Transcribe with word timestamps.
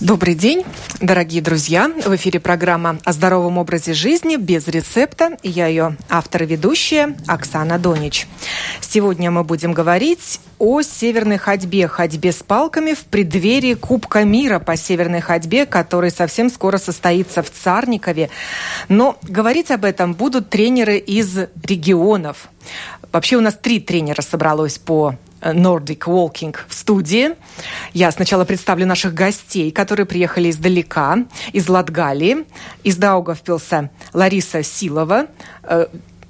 Добрый 0.00 0.34
день, 0.34 0.62
дорогие 1.00 1.40
друзья. 1.40 1.88
В 1.88 2.14
эфире 2.16 2.38
программа 2.38 2.98
о 3.04 3.14
здоровом 3.14 3.56
образе 3.56 3.94
жизни 3.94 4.36
без 4.36 4.68
рецепта. 4.68 5.38
Я 5.42 5.68
ее 5.68 5.96
автор 6.10 6.42
и 6.42 6.46
ведущая 6.46 7.16
Оксана 7.26 7.78
Донич. 7.78 8.26
Сегодня 8.82 9.30
мы 9.30 9.42
будем 9.42 9.72
говорить 9.72 10.38
о 10.58 10.82
северной 10.82 11.38
ходьбе, 11.38 11.88
ходьбе 11.88 12.32
с 12.32 12.42
палками 12.42 12.92
в 12.92 13.04
преддверии 13.04 13.72
Кубка 13.72 14.24
мира 14.24 14.58
по 14.58 14.76
северной 14.76 15.22
ходьбе, 15.22 15.64
который 15.64 16.10
совсем 16.10 16.50
скоро 16.50 16.76
состоится 16.76 17.42
в 17.42 17.50
Царникове. 17.50 18.28
Но 18.90 19.16
говорить 19.22 19.70
об 19.70 19.86
этом 19.86 20.12
будут 20.12 20.50
тренеры 20.50 20.98
из 20.98 21.38
регионов. 21.64 22.50
Вообще 23.12 23.36
у 23.36 23.40
нас 23.40 23.54
три 23.54 23.80
тренера 23.80 24.20
собралось 24.20 24.76
по 24.76 25.14
Nordic 25.52 26.00
Walking 26.06 26.56
в 26.68 26.74
студии. 26.74 27.30
Я 27.92 28.10
сначала 28.10 28.44
представлю 28.44 28.86
наших 28.86 29.14
гостей, 29.14 29.70
которые 29.70 30.06
приехали 30.06 30.50
издалека, 30.50 31.24
из 31.52 31.68
Латгалии, 31.68 32.46
из 32.82 32.96
Даугавпилса 32.96 33.90
Лариса 34.12 34.62
Силова, 34.62 35.26
э, 35.62 35.86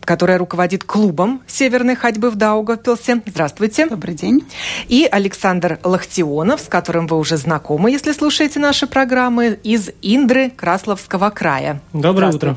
которая 0.06 0.38
руководит 0.38 0.84
клубом 0.84 1.42
северной 1.46 1.96
ходьбы 1.96 2.30
в 2.30 2.36
Даугавпилсе. 2.36 3.22
Здравствуйте. 3.26 3.86
Добрый 3.86 4.14
день. 4.14 4.44
И 4.88 5.06
Александр 5.10 5.78
Лахтионов, 5.82 6.60
с 6.60 6.68
которым 6.68 7.08
вы 7.08 7.18
уже 7.18 7.36
знакомы, 7.36 7.90
если 7.90 8.12
слушаете 8.12 8.60
наши 8.60 8.86
программы, 8.86 9.58
из 9.64 9.90
Индры 10.02 10.50
Красловского 10.50 11.30
края. 11.30 11.80
Доброе 11.92 12.32
утро. 12.32 12.56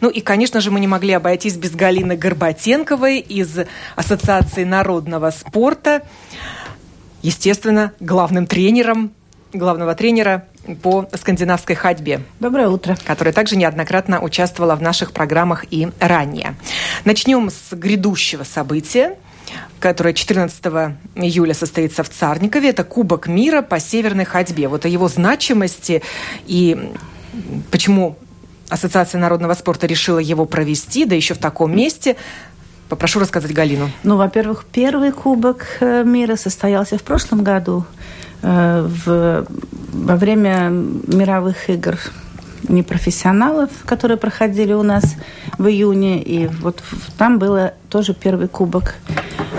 Ну 0.00 0.10
и, 0.10 0.20
конечно 0.20 0.60
же, 0.60 0.70
мы 0.70 0.80
не 0.80 0.86
могли 0.86 1.14
обойтись 1.14 1.56
без 1.56 1.72
Галины 1.72 2.16
Горбатенковой 2.16 3.18
из 3.18 3.58
Ассоциации 3.96 4.64
народного 4.64 5.30
спорта. 5.30 6.02
Естественно, 7.22 7.92
главным 8.00 8.46
тренером, 8.46 9.12
главного 9.54 9.94
тренера 9.94 10.46
по 10.82 11.08
скандинавской 11.14 11.74
ходьбе. 11.74 12.22
Доброе 12.40 12.68
утро. 12.68 12.96
Которая 13.04 13.32
также 13.32 13.56
неоднократно 13.56 14.20
участвовала 14.20 14.76
в 14.76 14.82
наших 14.82 15.12
программах 15.12 15.64
и 15.70 15.88
ранее. 15.98 16.54
Начнем 17.04 17.50
с 17.50 17.72
грядущего 17.72 18.44
события 18.44 19.16
которое 19.80 20.14
14 20.14 20.64
июля 21.16 21.52
состоится 21.52 22.04
в 22.04 22.08
Царникове. 22.08 22.70
Это 22.70 22.84
Кубок 22.84 23.26
мира 23.26 23.60
по 23.60 23.80
северной 23.80 24.24
ходьбе. 24.24 24.68
Вот 24.68 24.84
о 24.84 24.88
его 24.88 25.08
значимости 25.08 26.02
и 26.46 26.92
почему 27.70 28.16
Ассоциация 28.68 29.20
народного 29.20 29.52
спорта 29.54 29.86
решила 29.86 30.20
его 30.20 30.46
провести, 30.46 31.04
да 31.04 31.14
еще 31.14 31.34
в 31.34 31.38
таком 31.38 31.76
месте, 31.76 32.16
Попрошу 32.88 33.20
рассказать 33.20 33.54
Галину. 33.54 33.90
Ну, 34.02 34.18
во-первых, 34.18 34.66
первый 34.70 35.12
Кубок 35.12 35.78
э, 35.80 36.04
мира 36.04 36.36
состоялся 36.36 36.98
в 36.98 37.02
прошлом 37.02 37.42
году 37.42 37.86
в, 38.42 39.46
во 39.92 40.16
время 40.16 40.68
мировых 40.70 41.70
игр 41.70 41.98
непрофессионалов, 42.68 43.70
которые 43.84 44.16
проходили 44.16 44.72
у 44.72 44.82
нас 44.82 45.04
в 45.58 45.66
июне, 45.66 46.22
и 46.22 46.46
вот 46.46 46.82
там 47.18 47.38
было 47.38 47.74
тоже 47.88 48.14
первый 48.14 48.48
кубок. 48.48 48.94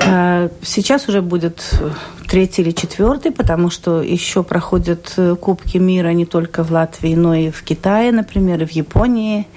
Э, 0.06 0.50
сейчас 0.62 1.08
уже 1.08 1.22
будет 1.22 1.80
третий 2.28 2.62
или 2.62 2.72
четвертый, 2.72 3.32
потому 3.32 3.70
что 3.70 4.02
еще 4.02 4.44
проходят 4.44 5.14
Кубки 5.40 5.78
мира 5.78 6.10
не 6.10 6.26
только 6.26 6.64
в 6.64 6.72
Латвии, 6.72 7.16
но 7.16 7.36
и 7.36 7.52
в 7.52 7.64
Китае, 7.64 8.12
например, 8.12 8.64
и 8.64 8.66
в 8.66 8.72
Японии. 8.72 9.48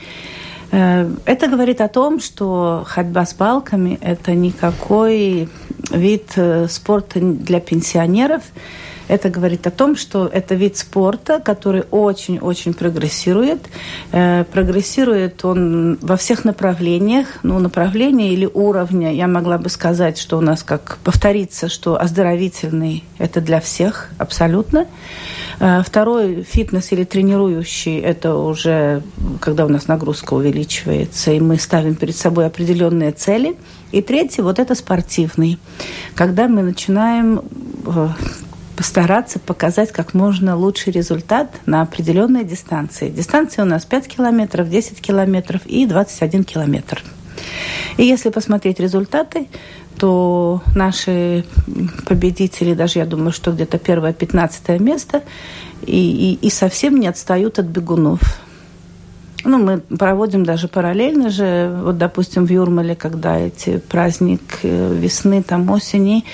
Э, 0.73 1.09
это 1.25 1.49
говорит 1.49 1.81
о 1.81 1.89
том, 1.89 2.21
что 2.21 2.85
ходьба 2.87 3.25
с 3.25 3.33
палками– 3.33 3.99
это 4.03 4.33
никакой 4.33 5.49
вид 5.91 6.33
э, 6.37 6.67
спорта 6.69 7.21
для 7.21 7.61
пенсионеров– 7.61 8.43
это 9.09 9.31
говорит 9.31 9.67
о 9.67 9.71
том, 9.71 9.97
что 9.97 10.27
это 10.27 10.55
вид 10.55 10.77
спорта, 10.77 11.41
который 11.41 11.85
очень-очень 11.91 12.75
прогрессирует. 12.75 13.69
Э, 14.13 14.45
прогрессирует 14.45 15.45
он 15.45 15.99
во 16.01 16.17
всех 16.17 16.45
направлениях. 16.45 17.27
Ну, 17.43 17.59
направления 17.59 18.33
или 18.33 18.49
уровня, 18.53 19.13
я 19.13 19.29
могла 19.29 19.59
бы 19.59 19.69
сказать, 19.69 20.19
что 20.19 20.39
у 20.39 20.41
нас 20.41 20.63
как 20.63 20.99
повторится, 21.05 21.69
что 21.69 22.01
оздоровительный– 22.01 23.05
это 23.19 23.41
для 23.41 23.61
всех 23.61 24.11
абсолютно. 24.19 24.87
Э, 25.61 25.83
второй 25.85 26.43
фитнес 26.43 26.93
или 26.93 27.05
тренирующий– 27.05 27.99
это 28.01 28.35
уже 28.35 29.03
когда 29.41 29.67
у 29.67 29.69
нас 29.69 29.87
нагрузка 29.89 30.35
увеличивается, 30.35 31.33
и 31.33 31.41
мы 31.41 31.59
ставим 31.59 31.95
перед 31.95 32.17
собой 32.17 32.47
определенные 32.47 33.13
цели. 33.13 33.57
И 33.93 34.03
третий– 34.03 34.43
вот 34.43 34.59
это 34.59 34.75
спортивный, 34.75 35.59
когда 36.15 36.49
мы 36.49 36.63
начинаем 36.63 37.43
э, 37.87 38.09
постараться 38.77 39.39
показать 39.39 39.91
как 39.91 40.15
можно 40.15 40.57
лучший 40.57 40.93
результат 40.93 41.51
на 41.67 41.83
определенной 41.83 42.45
дистанции. 42.45 43.09
Дистанция 43.09 43.65
у 43.65 43.69
нас 43.69 43.85
5 43.85 44.07
километров, 44.07 44.69
10 44.69 45.01
километров 45.01 45.63
и 45.67 45.87
21 45.87 46.45
километр. 46.45 47.03
И 47.97 48.05
если 48.05 48.31
посмотреть 48.31 48.79
результаты, 48.79 49.49
то 49.99 50.63
наши 50.75 51.45
победители, 52.07 52.75
даже 52.75 52.99
я 52.99 53.07
думаю, 53.07 53.33
что 53.33 53.53
где-то 53.53 53.79
первое 53.79 54.13
15 54.13 54.81
место, 54.81 55.23
и, 55.83 56.39
и, 56.41 56.47
и 56.47 56.51
совсем 56.51 57.01
не 57.01 57.09
отстают 57.09 57.59
от 57.59 57.67
бегунов. 57.67 58.21
Ну, 59.47 59.59
мы 59.59 59.79
проводим 59.79 60.45
даже 60.45 60.67
параллельно 60.67 61.31
же, 61.31 61.73
вот, 61.81 61.99
допустим, 61.99 62.47
в 62.47 62.51
Юрмале, 62.51 62.97
когда 62.97 63.39
эти 63.39 63.79
праздник 63.79 64.41
э, 64.65 64.93
весны, 64.93 65.41
там 65.41 65.71
осени, 65.71 66.25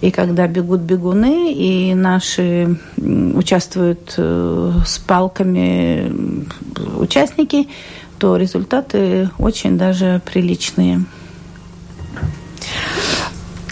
и 0.00 0.10
когда 0.10 0.46
бегут 0.46 0.80
бегуны, 0.80 1.52
и 1.52 1.94
наши 1.94 2.78
участвуют 2.96 4.14
э, 4.16 4.72
с 4.86 4.98
палками 4.98 6.10
участники, 6.98 7.68
то 8.18 8.36
результаты 8.36 9.28
очень 9.36 9.76
даже 9.76 10.22
приличные. 10.24 11.04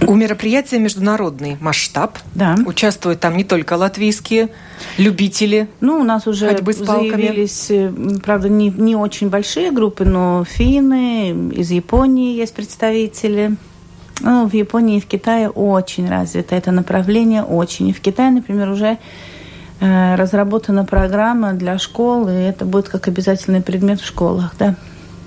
У 0.07 0.15
мероприятия 0.15 0.79
международный 0.79 1.57
масштаб. 1.61 2.19
Да. 2.35 2.57
Участвуют 2.67 3.21
там 3.21 3.37
не 3.37 3.45
только 3.45 3.75
латвийские 3.75 4.49
любители. 4.99 5.69
Ну, 5.81 6.01
у 6.01 6.05
нас 6.05 6.27
уже 6.27 6.49
ходьбы 6.49 6.73
с 6.73 6.79
заявились, 6.79 7.71
э, 7.71 7.93
правда, 8.23 8.49
не, 8.49 8.71
не 8.71 8.97
очень 8.97 9.29
большие 9.29 9.71
группы, 9.71 10.05
но 10.05 10.45
финны, 10.45 11.51
из 11.53 11.71
Японии 11.71 12.37
есть 12.37 12.55
представители. 12.55 13.57
Ну, 14.21 14.47
в 14.47 14.55
Японии 14.55 14.99
и 14.99 15.01
в 15.01 15.07
Китае 15.07 15.49
очень 15.49 16.09
развито 16.09 16.55
это 16.55 16.71
направление, 16.71 17.43
очень. 17.43 17.89
И 17.89 17.93
в 17.93 18.01
Китае, 18.01 18.31
например, 18.31 18.71
уже 18.71 18.99
э, 19.81 20.15
разработана 20.15 20.85
программа 20.85 21.53
для 21.55 21.79
школ, 21.79 22.29
и 22.29 22.33
это 22.33 22.65
будет 22.65 22.89
как 22.89 23.09
обязательный 23.09 23.63
предмет 23.63 24.01
в 24.01 24.07
школах, 24.07 24.55
да. 24.59 24.77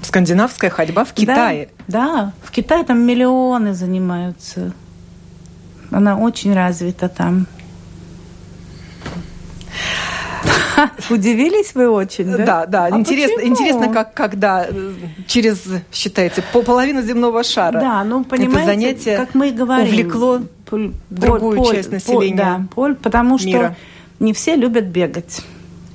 Скандинавская 0.05 0.69
ходьба 0.69 1.03
в 1.03 1.13
Китае. 1.13 1.69
Да, 1.87 2.07
да, 2.07 2.33
в 2.43 2.51
Китае 2.51 2.83
там 2.83 3.01
миллионы 3.01 3.73
занимаются. 3.73 4.73
Она 5.91 6.17
очень 6.17 6.53
развита 6.53 7.09
там. 7.09 7.47
Удивились 11.09 11.73
вы 11.75 11.89
очень, 11.89 12.31
да? 12.31 12.45
Да, 12.45 12.65
да. 12.65 12.85
А 12.85 12.99
интересно, 12.99 13.37
почему? 13.37 13.51
интересно, 13.51 13.93
как 13.93 14.13
когда 14.13 14.65
э, 14.69 14.93
через, 15.27 15.63
считайте, 15.91 16.43
по 16.53 16.61
половину 16.61 17.01
земного 17.01 17.43
шара. 17.43 17.79
Да, 17.79 18.03
ну 18.03 18.23
понимаете, 18.23 18.57
это 18.57 18.65
занятие 18.65 19.17
как 19.17 19.35
мы 19.35 19.51
говорим, 19.51 19.87
увлекло 19.87 20.41
поль, 20.65 20.93
другую 21.09 21.57
поль, 21.57 21.75
часть 21.75 21.91
населения. 21.91 22.35
Поль, 22.35 22.35
да, 22.35 22.61
поль, 22.73 22.95
потому 22.95 23.37
что 23.37 23.47
мира. 23.47 23.75
не 24.19 24.33
все 24.33 24.55
любят 24.55 24.85
бегать. 24.85 25.41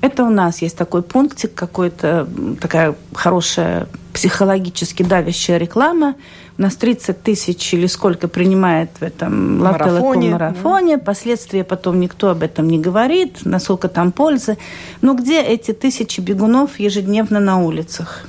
Это 0.01 0.25
у 0.25 0.31
нас 0.31 0.63
есть 0.63 0.77
такой 0.77 1.03
пунктик, 1.03 1.53
какой-то 1.55 2.27
такая 2.61 2.95
хорошая 3.13 3.87
психологически 4.21 5.03
давящая 5.03 5.57
реклама. 5.57 6.15
У 6.59 6.63
нас 6.63 6.77
30 6.77 7.23
тысяч 7.23 7.73
или 7.73 7.87
сколько 7.87 8.29
принимает 8.29 8.91
в 9.01 9.03
этом 9.03 9.61
марафоне. 9.61 10.33
марафоне. 10.33 10.99
Последствия 10.99 11.65
потом 11.65 12.01
никто 12.01 12.29
об 12.29 12.43
этом 12.43 12.69
не 12.69 12.79
говорит, 12.79 13.39
насколько 13.47 13.89
там 13.89 14.13
пользы. 14.13 14.59
Но 15.01 15.15
где 15.15 15.41
эти 15.41 15.73
тысячи 15.73 16.21
бегунов 16.21 16.79
ежедневно 16.79 17.41
на 17.41 17.63
улицах? 17.65 18.27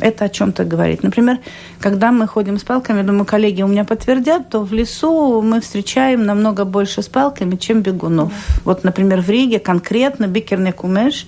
Это 0.00 0.24
о 0.24 0.28
чем-то 0.28 0.64
говорит. 0.64 1.02
Например, 1.02 1.38
когда 1.78 2.10
мы 2.10 2.26
ходим 2.26 2.58
с 2.58 2.64
палками, 2.64 3.02
думаю, 3.02 3.24
коллеги 3.24 3.62
у 3.62 3.68
меня 3.68 3.84
подтвердят, 3.84 4.50
то 4.50 4.60
в 4.60 4.72
лесу 4.72 5.40
мы 5.40 5.60
встречаем 5.60 6.24
намного 6.24 6.64
больше 6.64 7.00
с 7.02 7.08
палками, 7.08 7.56
чем 7.56 7.82
бегунов. 7.82 8.32
Вот, 8.64 8.82
например, 8.82 9.20
в 9.20 9.30
Риге 9.30 9.60
конкретно 9.60 10.26
Бикерне 10.26 10.72
Кумеш, 10.72 11.26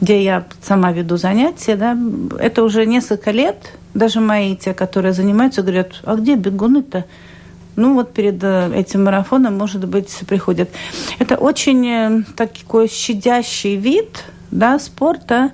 где 0.00 0.22
я 0.22 0.44
сама 0.62 0.92
веду 0.92 1.16
занятия, 1.16 1.76
да, 1.76 1.98
это 2.38 2.64
уже 2.64 2.86
несколько 2.86 3.30
лет, 3.30 3.72
даже 3.94 4.20
мои, 4.20 4.56
те, 4.56 4.72
которые 4.72 5.12
занимаются, 5.12 5.62
говорят, 5.62 6.00
а 6.04 6.16
где 6.16 6.36
бегуны-то? 6.36 7.04
Ну, 7.76 7.94
вот 7.94 8.12
перед 8.12 8.42
э, 8.42 8.72
этим 8.74 9.04
марафоном, 9.04 9.56
может 9.56 9.86
быть, 9.86 10.12
приходят. 10.26 10.68
Это 11.20 11.36
очень 11.36 11.86
э, 11.86 12.22
такой 12.34 12.88
щадящий 12.88 13.76
вид 13.76 14.24
да, 14.50 14.78
спорта, 14.78 15.52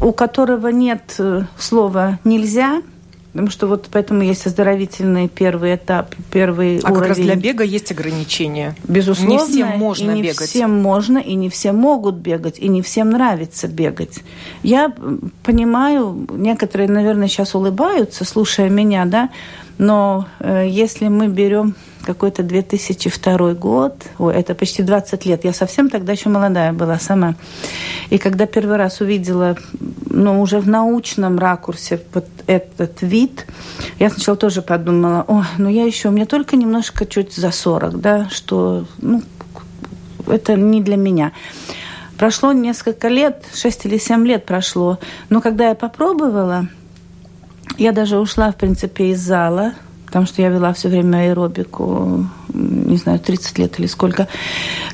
у 0.00 0.12
которого 0.12 0.68
нет 0.68 1.16
э, 1.18 1.42
слова 1.58 2.18
«нельзя», 2.24 2.82
Потому 3.34 3.50
что 3.50 3.66
вот 3.66 3.88
поэтому 3.90 4.22
есть 4.22 4.46
оздоровительный 4.46 5.26
первый 5.26 5.74
этап, 5.74 6.14
первый 6.30 6.78
а 6.78 6.92
уровень. 6.92 6.96
А 6.96 7.00
как 7.00 7.08
раз 7.08 7.18
для 7.18 7.34
бега 7.34 7.64
есть 7.64 7.90
ограничения? 7.90 8.76
Безусловно. 8.86 9.32
Не 9.32 9.38
всем 9.38 9.68
можно 9.70 10.10
и 10.12 10.14
не 10.14 10.22
бегать. 10.22 10.48
всем 10.48 10.80
можно, 10.80 11.18
и 11.18 11.34
не 11.34 11.50
все 11.50 11.72
могут 11.72 12.14
бегать, 12.14 12.60
и 12.60 12.68
не 12.68 12.80
всем 12.80 13.10
нравится 13.10 13.66
бегать. 13.66 14.20
Я 14.62 14.94
понимаю, 15.42 16.28
некоторые, 16.30 16.88
наверное, 16.88 17.26
сейчас 17.26 17.56
улыбаются, 17.56 18.24
слушая 18.24 18.70
меня, 18.70 19.04
да, 19.04 19.30
но 19.78 20.28
э, 20.38 20.68
если 20.68 21.08
мы 21.08 21.26
берем 21.26 21.74
какой-то 22.04 22.42
2002 22.42 23.54
год, 23.54 24.04
ой, 24.18 24.34
это 24.34 24.54
почти 24.54 24.82
20 24.82 25.26
лет, 25.26 25.44
я 25.44 25.52
совсем 25.52 25.90
тогда 25.90 26.12
еще 26.12 26.28
молодая 26.28 26.72
была 26.72 26.98
сама. 26.98 27.34
И 28.10 28.18
когда 28.18 28.46
первый 28.46 28.76
раз 28.76 29.00
увидела, 29.00 29.56
ну, 30.08 30.40
уже 30.40 30.60
в 30.60 30.68
научном 30.68 31.38
ракурсе 31.38 32.00
вот 32.12 32.26
этот 32.46 33.02
вид, 33.02 33.46
я 33.98 34.10
сначала 34.10 34.36
тоже 34.36 34.62
подумала, 34.62 35.24
о, 35.26 35.44
ну 35.58 35.68
я 35.68 35.84
еще, 35.84 36.10
меня 36.10 36.26
только 36.26 36.56
немножко 36.56 37.06
чуть 37.06 37.34
за 37.34 37.50
40, 37.50 38.00
да, 38.00 38.28
что, 38.30 38.86
ну, 38.98 39.22
это 40.26 40.54
не 40.54 40.80
для 40.80 40.96
меня. 40.96 41.32
Прошло 42.18 42.52
несколько 42.52 43.08
лет, 43.08 43.44
6 43.54 43.86
или 43.86 43.98
7 43.98 44.26
лет 44.26 44.46
прошло, 44.46 44.98
но 45.30 45.40
когда 45.40 45.70
я 45.70 45.74
попробовала, 45.74 46.68
я 47.76 47.92
даже 47.92 48.18
ушла, 48.18 48.52
в 48.52 48.56
принципе, 48.56 49.10
из 49.10 49.20
зала, 49.20 49.72
потому 50.14 50.28
что 50.28 50.42
я 50.42 50.48
вела 50.48 50.72
все 50.72 50.88
время 50.88 51.16
аэробику, 51.16 52.24
не 52.52 52.96
знаю, 52.98 53.18
30 53.18 53.58
лет 53.58 53.80
или 53.80 53.88
сколько. 53.88 54.28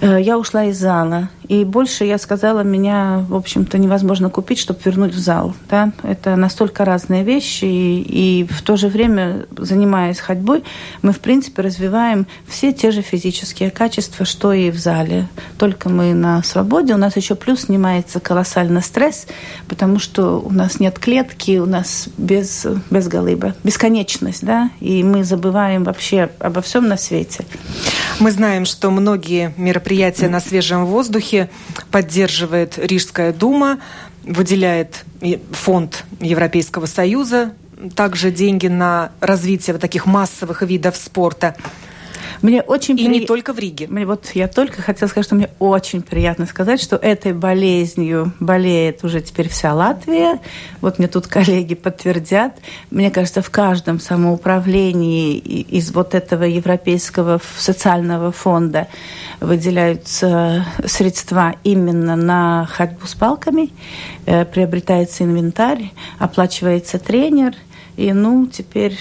Э, 0.01 0.19
я 0.19 0.39
ушла 0.39 0.65
из 0.65 0.79
зала. 0.79 1.29
И 1.51 1.65
больше 1.65 2.05
я 2.05 2.17
сказала, 2.19 2.61
меня, 2.61 3.27
в 3.29 3.35
общем-то, 3.35 3.77
невозможно 3.77 4.31
купить, 4.31 4.61
чтобы 4.61 4.79
вернуть 4.85 5.13
в 5.13 5.19
зал. 5.19 5.53
Да? 5.69 5.91
Это 6.05 6.37
настолько 6.37 6.85
разные 6.85 7.25
вещи. 7.25 7.65
И, 7.65 8.43
и 8.43 8.47
в 8.49 8.63
то 8.63 8.77
же 8.77 8.87
время, 8.87 9.47
занимаясь 9.57 10.21
ходьбой, 10.21 10.63
мы, 11.03 11.13
в 11.13 11.19
принципе, 11.19 11.63
развиваем 11.63 12.29
все 12.47 12.73
те 12.73 12.93
же 12.93 13.03
физические 13.03 13.73
качества, 13.73 14.25
что 14.25 14.53
и 14.53 14.71
в 14.71 14.79
зале. 14.79 15.27
Только 15.59 15.89
мы 15.89 16.15
на 16.15 16.41
свободе. 16.45 16.95
У 16.95 16.99
нас 16.99 17.17
еще 17.17 17.35
плюс 17.35 17.63
снимается 17.63 18.21
колоссальный 18.21 18.81
стресс, 18.81 19.27
потому 19.67 19.99
что 19.99 20.39
у 20.39 20.53
нас 20.53 20.79
нет 20.79 21.01
клетки, 21.01 21.59
у 21.59 21.67
нас 21.67 22.11
без, 22.17 22.65
без 22.91 23.09
голыба. 23.09 23.57
Бесконечность, 23.65 24.45
да? 24.45 24.71
И 24.79 25.03
мы 25.03 25.25
забываем 25.25 25.83
вообще 25.83 26.31
обо 26.39 26.63
всем 26.63 26.87
на 26.87 26.97
свете. 26.97 27.45
Мы 28.21 28.31
знаем, 28.31 28.67
что 28.67 28.93
многие 28.93 29.53
мероприятия 29.57 30.29
на 30.29 30.39
свежем 30.39 30.87
воздухе 30.87 31.40
поддерживает 31.91 32.79
Рижская 32.79 33.33
дума, 33.33 33.79
выделяет 34.25 35.05
фонд 35.53 36.05
Европейского 36.21 36.87
Союза 36.87 37.53
также 37.95 38.31
деньги 38.31 38.67
на 38.67 39.13
развитие 39.21 39.75
вот 39.75 39.81
таких 39.81 40.07
массовых 40.07 40.63
видов 40.63 40.97
спорта. 40.97 41.57
Мне 42.43 42.63
очень 42.63 42.99
и 42.99 43.05
при... 43.05 43.21
не 43.21 43.27
только 43.27 43.53
в 43.53 43.59
Риге. 43.59 43.87
Мне 43.89 44.07
вот 44.07 44.31
я 44.35 44.49
только 44.49 44.83
хотела 44.83 45.09
сказать, 45.09 45.27
что 45.27 45.35
мне 45.35 45.51
очень 45.59 46.03
приятно 46.03 46.47
сказать, 46.47 46.81
что 46.81 46.97
этой 46.97 47.33
болезнью 47.33 48.33
болеет 48.41 49.05
уже 49.05 49.21
теперь 49.21 49.49
вся 49.49 49.75
Латвия. 49.75 50.41
Вот 50.81 50.99
мне 50.99 51.09
тут 51.09 51.27
коллеги 51.29 51.75
подтвердят. 51.75 52.57
Мне 52.91 53.11
кажется, 53.11 53.43
в 53.43 53.51
каждом 53.51 54.01
самоуправлении 54.01 55.37
из 55.39 55.93
вот 55.93 56.15
этого 56.15 56.45
европейского 56.45 57.41
социального 57.57 58.33
фонда 58.33 58.89
выделяются 59.41 60.67
средства 60.87 61.55
именно 61.65 62.17
на 62.17 62.67
ходьбу 62.71 63.07
с 63.07 63.15
палками, 63.15 63.71
э, 64.27 64.45
приобретается 64.45 65.25
инвентарь, 65.25 65.93
оплачивается 66.19 66.99
тренер, 66.99 67.55
и 67.97 68.13
ну 68.13 68.47
теперь 68.47 68.99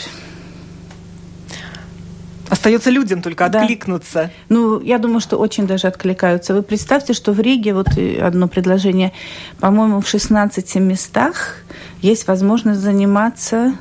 Остается 2.50 2.90
людям 2.90 3.22
только 3.22 3.48
да. 3.48 3.62
откликнуться. 3.62 4.32
Ну, 4.50 4.82
я 4.82 4.98
думаю, 4.98 5.20
что 5.20 5.38
очень 5.38 5.68
даже 5.68 5.88
откликаются. 5.88 6.54
Вы 6.54 6.64
представьте, 6.64 7.14
что 7.14 7.32
в 7.32 7.40
Риге, 7.40 7.74
вот 7.74 7.88
одно 8.22 8.48
предложение, 8.48 9.14
по-моему, 9.60 10.02
в 10.02 10.08
16 10.08 10.76
местах 10.76 11.58
есть 12.02 12.28
возможность 12.28 12.80
заниматься 12.80 13.76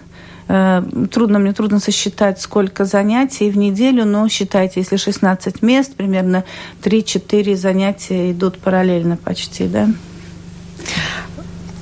э, 0.48 0.82
Трудно, 1.10 1.38
мне 1.38 1.52
трудно 1.52 1.80
сосчитать, 1.80 2.40
сколько 2.40 2.84
занятий 2.84 3.50
в 3.50 3.56
неделю, 3.56 4.04
но 4.04 4.28
считайте, 4.28 4.80
если 4.80 4.96
16 4.96 5.62
мест, 5.62 5.94
примерно 5.94 6.44
3-4 6.82 7.56
занятия 7.56 8.32
идут 8.32 8.58
параллельно 8.58 9.16
почти, 9.16 9.66
да? 9.66 9.88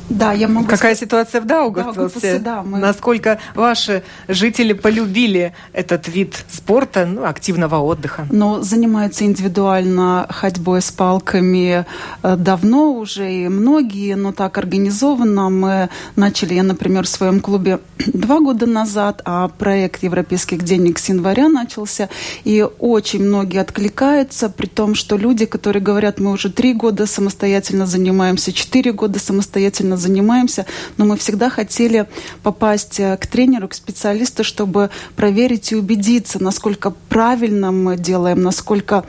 Да, 0.08 0.32
я 0.32 0.48
могу 0.48 0.64
Какая 0.64 0.94
сказать... 0.94 0.98
ситуация 0.98 1.40
в 1.40 1.46
Даугавпилсе? 1.46 2.38
Да, 2.38 2.62
мы... 2.62 2.78
Насколько 2.78 3.38
ваши 3.54 4.02
жители 4.28 4.72
полюбили 4.72 5.52
этот 5.72 6.08
вид 6.08 6.44
спорта, 6.48 7.06
ну, 7.06 7.24
активного 7.24 7.76
отдыха? 7.76 8.26
Ну, 8.30 8.62
занимаются 8.62 9.24
индивидуально 9.24 10.26
ходьбой 10.30 10.80
с 10.80 10.92
палками 10.92 11.84
э, 12.22 12.36
давно 12.36 12.92
уже, 12.94 13.32
и 13.32 13.48
многие, 13.48 14.14
но 14.14 14.32
так 14.32 14.58
организованно. 14.58 15.50
Мы 15.50 15.88
начали, 16.14 16.54
я, 16.54 16.62
например, 16.62 17.04
в 17.04 17.08
своем 17.08 17.40
клубе 17.40 17.80
два 18.06 18.40
года 18.40 18.66
назад, 18.66 19.22
а 19.24 19.48
проект 19.48 20.02
европейских 20.04 20.62
денег 20.62 20.98
с 20.98 21.08
января 21.08 21.48
начался, 21.48 22.08
и 22.44 22.64
очень 22.78 23.24
многие 23.24 23.60
откликаются, 23.60 24.48
при 24.50 24.66
том, 24.66 24.94
что 24.94 25.16
люди, 25.16 25.46
которые 25.46 25.82
говорят, 25.82 26.20
мы 26.20 26.30
уже 26.30 26.50
три 26.50 26.74
года 26.74 27.06
самостоятельно 27.06 27.86
занимаемся, 27.86 28.52
четыре 28.52 28.92
года 28.92 29.18
самостоятельно 29.18 29.95
занимаемся, 29.96 30.66
но 30.96 31.04
мы 31.04 31.16
всегда 31.16 31.50
хотели 31.50 32.06
попасть 32.42 33.00
э, 33.00 33.16
к 33.16 33.26
тренеру, 33.26 33.68
к 33.68 33.74
специалисту, 33.74 34.44
чтобы 34.44 34.90
проверить 35.16 35.72
и 35.72 35.76
убедиться, 35.76 36.42
насколько 36.42 36.90
правильно 37.08 37.72
мы 37.72 37.96
делаем, 37.96 38.42
насколько 38.42 39.04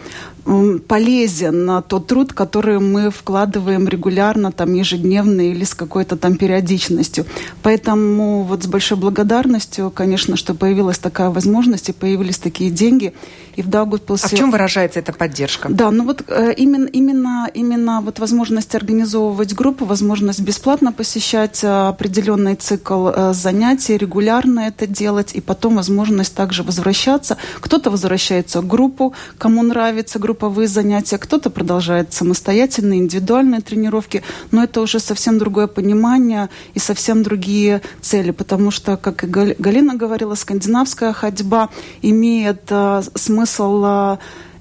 полезен 0.87 1.83
тот 1.87 2.07
труд, 2.07 2.33
который 2.33 2.79
мы 2.79 3.09
вкладываем 3.11 3.87
регулярно, 3.87 4.51
там, 4.51 4.73
ежедневно 4.73 5.41
или 5.41 5.63
с 5.63 5.73
какой-то 5.73 6.15
там 6.15 6.35
периодичностью. 6.35 7.25
Поэтому 7.63 8.43
вот 8.43 8.63
с 8.63 8.67
большой 8.67 8.97
благодарностью, 8.97 9.91
конечно, 9.91 10.37
что 10.37 10.53
появилась 10.53 10.99
такая 10.99 11.29
возможность 11.29 11.89
и 11.89 11.93
появились 11.93 12.37
такие 12.37 12.71
деньги. 12.71 13.13
И 13.57 13.63
в 13.63 13.69
Даугавпилсе... 13.69 14.27
А 14.27 14.29
в 14.29 14.37
чем 14.37 14.51
выражается 14.51 14.99
эта 14.99 15.11
поддержка? 15.13 15.67
Да, 15.69 15.89
ну 15.89 16.03
вот 16.03 16.23
э, 16.27 16.53
именно, 16.55 16.85
именно, 16.85 17.49
именно 17.55 18.01
вот 18.01 18.19
возможность 18.19 18.75
организовывать 18.75 19.55
группу, 19.55 19.83
возможность 19.85 20.41
бесплатно 20.41 20.93
посещать 20.93 21.63
э, 21.63 21.87
определенный 21.87 22.55
цикл 22.55 23.07
э, 23.07 23.33
занятий, 23.33 23.97
регулярно 23.97 24.59
это 24.59 24.85
делать, 24.85 25.31
и 25.33 25.41
потом 25.41 25.77
возможность 25.77 26.35
также 26.35 26.61
возвращаться. 26.61 27.37
Кто-то 27.59 27.89
возвращается 27.89 28.61
в 28.61 28.67
группу, 28.67 29.13
кому 29.39 29.63
нравится 29.63 30.19
группа 30.19 30.36
групповые 30.37 30.67
занятия, 30.67 31.17
кто-то 31.17 31.49
продолжает 31.49 32.13
самостоятельные, 32.13 32.99
индивидуальные 32.99 33.61
тренировки, 33.61 34.21
но 34.51 34.63
это 34.63 34.81
уже 34.81 34.99
совсем 34.99 35.39
другое 35.39 35.65
понимание 35.65 36.49
и 36.75 36.79
совсем 36.79 37.23
другие 37.23 37.81
цели, 38.01 38.29
потому 38.29 38.69
что, 38.69 38.97
как 38.97 39.23
и 39.23 39.27
Галина 39.27 39.95
говорила, 39.95 40.35
скандинавская 40.35 41.11
ходьба 41.13 41.69
имеет 42.03 42.61
э, 42.69 43.01
смысл 43.15 44.17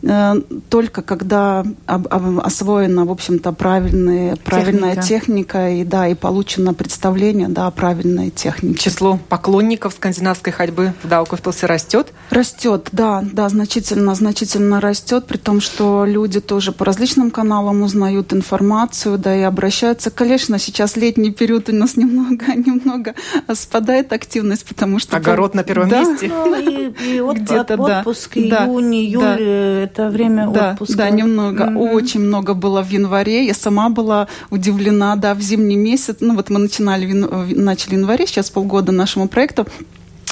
э, 0.06 0.16
Э, 0.16 0.34
только 0.68 1.02
когда 1.02 1.64
освоена, 1.86 3.04
в 3.04 3.10
общем-то, 3.10 3.52
правильная, 3.52 4.36
правильная 4.36 4.96
техника. 4.96 5.70
и, 5.70 5.84
да, 5.84 6.08
и 6.08 6.14
получено 6.14 6.74
представление 6.74 7.48
да, 7.48 7.66
о 7.66 7.70
правильной 7.70 8.30
технике. 8.30 8.78
Число 8.78 9.18
поклонников 9.28 9.94
скандинавской 9.94 10.52
ходьбы 10.52 10.92
в 11.02 11.08
Даугавпилсе 11.08 11.66
растет? 11.66 12.12
Растет, 12.30 12.88
да, 12.92 13.22
да, 13.32 13.48
значительно, 13.48 14.14
значительно 14.14 14.80
растет, 14.80 15.26
при 15.26 15.36
том, 15.36 15.60
что 15.60 16.04
люди 16.04 16.40
тоже 16.40 16.72
по 16.72 16.84
различным 16.84 17.30
каналам 17.30 17.82
узнают 17.82 18.32
информацию, 18.32 19.18
да, 19.18 19.36
и 19.36 19.42
обращаются. 19.42 20.10
Конечно, 20.10 20.58
сейчас 20.58 20.96
летний 20.96 21.30
период 21.30 21.68
у 21.68 21.74
нас 21.74 21.96
немного, 21.96 22.46
немного 22.54 23.14
спадает 23.54 24.12
активность, 24.12 24.66
потому 24.66 24.98
что... 24.98 25.16
Огород 25.16 25.54
на 25.54 25.62
первом 25.62 25.88
да. 25.88 26.00
месте. 26.00 26.28
Ну, 26.28 26.54
и, 26.58 27.16
и 27.16 27.20
от, 27.20 27.38
Где-то, 27.38 27.76
отпуск, 27.76 28.32
да. 28.34 28.66
июнь, 28.66 28.94
июль, 28.94 29.22
да. 29.22 29.95
Это 29.96 30.10
время 30.10 30.48
да, 30.48 30.72
отпуска. 30.72 30.96
Да, 30.96 31.10
немного. 31.10 31.64
Mm-hmm. 31.64 31.92
Очень 31.92 32.20
много 32.20 32.52
было 32.52 32.82
в 32.82 32.90
январе. 32.90 33.46
Я 33.46 33.54
сама 33.54 33.88
была 33.88 34.28
удивлена, 34.50 35.16
да, 35.16 35.34
в 35.34 35.40
зимний 35.40 35.76
месяц. 35.76 36.16
Ну, 36.20 36.36
вот 36.36 36.50
мы 36.50 36.58
начинали, 36.58 37.10
начали 37.12 37.94
в 37.94 37.98
январе, 37.98 38.26
сейчас 38.26 38.50
полгода 38.50 38.92
нашему 38.92 39.26
проекту. 39.26 39.66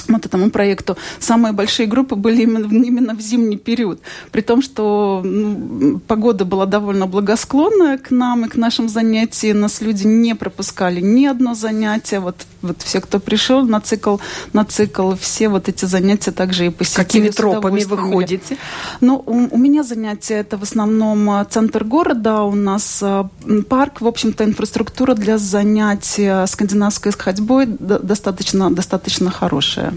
Вот 0.07 0.25
этому 0.25 0.49
проекту, 0.49 0.97
самые 1.19 1.53
большие 1.53 1.87
группы 1.87 2.15
были 2.15 2.43
именно, 2.43 2.65
именно 2.65 3.15
в 3.15 3.21
зимний 3.21 3.57
период. 3.57 3.99
При 4.31 4.41
том, 4.41 4.61
что 4.61 5.21
ну, 5.23 5.99
погода 5.99 6.45
была 6.45 6.65
довольно 6.65 7.07
благосклонная 7.07 7.97
к 7.97 8.11
нам 8.11 8.45
и 8.45 8.49
к 8.49 8.55
нашим 8.55 8.89
занятиям. 8.89 9.59
Нас 9.59 9.81
люди 9.81 10.05
не 10.05 10.35
пропускали 10.35 11.01
ни 11.01 11.25
одно 11.25 11.55
занятие. 11.55 12.19
Вот, 12.19 12.35
вот 12.61 12.81
все, 12.81 13.01
кто 13.01 13.19
пришел 13.19 13.65
на 13.65 13.81
цикл, 13.81 14.17
на 14.53 14.65
цикл, 14.65 15.13
все 15.15 15.49
вот 15.49 15.69
эти 15.69 15.85
занятия 15.85 16.31
также 16.31 16.67
и 16.67 16.69
посетили. 16.69 17.03
Какими 17.03 17.29
тропами 17.29 17.83
вы 17.83 17.97
ходите? 17.97 18.57
Ну, 19.01 19.23
у, 19.25 19.55
у 19.55 19.57
меня 19.57 19.83
занятия 19.83 20.35
это 20.35 20.57
в 20.57 20.63
основном 20.63 21.29
а, 21.29 21.45
центр 21.45 21.83
города. 21.83 22.43
У 22.43 22.55
нас 22.55 22.99
а, 23.01 23.29
парк, 23.69 24.01
в 24.01 24.07
общем-то, 24.07 24.43
инфраструктура 24.43 25.13
для 25.15 25.37
занятий 25.37 26.45
скандинавской 26.47 27.11
ходьбой 27.11 27.65
достаточно, 27.67 28.69
достаточно 28.69 29.31
хорошая. 29.31 29.94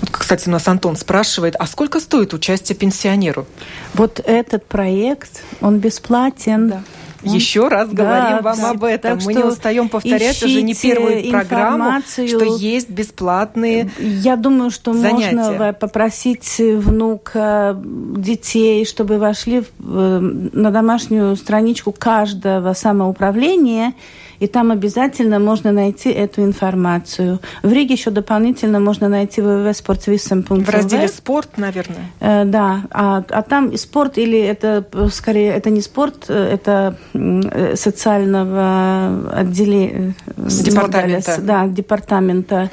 Вот, 0.00 0.10
кстати, 0.10 0.48
у 0.48 0.52
нас 0.52 0.66
Антон 0.68 0.96
спрашивает, 0.96 1.56
а 1.58 1.66
сколько 1.66 2.00
стоит 2.00 2.34
участие 2.34 2.76
пенсионеру? 2.76 3.46
Вот 3.94 4.20
этот 4.24 4.66
проект, 4.66 5.42
он 5.60 5.78
бесплатен. 5.78 6.68
Да. 6.68 6.82
Еще 7.24 7.68
раз 7.68 7.88
да, 7.88 8.04
говорим 8.04 8.42
вам 8.42 8.64
об 8.64 8.84
этом. 8.84 9.18
Мы 9.24 9.34
не 9.34 9.42
устаем 9.42 9.88
повторять 9.88 10.42
уже 10.42 10.62
не 10.62 10.74
первую 10.74 11.30
программу, 11.30 12.02
что 12.02 12.56
есть 12.56 12.90
бесплатные 12.90 13.90
Я 13.98 14.36
думаю, 14.36 14.70
что 14.70 14.92
занятия. 14.92 15.36
можно 15.36 15.72
попросить 15.72 16.56
внука, 16.58 17.80
детей, 17.82 18.84
чтобы 18.84 19.18
вошли 19.18 19.62
э, 19.62 20.18
на 20.52 20.70
домашнюю 20.70 21.36
страничку 21.36 21.92
каждого 21.92 22.74
самоуправления 22.74 23.94
и 24.40 24.46
там 24.46 24.70
обязательно 24.70 25.38
можно 25.38 25.72
найти 25.72 26.10
эту 26.10 26.42
информацию. 26.42 27.40
В 27.62 27.72
Риге 27.72 27.94
еще 27.94 28.10
дополнительно 28.10 28.80
можно 28.80 29.08
найти 29.08 29.40
www.sportvisam.lv. 29.40 30.64
В 30.64 30.68
разделе 30.68 31.08
«Спорт», 31.08 31.58
наверное? 31.58 32.10
Э, 32.20 32.44
да, 32.44 32.82
а, 32.90 33.24
а 33.28 33.42
там 33.42 33.68
и 33.70 33.76
спорт, 33.76 34.18
или 34.18 34.38
это 34.38 34.84
скорее, 35.12 35.52
это 35.52 35.70
не 35.70 35.80
спорт, 35.80 36.26
э, 36.28 36.34
это 36.34 36.96
э, 37.12 37.76
социального 37.76 39.30
отделения... 39.32 40.14
Э, 40.36 40.48
департамента. 40.48 41.38
Да, 41.40 41.66
департамента 41.66 42.70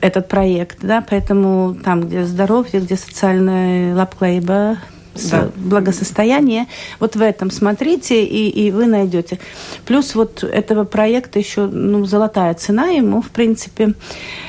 этот 0.00 0.28
проект, 0.28 0.78
да, 0.80 1.04
поэтому 1.06 1.76
там, 1.84 2.02
где 2.02 2.24
здоровье, 2.24 2.80
где 2.80 2.96
социальная 2.96 3.94
лапклейба, 3.94 4.78
да. 5.30 5.50
благосостояние. 5.56 6.66
Вот 7.00 7.16
в 7.16 7.22
этом 7.22 7.50
смотрите, 7.50 8.24
и, 8.24 8.48
и 8.48 8.70
вы 8.70 8.86
найдете. 8.86 9.38
Плюс 9.84 10.14
вот 10.14 10.44
этого 10.44 10.84
проекта 10.84 11.38
еще 11.38 11.66
ну, 11.66 12.04
золотая 12.04 12.54
цена 12.54 12.86
ему, 12.86 13.22
в 13.22 13.30
принципе. 13.30 13.94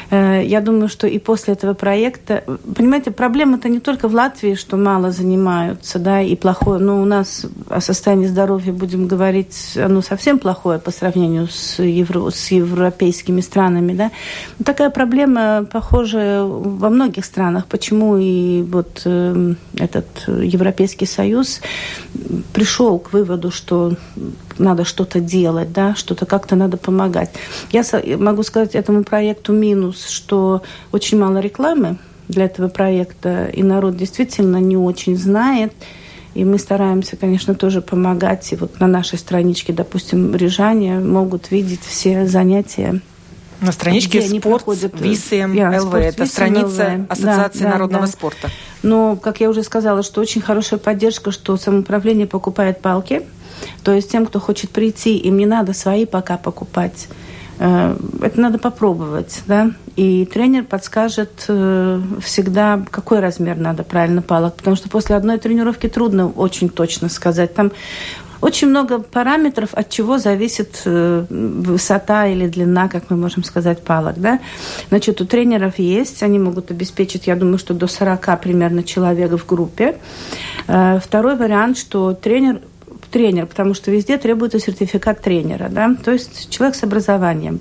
Э, 0.09 0.41
я 0.43 0.61
думаю, 0.61 0.87
что 0.89 1.07
и 1.07 1.19
после 1.19 1.53
этого 1.53 1.73
проекта... 1.73 2.43
Понимаете, 2.75 3.11
проблема-то 3.11 3.69
не 3.69 3.79
только 3.79 4.07
в 4.07 4.13
Латвии, 4.13 4.55
что 4.55 4.77
мало 4.77 5.11
занимаются, 5.11 5.99
да, 5.99 6.21
и 6.21 6.35
плохое. 6.35 6.79
Но 6.79 7.01
у 7.01 7.05
нас 7.05 7.45
о 7.69 7.81
состоянии 7.81 8.27
здоровья, 8.27 8.71
будем 8.71 9.07
говорить, 9.07 9.77
оно 9.77 10.01
совсем 10.01 10.39
плохое 10.39 10.79
по 10.79 10.91
сравнению 10.91 11.47
с, 11.47 11.79
евро, 11.79 12.29
с 12.29 12.51
европейскими 12.51 13.41
странами, 13.41 13.93
да. 13.93 14.11
Но 14.59 14.65
такая 14.65 14.89
проблема 14.89 15.65
похожая 15.71 16.43
во 16.43 16.89
многих 16.89 17.25
странах. 17.25 17.65
Почему 17.67 18.17
и 18.17 18.61
вот 18.61 19.01
э, 19.05 19.53
этот 19.77 20.07
Европейский 20.27 21.05
Союз 21.05 21.61
пришел 22.53 22.99
к 22.99 23.13
выводу, 23.13 23.51
что 23.51 23.93
надо 24.59 24.85
что-то 24.85 25.19
делать, 25.19 25.71
да, 25.71 25.95
что-то 25.95 26.25
как-то 26.25 26.55
надо 26.55 26.77
помогать. 26.77 27.31
Я 27.71 27.83
могу 28.17 28.43
сказать 28.43 28.75
этому 28.75 29.03
проекту 29.03 29.53
минус, 29.53 30.09
что 30.09 30.61
очень 30.91 31.19
мало 31.19 31.39
рекламы 31.39 31.97
для 32.27 32.45
этого 32.45 32.67
проекта, 32.67 33.45
и 33.45 33.63
народ 33.63 33.97
действительно 33.97 34.57
не 34.57 34.77
очень 34.77 35.17
знает. 35.17 35.73
И 36.33 36.43
мы 36.43 36.59
стараемся, 36.59 37.17
конечно, 37.17 37.55
тоже 37.55 37.81
помогать. 37.81 38.51
И 38.53 38.55
вот 38.55 38.79
на 38.79 38.87
нашей 38.87 39.17
страничке, 39.17 39.73
допустим, 39.73 40.35
рижане 40.35 40.99
могут 40.99 41.49
видеть 41.49 41.81
все 41.81 42.27
занятия 42.27 43.01
на 43.61 43.71
страничке 43.71 44.21
спорт 44.21 44.65
ВИСМ 44.67 45.57
ЛВ. 45.57 45.93
Это 45.95 46.25
страница 46.25 47.05
Ассоциации 47.09 47.63
да, 47.63 47.69
народного 47.69 48.05
да. 48.05 48.11
спорта. 48.11 48.49
Но, 48.83 49.15
как 49.15 49.41
я 49.41 49.49
уже 49.49 49.63
сказала, 49.63 50.03
что 50.03 50.21
очень 50.21 50.41
хорошая 50.41 50.79
поддержка, 50.79 51.31
что 51.31 51.57
самоуправление 51.57 52.27
покупает 52.27 52.81
палки. 52.81 53.23
То 53.83 53.91
есть 53.91 54.11
тем, 54.11 54.25
кто 54.25 54.39
хочет 54.39 54.69
прийти, 54.69 55.17
им 55.17 55.37
не 55.37 55.45
надо 55.45 55.73
свои 55.73 56.05
пока 56.05 56.37
покупать. 56.37 57.07
Э, 57.59 57.97
это 58.21 58.39
надо 58.39 58.59
попробовать, 58.59 59.41
да. 59.47 59.71
И 59.95 60.25
тренер 60.25 60.63
подскажет 60.63 61.45
э, 61.47 62.01
всегда, 62.21 62.85
какой 62.91 63.19
размер 63.19 63.57
надо 63.57 63.83
правильно 63.83 64.21
палок, 64.21 64.55
потому 64.55 64.75
что 64.75 64.89
после 64.89 65.15
одной 65.15 65.39
тренировки 65.39 65.89
трудно 65.89 66.27
очень 66.29 66.69
точно 66.69 67.09
сказать. 67.09 67.55
Там 67.55 67.71
очень 68.41 68.69
много 68.69 68.99
параметров, 68.99 69.69
от 69.73 69.89
чего 69.89 70.17
зависит 70.17 70.81
э, 70.85 71.25
высота 71.29 72.27
или 72.27 72.47
длина, 72.47 72.87
как 72.87 73.09
мы 73.09 73.17
можем 73.17 73.43
сказать, 73.43 73.83
палок. 73.83 74.15
Да? 74.17 74.39
Значит, 74.89 75.21
у 75.21 75.25
тренеров 75.25 75.79
есть, 75.79 76.23
они 76.23 76.39
могут 76.39 76.71
обеспечить, 76.71 77.27
я 77.27 77.35
думаю, 77.35 77.57
что 77.57 77.73
до 77.73 77.87
40 77.87 78.41
примерно 78.41 78.83
человек 78.83 79.31
в 79.31 79.45
группе. 79.45 79.97
Второй 80.65 81.35
вариант, 81.35 81.77
что 81.77 82.13
тренер 82.13 82.59
тренер, 83.11 83.45
потому 83.45 83.73
что 83.73 83.91
везде 83.91 84.17
требуется 84.17 84.59
сертификат 84.59 85.21
тренера, 85.21 85.69
да, 85.69 85.95
то 86.03 86.11
есть 86.11 86.49
человек 86.49 86.75
с 86.75 86.83
образованием. 86.83 87.59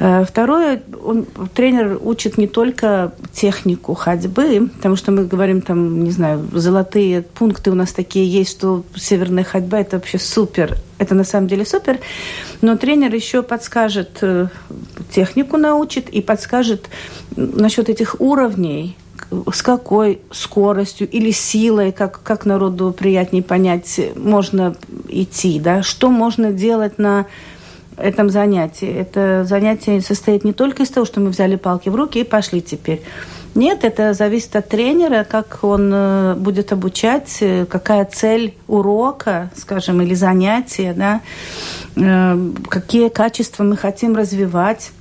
Э, 0.00 0.24
второе, 0.24 0.82
он, 1.04 1.26
тренер 1.54 1.98
учит 2.02 2.38
не 2.38 2.46
только 2.46 3.12
технику 3.32 3.94
ходьбы, 3.94 4.68
потому 4.76 4.96
что 4.96 5.12
мы 5.12 5.24
говорим 5.24 5.60
там, 5.60 6.04
не 6.04 6.10
знаю, 6.10 6.48
золотые 6.52 7.22
пункты 7.22 7.70
у 7.70 7.74
нас 7.74 7.92
такие 7.92 8.26
есть, 8.26 8.50
что 8.50 8.84
северная 8.94 9.44
ходьба 9.44 9.80
это 9.80 9.96
вообще 9.96 10.18
супер, 10.18 10.76
это 10.98 11.14
на 11.14 11.24
самом 11.24 11.48
деле 11.48 11.64
супер, 11.64 11.98
но 12.60 12.76
тренер 12.76 13.14
еще 13.14 13.42
подскажет 13.42 14.18
э, 14.22 14.48
технику 15.10 15.56
научит 15.56 16.08
и 16.08 16.20
подскажет 16.20 16.88
насчет 17.36 17.88
этих 17.88 18.20
уровней, 18.20 18.96
с 19.30 19.62
какой 19.62 20.20
скоростью 20.30 21.08
или 21.08 21.30
силой, 21.30 21.92
как, 21.92 22.22
как 22.22 22.46
народу 22.46 22.94
приятнее 22.96 23.42
понять, 23.42 24.00
можно 24.16 24.74
идти, 25.08 25.60
да, 25.60 25.82
что 25.82 26.10
можно 26.10 26.52
делать 26.52 26.98
на 26.98 27.26
этом 27.96 28.30
занятии. 28.30 28.88
Это 28.88 29.44
занятие 29.44 30.00
состоит 30.00 30.44
не 30.44 30.52
только 30.52 30.84
из 30.84 30.90
того, 30.90 31.04
что 31.04 31.20
мы 31.20 31.30
взяли 31.30 31.56
палки 31.56 31.88
в 31.88 31.94
руки 31.94 32.20
и 32.20 32.24
пошли 32.24 32.62
теперь. 32.62 33.02
Нет, 33.54 33.82
это 33.82 34.12
зависит 34.12 34.54
от 34.56 34.68
тренера, 34.68 35.24
как 35.24 35.58
он 35.62 35.90
э, 35.92 36.34
будет 36.34 36.72
обучать, 36.72 37.38
э, 37.40 37.66
какая 37.66 38.04
цель 38.04 38.54
урока, 38.68 39.50
скажем, 39.56 40.00
или 40.00 40.14
занятия, 40.14 40.94
да, 40.94 41.22
э, 41.96 42.50
какие 42.68 43.08
качества 43.08 43.64
мы 43.64 43.76
хотим 43.76 44.16
развивать. 44.16 44.92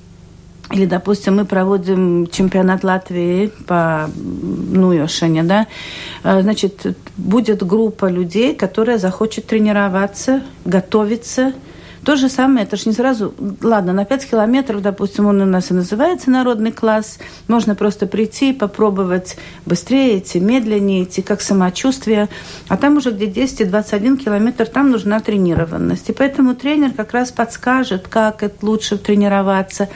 Или, 0.71 0.85
допустим, 0.85 1.37
мы 1.37 1.45
проводим 1.45 2.27
чемпионат 2.27 2.83
Латвии 2.83 3.51
по 3.67 4.09
Нуйошине, 4.15 5.43
да, 5.43 5.67
а, 6.23 6.41
значит, 6.41 6.97
будет 7.15 7.65
группа 7.65 8.09
людей, 8.09 8.53
которая 8.53 8.97
захочет 8.97 9.45
тренироваться, 9.47 10.43
готовиться. 10.65 11.53
То 12.03 12.15
же 12.15 12.29
самое, 12.29 12.65
это 12.65 12.77
же 12.77 12.83
не 12.85 12.93
сразу... 12.93 13.33
Ладно, 13.61 13.91
на 13.91 14.05
5 14.05 14.29
километров, 14.29 14.81
допустим, 14.81 15.25
он 15.25 15.41
у 15.41 15.45
нас 15.45 15.71
и 15.71 15.73
называется 15.73 16.29
народный 16.29 16.71
класс. 16.71 17.17
Можно 17.47 17.75
просто 17.75 18.07
прийти, 18.07 18.53
попробовать 18.53 19.37
быстрее 19.65 20.19
идти, 20.19 20.39
медленнее 20.39 21.03
идти, 21.03 21.21
как 21.21 21.41
самочувствие. 21.41 22.29
А 22.69 22.77
там 22.77 22.95
уже 22.95 23.11
где 23.11 23.25
10-21 23.25 24.17
километр, 24.17 24.67
там 24.67 24.91
нужна 24.91 25.19
тренированность. 25.19 26.09
И 26.09 26.13
поэтому 26.13 26.55
тренер 26.55 26.91
как 26.91 27.11
раз 27.11 27.31
подскажет, 27.31 28.07
как 28.07 28.41
это 28.41 28.65
лучше 28.65 28.97
тренироваться, 28.97 29.89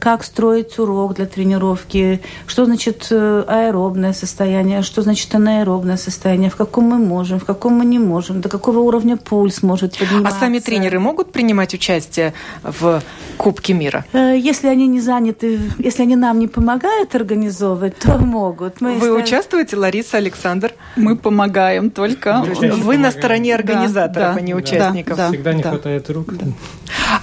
как 0.00 0.24
строить 0.24 0.78
урок 0.78 1.14
для 1.14 1.26
тренировки, 1.26 2.20
что 2.46 2.64
значит 2.64 3.08
э, 3.10 3.44
аэробное 3.46 4.12
состояние, 4.12 4.82
что 4.82 5.02
значит 5.02 5.34
анаэробное 5.34 5.96
состояние, 5.96 6.50
в 6.50 6.56
каком 6.56 6.84
мы 6.84 6.98
можем, 6.98 7.38
в 7.38 7.44
каком 7.44 7.74
мы 7.74 7.84
не 7.84 7.98
можем, 7.98 8.40
до 8.40 8.48
какого 8.48 8.78
уровня 8.78 9.16
пульс 9.16 9.62
может 9.62 9.98
подниматься. 9.98 10.36
А 10.36 10.40
сами 10.40 10.58
тренеры 10.58 10.98
могут 10.98 11.32
принимать 11.32 11.74
участие 11.74 12.32
в 12.62 13.02
Кубке 13.36 13.74
мира? 13.74 14.04
Э, 14.12 14.34
если 14.36 14.68
они 14.68 14.86
не 14.86 15.00
заняты, 15.00 15.60
если 15.78 16.02
они 16.02 16.16
нам 16.16 16.38
не 16.38 16.48
помогают 16.48 17.14
организовывать, 17.14 17.98
то 17.98 18.18
могут. 18.18 18.80
Мы 18.80 18.94
Вы 18.94 18.98
ставим... 18.98 19.22
участвуете, 19.22 19.76
Лариса, 19.76 20.16
Александр? 20.16 20.72
Мы 20.96 21.16
помогаем 21.16 21.90
только. 21.90 22.42
Вы 22.42 22.98
на 22.98 23.10
стороне 23.10 23.54
организаторов, 23.54 24.34
да, 24.34 24.38
а 24.38 24.40
не 24.40 24.54
участников. 24.54 25.16
Да, 25.16 25.28
Всегда 25.28 25.52
не 25.52 25.62
да. 25.62 25.68
хватает 25.70 26.10
рук. 26.10 26.34
Да. 26.34 26.46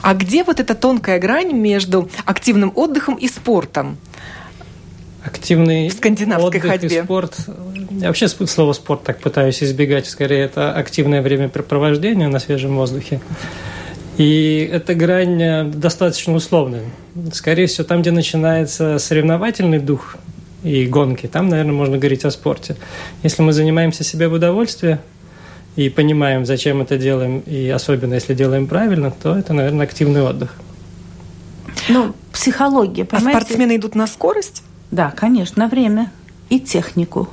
А 0.02 0.14
где 0.14 0.44
вот 0.44 0.60
эта 0.60 0.76
тонкая 0.76 1.20
грань 1.20 1.52
между 1.52 2.10
активным 2.28 2.72
отдыхом 2.76 3.16
и 3.16 3.28
спортом? 3.28 3.98
Активный 5.24 5.90
в 5.90 5.94
скандинавской 5.94 6.60
отдых 6.60 6.64
ходьбе. 6.64 7.00
И 7.00 7.04
спорт. 7.04 7.36
Я 7.92 8.08
вообще 8.08 8.28
слово 8.28 8.74
спорт 8.74 9.04
так 9.04 9.20
пытаюсь 9.20 9.64
избегать. 9.64 10.06
Скорее, 10.06 10.42
это 10.42 10.74
активное 10.74 11.22
времяпрепровождение 11.22 12.28
на 12.28 12.40
свежем 12.40 12.76
воздухе. 12.76 13.22
И 14.18 14.70
эта 14.72 14.96
грань 14.96 15.42
э, 15.42 15.64
достаточно 15.64 16.34
условная. 16.34 16.84
Скорее 17.34 17.68
всего, 17.68 17.86
там, 17.86 18.02
где 18.02 18.12
начинается 18.12 18.98
соревновательный 19.00 19.80
дух 19.80 20.18
и 20.64 20.86
гонки, 20.88 21.28
там, 21.28 21.50
наверное, 21.50 21.74
можно 21.74 21.98
говорить 21.98 22.26
о 22.26 22.32
спорте. 22.32 22.76
Если 23.22 23.44
мы 23.44 23.54
занимаемся 23.54 24.04
себе 24.04 24.28
в 24.28 24.34
удовольствие 24.34 25.00
и 25.76 25.90
понимаем, 25.90 26.46
зачем 26.46 26.82
это 26.82 26.98
делаем, 26.98 27.40
и 27.46 27.70
особенно 27.70 28.16
если 28.16 28.34
делаем 28.34 28.66
правильно, 28.66 29.12
то 29.12 29.38
это, 29.38 29.54
наверное, 29.54 29.86
активный 29.86 30.24
отдых. 30.24 30.56
Ну, 31.90 32.14
психология, 32.32 33.04
а 33.04 33.06
понимаете? 33.06 33.38
А 33.38 33.42
спортсмены 33.42 33.76
идут 33.76 33.96
на 33.96 34.08
скорость? 34.08 34.64
Да, 34.92 35.12
конечно, 35.12 35.64
на 35.64 35.70
время 35.70 36.12
и 36.50 36.60
технику. 36.60 37.28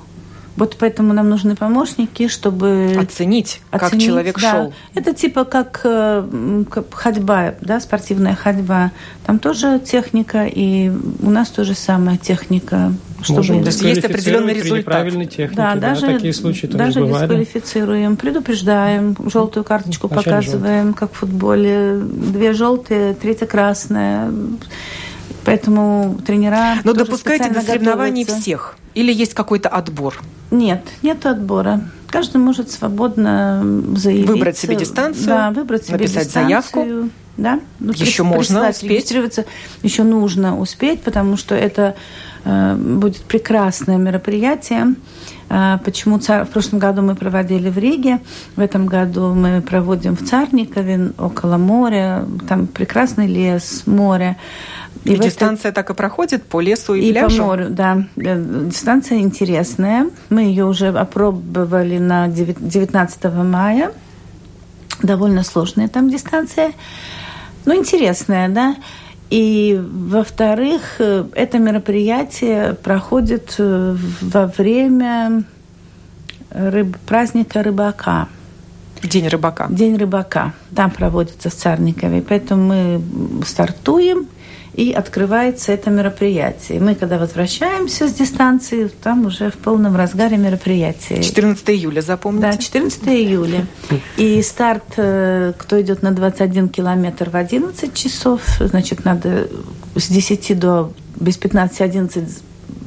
Вот 0.57 0.77
поэтому 0.79 1.13
нам 1.13 1.29
нужны 1.29 1.57
помощники, 1.57 2.29
чтобы 2.29 2.97
оценить, 2.97 3.61
оценить 3.73 3.93
как 3.93 3.99
человек 3.99 4.41
да. 4.41 4.53
шел. 4.53 4.75
Это 4.95 5.13
типа 5.13 5.45
как, 5.45 5.81
э, 5.83 6.65
как 6.71 6.95
ходьба, 6.95 7.55
да, 7.61 7.81
спортивная 7.81 8.37
ходьба. 8.37 8.93
Там 9.27 9.41
тоже 9.41 9.81
техника, 9.81 10.47
и 10.47 10.93
у 11.21 11.31
нас 11.31 11.49
тоже 11.51 11.75
самая 11.75 12.19
техника. 12.19 12.93
Чтобы... 13.25 13.39
Можем 13.39 13.63
есть 13.63 14.05
определенный 14.05 14.55
результат. 14.55 15.05
Техники, 15.05 15.51
да, 15.55 15.75
да, 15.75 15.81
даже, 15.81 16.07
такие 16.07 16.33
случаи 16.33 16.67
даже 16.67 17.07
дисквалифицируем, 17.07 18.17
предупреждаем, 18.17 19.17
желтую 19.31 19.65
карточку 19.65 20.09
Вначале 20.09 20.37
показываем, 20.37 20.85
желтый. 20.87 20.99
как 21.01 21.13
в 21.13 21.17
футболе. 21.17 21.99
Две 22.01 22.53
желтые, 22.53 23.15
третья 23.15 23.47
красная. 23.47 24.31
Поэтому 25.45 26.19
тренера. 26.27 26.77
Но 26.85 26.93
допускайте 26.93 27.51
до 27.51 27.61
соревнований 27.61 28.25
всех. 28.25 28.77
Или 28.95 29.13
есть 29.13 29.35
какой-то 29.35 29.69
отбор? 29.69 30.23
Нет, 30.51 30.85
нет 31.03 31.27
отбора. 31.27 31.81
Каждый 32.09 32.37
может 32.37 32.71
свободно 32.71 33.63
заявить. 33.97 34.29
Выбрать 34.29 34.57
себе 34.57 34.77
дистанцию. 34.77 35.27
Да, 35.27 35.51
выбрать 35.51 35.85
себе 35.85 35.95
написать 35.99 36.27
дистанцию. 36.27 36.45
заявку. 36.45 37.11
Да? 37.37 37.61
Ну, 37.81 37.93
Еще 37.93 38.23
можно 38.23 38.71
успеть. 38.71 39.13
Еще 39.83 40.03
нужно 40.05 40.59
успеть, 40.59 41.03
потому 41.03 41.37
что 41.37 41.55
это 41.55 41.97
будет 42.45 43.23
прекрасное 43.23 43.97
мероприятие. 43.97 44.95
Э, 45.49 45.79
почему 45.85 46.19
цар... 46.19 46.45
в 46.45 46.51
прошлом 46.51 46.79
году 46.79 47.03
мы 47.03 47.15
проводили 47.15 47.71
в 47.71 47.79
Риге, 47.79 48.21
в 48.57 48.61
этом 48.61 48.87
году 48.87 49.35
мы 49.35 49.61
проводим 49.61 50.17
в 50.17 50.25
Царникове, 50.25 51.13
около 51.19 51.57
моря. 51.57 52.27
Там 52.49 52.67
прекрасный 52.67 53.27
лес, 53.27 53.83
море. 53.87 54.37
И, 55.05 55.13
и 55.13 55.19
дистанция 55.19 55.71
это... 55.71 55.83
так 55.83 55.91
и 55.91 55.95
проходит 55.95 56.45
по 56.45 56.61
лесу 56.61 56.95
и, 56.95 57.09
и 57.09 57.13
пляжу? 57.13 57.39
по 57.39 57.45
морю, 57.45 57.67
да. 57.71 58.05
Э, 58.17 58.67
дистанция 58.67 59.19
интересная. 59.19 60.09
Мы 60.31 60.43
ее 60.43 60.65
уже 60.65 60.89
опробовали 60.89 61.99
на 61.99 62.29
19 62.29 63.25
мая. 63.45 63.93
Довольно 65.03 65.43
сложная 65.45 65.89
там 65.89 66.09
дистанция. 66.09 66.73
Но 67.67 67.75
интересная, 67.75 68.49
да. 68.49 68.77
И, 69.35 69.81
во-вторых, 69.83 71.01
э, 71.01 71.25
это 71.35 71.59
мероприятие 71.59 72.75
проходит 72.75 73.57
э, 73.59 73.97
во 74.21 74.47
время 74.47 75.43
рыб... 76.51 76.97
праздника 77.05 77.65
рыбака. 77.65 78.29
День 79.03 79.27
рыбака. 79.27 79.67
День 79.71 79.97
рыбака. 79.97 80.55
Там 80.77 80.93
проводится 80.93 81.51
в 81.51 81.55
Царникове. 81.55 82.23
Поэтому 82.23 82.63
мы 82.63 83.45
стартуем 83.45 84.29
и 84.75 84.93
открывается 84.93 85.73
это 85.73 85.91
мероприятие. 85.91 86.81
Мы, 86.81 86.95
когда 86.95 87.19
возвращаемся 87.19 88.09
с 88.09 88.13
дистанции, 88.13 88.91
там 89.03 89.27
уже 89.27 89.51
в 89.51 89.55
полном 89.55 89.97
разгаре 89.97 90.37
мероприятия. 90.37 91.23
14 91.23 91.71
июля, 91.71 92.01
запомните? 92.01 92.53
Да, 92.53 92.57
14 92.57 93.09
июля. 93.09 93.67
И 94.17 94.43
старт, 94.43 94.95
э, 94.97 95.53
кто 95.57 95.81
идет 95.81 96.03
на 96.03 96.11
21 96.11 96.69
километр 96.69 97.31
в 97.31 97.37
11 97.37 97.95
часов, 97.95 98.43
значит, 98.59 99.05
надо 99.05 99.49
с 99.95 100.09
10 100.09 100.59
до 100.59 100.93
без 101.17 101.39
15-11 101.39 102.43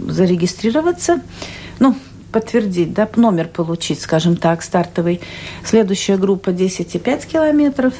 зарегистрироваться. 0.07 1.21
Ну, 1.79 1.95
подтвердить, 2.37 2.93
да, 2.93 3.09
номер 3.15 3.47
получить, 3.47 3.99
скажем 3.99 4.35
так, 4.35 4.61
стартовый. 4.61 5.21
Следующая 5.63 6.17
группа 6.17 6.51
10,5 6.51 7.25
километров. 7.25 7.95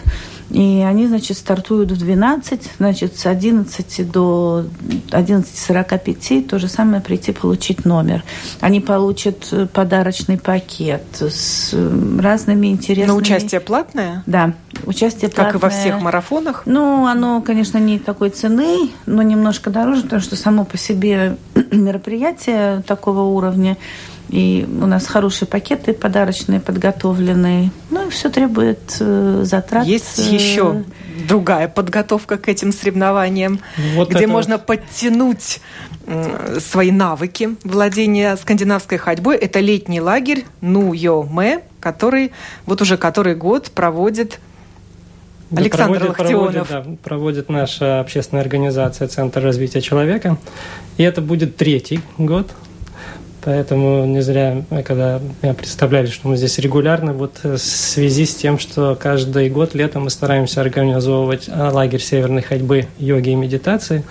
И 0.51 0.86
они, 0.88 1.08
значит, 1.08 1.38
стартуют 1.38 1.91
в 1.91 1.98
12, 1.98 2.72
значит, 2.77 3.17
с 3.17 3.25
11 3.25 4.12
до 4.12 4.65
11.45 5.10 6.48
то 6.48 6.58
же 6.58 6.67
самое 6.70 7.01
прийти 7.01 7.34
получить 7.34 7.84
номер. 7.84 8.24
Они 8.62 8.79
получат 8.79 9.50
э, 9.51 9.65
подарочный 9.65 10.38
пакет 10.38 11.03
с 11.20 11.72
э, 11.74 12.20
разными 12.22 12.67
интересными... 12.67 13.08
Но 13.08 13.17
участие 13.17 13.60
платное? 13.60 14.24
Да, 14.25 14.53
участие 14.86 15.29
платное. 15.29 15.51
Как 15.51 15.62
и 15.62 15.63
во 15.63 15.70
всех 15.70 16.00
марафонах? 16.00 16.63
Ну, 16.65 17.08
оно, 17.08 17.41
конечно, 17.41 17.77
не 17.77 18.00
такой 18.00 18.29
цены, 18.29 18.91
но 19.06 19.24
немножко 19.24 19.70
дороже, 19.70 20.03
потому 20.03 20.22
что 20.22 20.38
само 20.38 20.63
по 20.63 20.77
себе 20.77 21.36
мероприятие 21.72 22.84
такого 22.88 23.24
уровня 23.24 23.75
и 24.29 24.67
у 24.81 24.86
нас 24.86 25.07
хорошие 25.07 25.48
пакеты 25.48 25.93
подарочные, 25.93 26.60
подготовленные. 26.60 27.72
Ну 27.89 28.07
и 28.07 28.10
все 28.10 28.29
требует 28.29 28.98
э, 29.00 29.41
затрат. 29.43 29.86
Есть 29.86 30.19
э, 30.19 30.34
еще 30.34 30.84
другая 31.27 31.67
подготовка 31.67 32.38
к 32.38 32.50
этим 32.50 32.74
соревнованиям, 32.74 33.59
вот 33.96 34.09
где 34.09 34.27
можно 34.27 34.57
подтянуть 34.57 35.61
э, 36.05 36.59
свои 36.59 36.92
навыки 36.92 37.55
владения 37.63 38.35
скандинавской 38.35 38.98
ходьбой. 38.98 39.37
Это 39.37 39.59
летний 39.59 40.01
лагерь 40.01 40.46
Нуйоме, 40.61 41.61
который 41.79 42.33
вот 42.66 42.81
уже 42.81 42.98
который 42.98 43.35
год 43.35 43.72
проводит 43.72 44.40
Александр 45.55 46.00
проводит, 46.00 46.20
Лохтионов. 46.20 46.68
Проводит, 46.68 46.90
да, 46.90 46.98
проводит 47.03 47.50
наша 47.50 48.01
общественная 48.01 48.42
организация 48.42 49.07
Центр 49.07 49.42
развития 49.42 49.79
человека. 49.79 50.37
И 50.98 51.03
это 51.03 51.22
будет 51.22 51.55
третий 51.55 52.01
год 52.18 52.51
Поэтому 53.48 54.05
не 54.05 54.20
зря, 54.20 54.62
когда 54.83 55.22
меня 55.42 55.53
представляли, 55.53 56.07
что 56.07 56.27
мы 56.27 56.36
здесь 56.36 56.60
регулярно, 56.60 57.14
вот 57.14 57.40
в 57.44 57.57
связи 57.57 58.25
с 58.25 58.36
тем, 58.36 58.60
что 58.60 58.98
каждый 59.00 59.50
год 59.50 59.74
летом 59.74 60.03
мы 60.03 60.10
стараемся 60.10 60.60
организовывать 60.60 61.48
а, 61.48 61.72
лагерь 61.72 62.01
северной 62.01 62.42
ходьбы, 62.42 62.88
йоги 63.00 63.29
и 63.29 63.36
медитации, 63.36 64.03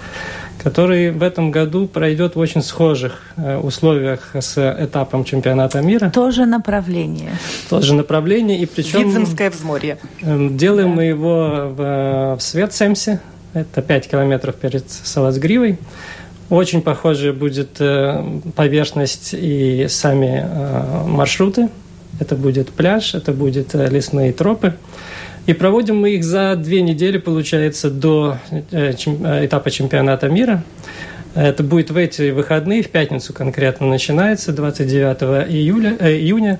который 0.64 1.11
в 1.11 1.22
этом 1.22 1.51
году 1.51 1.87
пройдет 1.87 2.35
в 2.35 2.38
очень 2.38 2.62
схожих 2.62 3.20
э, 3.37 3.59
условиях 3.59 4.31
с 4.33 4.57
этапом 4.57 5.22
чемпионата 5.25 5.83
мира. 5.83 6.09
Тоже 6.09 6.46
направление. 6.46 7.33
Тоже 7.68 7.94
направление, 7.94 8.59
и 8.59 8.64
причем... 8.64 9.01
Видземское 9.01 9.51
взморье. 9.51 9.99
Эм, 10.22 10.57
делаем 10.57 10.88
да. 10.88 10.94
мы 10.94 11.05
его 11.05 11.75
в, 11.77 12.37
в 12.38 12.40
Светсемсе, 12.40 13.20
это 13.53 13.83
5 13.83 14.09
километров 14.09 14.55
перед 14.55 14.90
Салацгривой. 14.90 15.79
Очень 16.48 16.82
похожая 16.82 17.32
будет 17.32 17.80
э, 17.80 18.24
поверхность 18.54 19.35
и 19.35 19.87
сами 19.88 20.44
э, 20.44 21.04
маршруты. 21.04 21.70
Это 22.20 22.37
будет 22.37 22.70
пляж, 22.70 23.14
это 23.14 23.32
будет 23.32 23.74
э, 23.74 23.88
лесные 23.88 24.32
тропы. 24.32 24.74
И 25.46 25.54
проводим 25.54 25.96
мы 25.96 26.11
их 26.11 26.24
за 26.24 26.54
две 26.56 26.82
недели, 26.82 27.18
получается, 27.18 27.90
до 27.90 28.38
этапа 28.72 29.70
чемпионата 29.70 30.28
мира. 30.28 30.62
Это 31.37 31.62
будет 31.62 31.90
в 31.90 31.96
эти 31.99 32.31
выходные, 32.31 32.83
в 32.83 32.88
пятницу 32.88 33.35
конкретно 33.35 33.87
начинается, 33.87 34.53
29 34.53 35.46
июля, 35.51 35.94
э, 36.01 36.12
июня. 36.12 36.59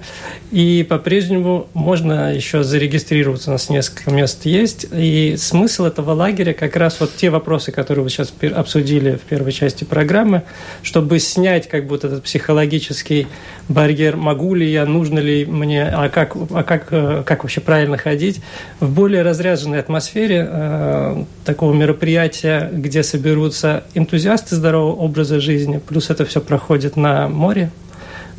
И 0.53 0.87
по-прежнему 0.87 1.69
можно 1.73 2.35
еще 2.35 2.63
зарегистрироваться, 2.63 3.49
у 3.49 3.53
нас 3.55 3.71
несколько 3.71 4.11
мест 4.11 4.45
есть. 4.45 4.87
И 4.93 5.37
смысл 5.39 5.87
этого 5.87 6.11
лагеря 6.11 6.53
как 6.53 6.77
раз 6.77 7.01
вот 7.01 7.17
те 7.17 7.31
вопросы, 7.31 7.73
которые 7.73 8.05
вы 8.05 8.11
сейчас 8.11 8.35
обсудили 8.55 9.13
в 9.13 9.23
первой 9.23 9.53
части 9.53 9.85
программы, 9.85 10.43
чтобы 10.83 11.21
снять 11.21 11.69
как 11.69 11.87
будто 11.87 12.09
этот 12.09 12.25
психологический 12.25 13.29
барьер, 13.69 14.17
могу 14.17 14.55
ли 14.55 14.71
я, 14.71 14.85
нужно 14.85 15.19
ли 15.19 15.47
мне, 15.47 15.85
а 15.85 16.11
как, 16.11 16.37
а 16.37 16.63
как, 16.63 16.89
э, 16.91 17.23
как 17.25 17.45
вообще 17.45 17.63
правильно 17.63 17.97
ходить, 17.97 18.43
в 18.81 18.91
более 18.91 19.23
разряженной 19.23 19.81
атмосфере 19.81 20.47
э, 20.49 21.25
такого 21.47 21.73
мероприятия, 21.73 22.71
где 22.73 23.03
соберутся 23.03 23.85
энтузиасты 23.95 24.55
здорового 24.67 24.97
образа 24.97 25.39
жизни, 25.39 25.79
плюс 25.79 26.11
это 26.11 26.25
все 26.25 26.41
проходит 26.41 26.97
на 26.97 27.29
море. 27.29 27.71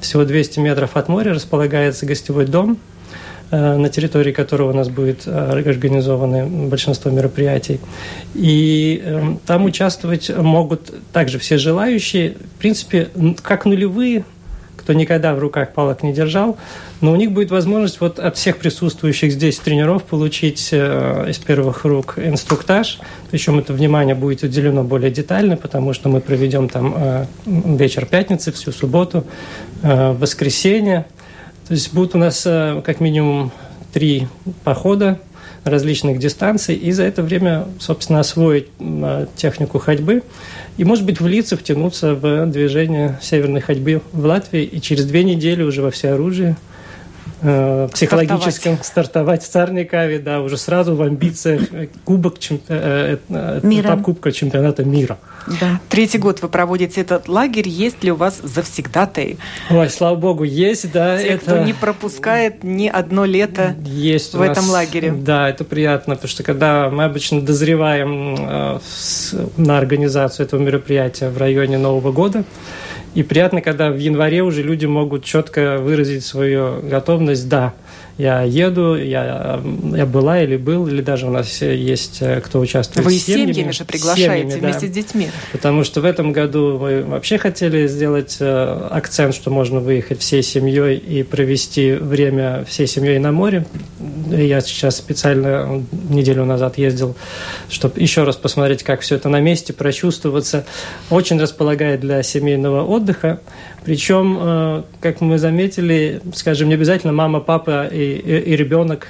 Всего 0.02 0.26
200 0.26 0.60
метров 0.60 0.98
от 0.98 1.08
моря 1.08 1.34
располагается 1.34 2.06
гостевой 2.06 2.46
дом, 2.46 2.78
э, 3.50 3.78
на 3.78 3.88
территории 3.88 4.34
которого 4.34 4.72
у 4.72 4.76
нас 4.76 4.90
будет 4.90 5.26
э, 5.26 5.32
организованы 5.32 6.68
большинство 6.68 7.10
мероприятий. 7.12 7.80
И 8.36 9.02
э, 9.02 9.36
там 9.46 9.64
участвовать 9.64 10.30
могут 10.38 10.94
также 11.14 11.40
все 11.40 11.58
желающие, 11.58 12.32
в 12.32 12.60
принципе, 12.60 13.08
как 13.42 13.64
нулевые 13.64 14.26
кто 14.88 14.94
никогда 14.94 15.36
в 15.36 15.40
руках 15.40 15.74
палок 15.74 16.02
не 16.02 16.14
держал, 16.14 16.56
но 17.02 17.12
у 17.12 17.18
них 17.18 17.34
будет 17.34 17.52
возможность 17.52 18.00
вот 18.00 18.20
от 18.20 18.38
всех 18.38 18.56
присутствующих 18.56 19.34
здесь 19.34 19.60
тренеров 19.60 20.04
получить 20.04 20.70
э, 20.72 21.26
из 21.28 21.40
первых 21.40 21.84
рук 21.84 22.14
инструктаж. 22.16 22.98
Причем 23.30 23.60
это 23.60 23.74
внимание 23.74 24.16
будет 24.16 24.44
уделено 24.44 24.86
более 24.86 25.12
детально, 25.12 25.58
потому 25.58 25.92
что 25.92 26.08
мы 26.08 26.22
проведем 26.22 26.70
там 26.70 26.94
э, 26.96 27.26
вечер 27.46 28.06
пятницы, 28.06 28.54
всю 28.54 28.72
субботу, 28.72 29.26
э, 29.84 30.14
воскресенье. 30.14 31.06
То 31.68 31.74
есть 31.74 31.94
будут 31.94 32.16
у 32.16 32.18
нас 32.18 32.44
э, 32.46 32.82
как 32.86 33.02
минимум 33.02 33.52
три 33.92 34.30
похода 34.64 35.20
различных 35.66 36.18
дистанций 36.18 36.76
и 36.76 36.94
за 36.94 37.04
это 37.04 37.24
время, 37.24 37.66
собственно, 37.78 38.22
освоить 38.22 38.68
технику 39.36 39.80
ходьбы 39.80 40.24
и, 40.78 40.84
может 40.84 41.06
быть, 41.06 41.20
влиться, 41.20 41.58
втянуться 41.58 42.14
в 42.14 42.46
движение 42.46 43.20
северной 43.22 43.62
ходьбы 43.62 44.02
в 44.14 44.26
Латвии 44.26 44.64
и 44.64 44.80
через 44.80 45.06
две 45.06 45.24
недели 45.24 45.64
уже 45.64 45.82
во 45.82 45.92
всеоружии 45.92 46.56
э, 47.42 47.88
психологическом 47.94 48.78
стартовать. 48.78 48.86
стартовать 48.86 49.44
в 49.44 49.50
Царникаве, 49.50 50.20
да, 50.20 50.42
уже 50.42 50.58
сразу 50.58 50.96
в 50.96 51.02
амбициях 51.02 51.62
кубок, 52.06 52.40
чемпи... 52.40 52.64
э, 52.70 53.18
э, 53.30 53.60
мира. 53.64 53.88
этап 53.88 54.02
Кубка 54.04 54.32
чемпионата 54.32 54.84
мира. 54.84 55.18
Да. 55.62 55.80
Третий 55.90 56.18
год 56.18 56.42
вы 56.42 56.50
проводите 56.50 57.02
этот 57.02 57.28
лагерь. 57.28 57.70
Есть 57.70 58.04
ли 58.04 58.12
у 58.12 58.16
вас 58.16 58.40
завсегдатые? 58.42 59.38
Ой, 59.70 59.90
слава 59.90 60.16
богу, 60.16 60.44
есть, 60.44 60.92
да. 60.92 61.18
Те, 61.18 61.28
это... 61.28 61.46
кто 61.46 61.64
не 61.64 61.74
пропускает 61.74 62.64
ни 62.64 62.88
одно 62.88 63.26
лето 63.26 63.76
есть 63.86 64.34
в 64.34 64.42
этом 64.42 64.70
лагере. 64.70 65.12
Да, 65.12 65.50
это 65.50 65.64
приятно, 65.64 66.16
потому 66.16 66.30
что 66.30 66.44
когда 66.44 66.90
мы 66.90 67.06
обычно 67.06 67.42
дозреваем 67.42 68.36
э, 68.38 68.80
на 69.58 69.78
организацию 69.78 70.46
этого 70.46 70.62
мероприятия 70.62 71.30
в 71.30 71.38
районе 71.38 71.78
Нового 71.78 72.12
года, 72.12 72.44
и 73.18 73.24
приятно, 73.24 73.64
когда 73.64 73.90
в 73.90 73.98
январе 73.98 74.44
уже 74.44 74.62
люди 74.62 74.86
могут 74.86 75.24
четко 75.24 75.80
выразить 75.80 76.24
свою 76.24 76.82
готовность, 76.84 77.50
да, 77.50 77.74
я 78.18 78.42
еду, 78.42 78.96
я, 78.96 79.62
я 79.94 80.06
была 80.06 80.42
или 80.42 80.58
был, 80.58 80.88
или 80.88 81.02
даже 81.02 81.28
у 81.28 81.30
нас 81.30 81.62
есть 81.62 82.18
э, 82.22 82.42
кто 82.42 82.60
участвует 82.60 83.06
Вы 83.06 83.14
с 83.14 83.26
семьями. 83.26 83.52
семьями 83.52 83.72
же 83.72 83.86
приглашаете 83.86 84.50
семьями, 84.50 84.60
вместе 84.60 84.88
да. 84.88 84.92
с 84.92 84.96
детьми. 84.96 85.28
Потому 85.52 85.84
что 85.84 86.02
в 86.02 86.06
этом 86.06 86.32
году 86.32 86.80
мы 86.80 87.04
вообще 87.04 87.38
хотели 87.38 87.86
сделать 87.88 88.38
э, 88.40 88.88
акцент, 88.90 89.36
что 89.36 89.52
можно 89.52 89.80
выехать 89.80 90.22
всей 90.22 90.42
семьей 90.42 90.98
и 90.98 91.22
провести 91.22 91.92
время 91.94 92.66
всей 92.66 92.88
семьей 92.88 93.20
на 93.20 93.32
море. 93.32 93.66
Я 94.30 94.62
сейчас 94.62 94.98
специально 94.98 95.84
неделю 96.10 96.44
назад 96.46 96.80
ездил, 96.80 97.16
чтобы 97.70 98.00
еще 98.00 98.24
раз 98.24 98.36
посмотреть, 98.36 98.84
как 98.84 99.02
все 99.02 99.16
это 99.16 99.30
на 99.30 99.40
месте, 99.40 99.74
прочувствоваться. 99.74 100.66
Очень 101.12 101.40
располагает 101.40 102.00
для 102.00 102.24
семейного 102.24 102.84
отдыха. 102.84 103.42
Причем, 103.88 104.38
э, 104.42 104.84
как 105.00 105.22
мы 105.22 105.38
заметили, 105.38 106.20
скажем, 106.36 106.68
не 106.68 106.74
обязательно 106.74 107.14
мама, 107.14 107.40
папа 107.40 107.86
и, 107.86 108.07
и, 108.16 108.56
ребенок 108.56 109.10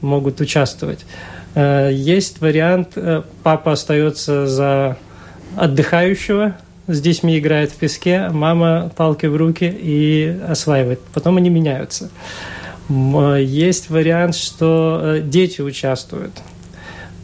могут 0.00 0.40
участвовать. 0.40 1.04
Э, 1.54 1.90
есть 1.92 2.40
вариант, 2.40 2.92
э, 2.96 3.22
папа 3.42 3.72
остается 3.72 4.46
за 4.46 4.96
отдыхающего, 5.56 6.56
с 6.86 7.00
детьми 7.00 7.38
играет 7.38 7.70
в 7.70 7.76
песке, 7.76 8.28
мама 8.30 8.90
палки 8.96 9.26
в 9.26 9.36
руки 9.36 9.64
и 9.64 10.38
осваивает. 10.48 11.00
Потом 11.12 11.36
они 11.36 11.50
меняются. 11.50 12.10
Есть 12.88 13.90
вариант, 13.90 14.34
что 14.34 15.18
дети 15.22 15.60
участвуют. 15.60 16.32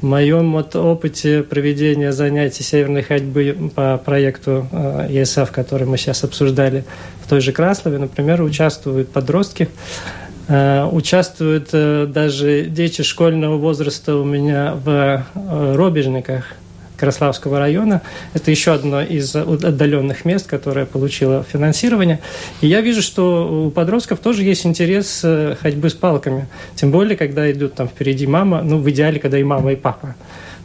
В 0.03 0.07
моем 0.07 0.53
вот 0.53 0.77
опыте 0.77 1.43
проведения 1.43 2.13
занятий 2.13 2.63
северной 2.63 3.01
ходьбы 3.01 3.71
по 3.75 3.97
проекту 3.97 4.69
э, 4.71 5.07
ЕСФ, 5.09 5.51
который 5.51 5.87
мы 5.87 5.97
сейчас 5.97 6.25
обсуждали 6.25 6.85
в 7.25 7.29
той 7.31 7.41
же 7.41 7.53
Краслове, 7.53 7.97
например, 7.97 8.43
участвуют 8.43 9.09
подростки, 9.09 9.63
э, 9.63 10.24
участвуют 10.49 11.71
э, 11.73 12.07
даже 12.07 12.65
дети 12.65 13.03
школьного 13.03 13.57
возраста 13.57 14.17
у 14.17 14.25
меня 14.25 14.75
в 14.75 15.25
робежниках– 15.35 16.45
Краславского 16.97 17.59
района. 17.59 18.03
Это 18.35 18.51
еще 18.51 18.73
одно 18.73 19.03
из 19.03 19.35
отдаленных 19.35 20.25
мест, 20.25 20.47
которое 20.47 20.87
получило 20.87 21.43
финансирование. 21.43 22.21
И 22.61 22.67
я 22.67 22.81
вижу, 22.81 23.03
что 23.03 23.67
у 23.67 23.71
подростков 23.71 24.21
тоже 24.21 24.43
есть 24.43 24.65
интерес 24.65 25.21
э, 25.25 25.57
ходьбы 25.61 25.91
с 25.91 25.95
палками. 25.95 26.47
Тем 26.77 26.91
более, 26.91 27.17
когда 27.17 27.51
идут 27.51 27.75
там 27.75 27.89
впереди 27.89 28.27
мама, 28.27 28.63
ну, 28.63 28.79
в 28.79 28.89
идеале, 28.91 29.19
когда 29.19 29.39
и 29.39 29.43
мама, 29.43 29.73
и 29.73 29.77
папа. 29.77 30.15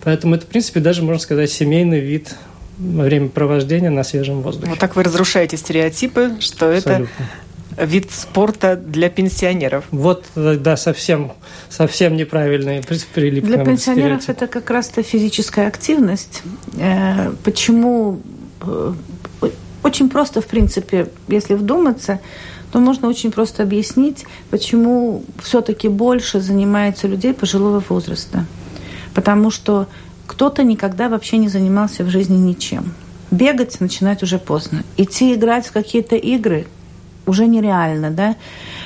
Поэтому 0.04 0.36
это, 0.36 0.46
в 0.46 0.50
принципе, 0.50 0.80
даже, 0.80 1.04
можно 1.04 1.20
сказать, 1.20 1.52
семейный 1.52 2.00
вид 2.00 2.36
время 2.78 3.28
провождения 3.28 3.90
на 3.90 4.04
свежем 4.04 4.42
воздухе. 4.42 4.70
Вот 4.70 4.80
так 4.80 4.96
вы 4.96 5.04
разрушаете 5.04 5.58
стереотипы, 5.58 6.38
что 6.40 6.74
Абсолютно. 6.74 6.92
это 6.92 7.08
вид 7.80 8.12
спорта 8.12 8.76
для 8.76 9.10
пенсионеров. 9.10 9.86
Вот, 9.92 10.26
да, 10.36 10.78
совсем, 10.78 11.34
совсем 11.70 12.16
неправильный 12.16 12.82
прилип 13.14 13.46
Для 13.46 13.64
пенсионеров 13.64 14.22
стереотип. 14.22 14.30
это 14.30 14.48
как 14.48 14.70
раз-то 14.70 15.04
физическая 15.04 15.68
активность. 15.68 16.44
Э, 16.78 17.32
почему? 17.44 18.20
Э, 18.62 18.94
очень 19.84 20.10
просто, 20.10 20.42
в 20.42 20.48
принципе, 20.48 21.08
если 21.28 21.54
вдуматься, 21.54 22.20
то 22.72 22.80
можно 22.80 23.08
очень 23.08 23.32
просто 23.32 23.64
объяснить, 23.64 24.26
почему 24.50 25.24
все-таки 25.42 25.88
больше 25.88 26.40
занимается 26.40 27.08
людей 27.08 27.34
пожилого 27.34 27.84
возраста. 27.88 28.46
Потому 29.14 29.50
что 29.50 29.88
кто-то 30.28 30.64
никогда 30.64 31.10
вообще 31.10 31.38
не 31.38 31.48
занимался 31.48 32.04
в 32.04 32.10
жизни 32.10 32.36
ничем. 32.36 32.94
Бегать 33.32 33.80
начинать 33.80 34.22
уже 34.22 34.38
поздно. 34.38 34.84
Идти 34.98 35.34
играть 35.34 35.66
в 35.66 35.72
какие-то 35.72 36.16
игры 36.16 36.68
уже 37.30 37.48
нереально, 37.48 38.12
да. 38.12 38.36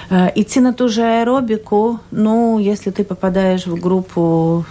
Э, 0.10 0.30
идти 0.36 0.60
на 0.60 0.74
ту 0.74 0.90
же 0.90 1.02
аэробику, 1.02 2.00
ну, 2.12 2.60
если 2.60 2.92
ты 2.92 3.04
попадаешь 3.04 3.66
в 3.66 3.80
группу 3.80 4.66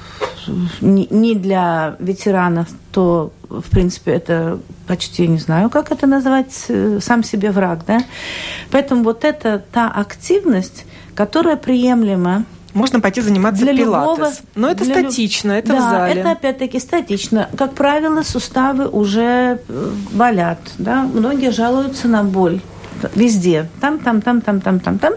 не 0.81 1.35
для 1.35 1.97
ветеранов, 1.99 2.69
то, 2.91 3.33
в 3.49 3.71
принципе, 3.71 4.13
это 4.13 4.59
почти 4.87 5.29
не 5.29 5.39
знаю, 5.39 5.71
как 5.71 5.93
это 5.93 6.07
назвать, 6.07 6.53
э, 6.69 6.99
сам 7.01 7.25
себе 7.25 7.51
враг, 7.51 7.81
да. 7.87 8.01
Поэтому 8.71 9.05
вот 9.05 9.25
это 9.25 9.63
та 9.73 9.89
активность, 9.89 10.85
которая 11.15 11.57
приемлема 11.57 12.45
можно 12.75 13.01
пойти 13.01 13.21
заниматься 13.21 13.63
для 13.65 13.77
пилатес. 13.77 14.17
Любого, 14.17 14.33
Но 14.55 14.71
это 14.71 14.85
статично, 14.85 15.53
это 15.53 15.69
да, 15.69 15.77
в 15.77 15.81
зале. 15.81 16.21
это 16.21 16.31
опять-таки 16.31 16.79
статично. 16.79 17.49
Как 17.57 17.75
правило, 17.75 18.23
суставы 18.23 18.89
уже 18.89 19.61
э, 19.69 19.91
болят. 20.13 20.59
Да? 20.79 21.03
Многие 21.03 21.51
жалуются 21.51 22.09
на 22.09 22.25
боль 22.25 22.61
везде. 23.15 23.69
Там, 23.81 23.99
там, 23.99 24.21
там, 24.21 24.41
там, 24.41 24.61
там, 24.61 24.81
там, 24.81 24.99
там. 24.99 25.15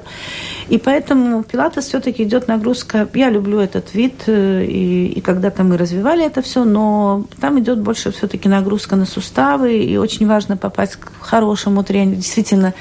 И 0.68 0.78
поэтому 0.78 1.44
пилатес 1.44 1.86
все-таки 1.86 2.24
идет 2.24 2.48
нагрузка. 2.48 3.08
Я 3.14 3.30
люблю 3.30 3.60
этот 3.60 3.94
вид, 3.94 4.24
э, 4.26 4.66
и, 4.66 5.08
и 5.08 5.22
когда-то 5.22 5.64
мы 5.64 5.78
развивали 5.78 6.26
это 6.26 6.42
все, 6.42 6.64
но 6.64 7.26
там 7.40 7.60
идет 7.60 7.80
больше 7.80 8.12
все-таки 8.12 8.50
нагрузка 8.50 8.96
на 8.96 9.06
суставы, 9.06 9.78
и 9.78 9.98
очень 9.98 10.28
важно 10.28 10.58
попасть 10.58 10.96
к 10.96 11.12
хорошему 11.20 11.84
тренеру, 11.84 12.16
действительно 12.16 12.74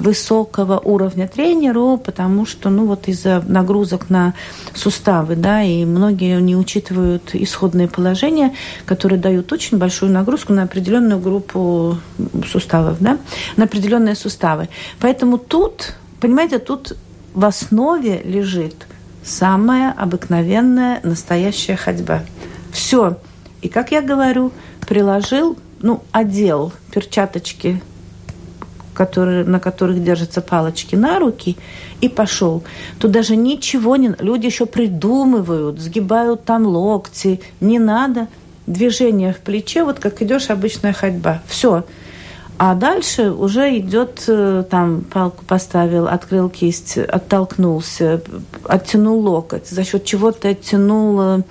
высокого 0.00 0.78
уровня 0.78 1.28
тренеру, 1.28 2.00
потому 2.02 2.46
что, 2.46 2.70
ну, 2.70 2.86
вот 2.86 3.06
из-за 3.06 3.42
нагрузок 3.46 4.10
на 4.10 4.34
суставы, 4.74 5.36
да, 5.36 5.62
и 5.62 5.84
многие 5.84 6.40
не 6.40 6.56
учитывают 6.56 7.34
исходные 7.34 7.86
положения, 7.86 8.54
которые 8.86 9.20
дают 9.20 9.52
очень 9.52 9.78
большую 9.78 10.10
нагрузку 10.10 10.52
на 10.52 10.62
определенную 10.62 11.20
группу 11.20 11.98
суставов, 12.50 12.96
да, 13.00 13.18
на 13.56 13.64
определенные 13.64 14.14
суставы. 14.14 14.68
Поэтому 15.00 15.38
тут, 15.38 15.94
понимаете, 16.20 16.58
тут 16.58 16.96
в 17.34 17.44
основе 17.44 18.22
лежит 18.24 18.86
самая 19.22 19.92
обыкновенная 19.92 21.00
настоящая 21.02 21.76
ходьба. 21.76 22.22
Все. 22.72 23.18
И, 23.60 23.68
как 23.68 23.92
я 23.92 24.00
говорю, 24.00 24.52
приложил, 24.88 25.58
ну, 25.80 26.02
одел 26.10 26.72
перчаточки, 26.90 27.82
которые, 29.00 29.44
на 29.44 29.60
которых 29.60 30.04
держатся 30.04 30.42
палочки, 30.42 30.94
на 30.94 31.18
руки 31.18 31.56
и 32.02 32.08
пошел. 32.10 32.62
Тут 32.98 33.12
даже 33.12 33.34
ничего 33.34 33.96
не... 33.96 34.14
Люди 34.18 34.44
еще 34.44 34.66
придумывают, 34.66 35.80
сгибают 35.80 36.44
там 36.44 36.66
локти. 36.66 37.40
Не 37.62 37.78
надо. 37.78 38.28
Движение 38.66 39.32
в 39.32 39.38
плече, 39.38 39.84
вот 39.84 40.00
как 40.00 40.20
идешь 40.20 40.50
обычная 40.50 40.92
ходьба. 40.92 41.40
Все. 41.46 41.84
А 42.58 42.74
дальше 42.74 43.30
уже 43.30 43.78
идет, 43.78 44.24
э, 44.28 44.64
там, 44.68 45.00
палку 45.10 45.46
поставил, 45.46 46.06
открыл 46.06 46.50
кисть, 46.50 46.98
оттолкнулся, 46.98 48.20
оттянул 48.64 49.18
локоть, 49.20 49.66
за 49.66 49.82
счет 49.82 50.04
чего 50.04 50.30
ты 50.30 50.48
оттянул 50.48 51.42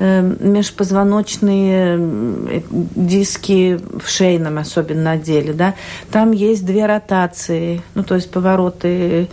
межпозвоночные 0.00 2.62
диски 2.70 3.78
в 3.98 4.08
шейном 4.08 4.58
особенно 4.58 5.12
отделе, 5.12 5.52
да, 5.52 5.74
там 6.10 6.32
есть 6.32 6.64
две 6.64 6.86
ротации, 6.86 7.82
ну, 7.94 8.02
то 8.02 8.14
есть 8.14 8.30
повороты 8.30 9.28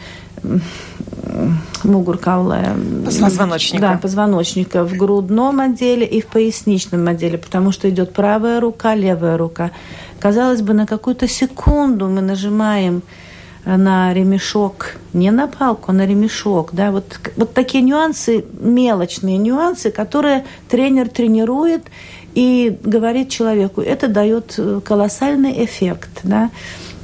мугуркаула. 1.83 2.75
Позвоночника. 3.05 3.81
Да, 3.81 3.97
позвоночника 3.97 4.83
в 4.83 4.93
грудном 4.93 5.61
отделе 5.61 6.05
и 6.05 6.21
в 6.21 6.27
поясничном 6.27 7.07
отделе, 7.07 7.37
потому 7.37 7.71
что 7.71 7.89
идет 7.89 8.13
правая 8.13 8.59
рука, 8.59 8.93
левая 8.93 9.37
рука. 9.37 9.71
Казалось 10.19 10.61
бы, 10.61 10.73
на 10.73 10.85
какую-то 10.85 11.27
секунду 11.27 12.07
мы 12.07 12.21
нажимаем 12.21 12.97
э, 12.97 13.26
на 13.75 14.13
ремешок, 14.13 14.95
не 15.11 15.29
на 15.31 15.47
палку, 15.47 15.91
а 15.91 15.93
на 15.93 16.05
ремешок. 16.05 16.69
Да? 16.73 16.91
Вот, 16.91 17.19
вот 17.35 17.53
такие 17.53 17.83
нюансы, 17.83 18.45
мелочные 18.59 19.37
нюансы, 19.37 19.91
которые 19.91 20.45
тренер 20.69 21.09
тренирует 21.09 21.83
и 22.33 22.77
говорит 22.83 23.29
человеку. 23.29 23.81
Это 23.81 24.07
дает 24.07 24.55
э, 24.57 24.79
колоссальный 24.85 25.65
эффект. 25.65 26.21
Да? 26.23 26.49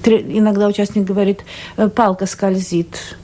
Иногда 0.05 0.67
участник 0.67 1.03
говорит, 1.03 1.41
«Э, 1.75 1.89
палка 1.89 2.25
скользит. 2.27 3.17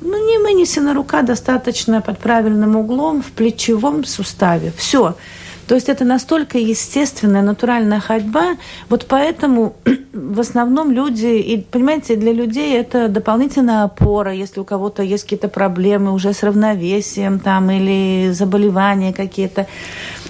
ну, 0.00 0.26
не 0.26 0.38
не 0.54 0.92
рука, 0.94 1.22
достаточно 1.22 2.00
под 2.00 2.18
правильным 2.18 2.76
углом 2.76 3.22
в 3.22 3.32
плечевом 3.32 4.04
суставе. 4.04 4.72
Все. 4.76 5.16
То 5.66 5.74
есть 5.74 5.88
это 5.88 6.04
настолько 6.04 6.58
естественная, 6.58 7.42
натуральная 7.42 8.00
ходьба. 8.00 8.56
Вот 8.88 9.06
поэтому 9.08 9.74
в 10.12 10.40
основном 10.40 10.92
люди, 10.92 11.26
и 11.26 11.60
понимаете, 11.60 12.16
для 12.16 12.32
людей 12.32 12.76
это 12.76 13.08
дополнительная 13.08 13.84
опора, 13.84 14.32
если 14.32 14.60
у 14.60 14.64
кого-то 14.64 15.02
есть 15.02 15.24
какие-то 15.24 15.48
проблемы 15.48 16.12
уже 16.12 16.32
с 16.32 16.42
равновесием 16.42 17.40
там 17.40 17.70
или 17.70 18.30
заболевания 18.30 19.12
какие-то. 19.12 19.66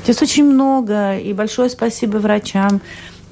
Здесь 0.05 0.23
очень 0.23 0.45
много, 0.45 1.17
и 1.19 1.33
большое 1.33 1.69
спасибо 1.69 2.17
врачам 2.19 2.81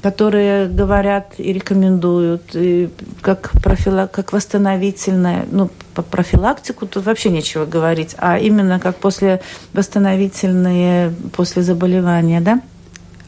которые 0.04 0.68
говорят 0.68 1.32
и 1.38 1.50
рекомендуют, 1.50 2.50
и 2.52 2.90
как, 3.22 3.52
профила, 3.62 4.06
как 4.06 4.34
восстановительное, 4.34 5.46
ну, 5.50 5.70
по 5.94 6.02
профилактику 6.02 6.86
тут 6.86 7.06
вообще 7.06 7.30
нечего 7.30 7.64
говорить, 7.64 8.14
а 8.18 8.36
именно 8.36 8.78
как 8.78 8.96
после 8.96 9.40
восстановительные, 9.72 11.14
после 11.34 11.62
заболевания, 11.62 12.42
да? 12.42 12.60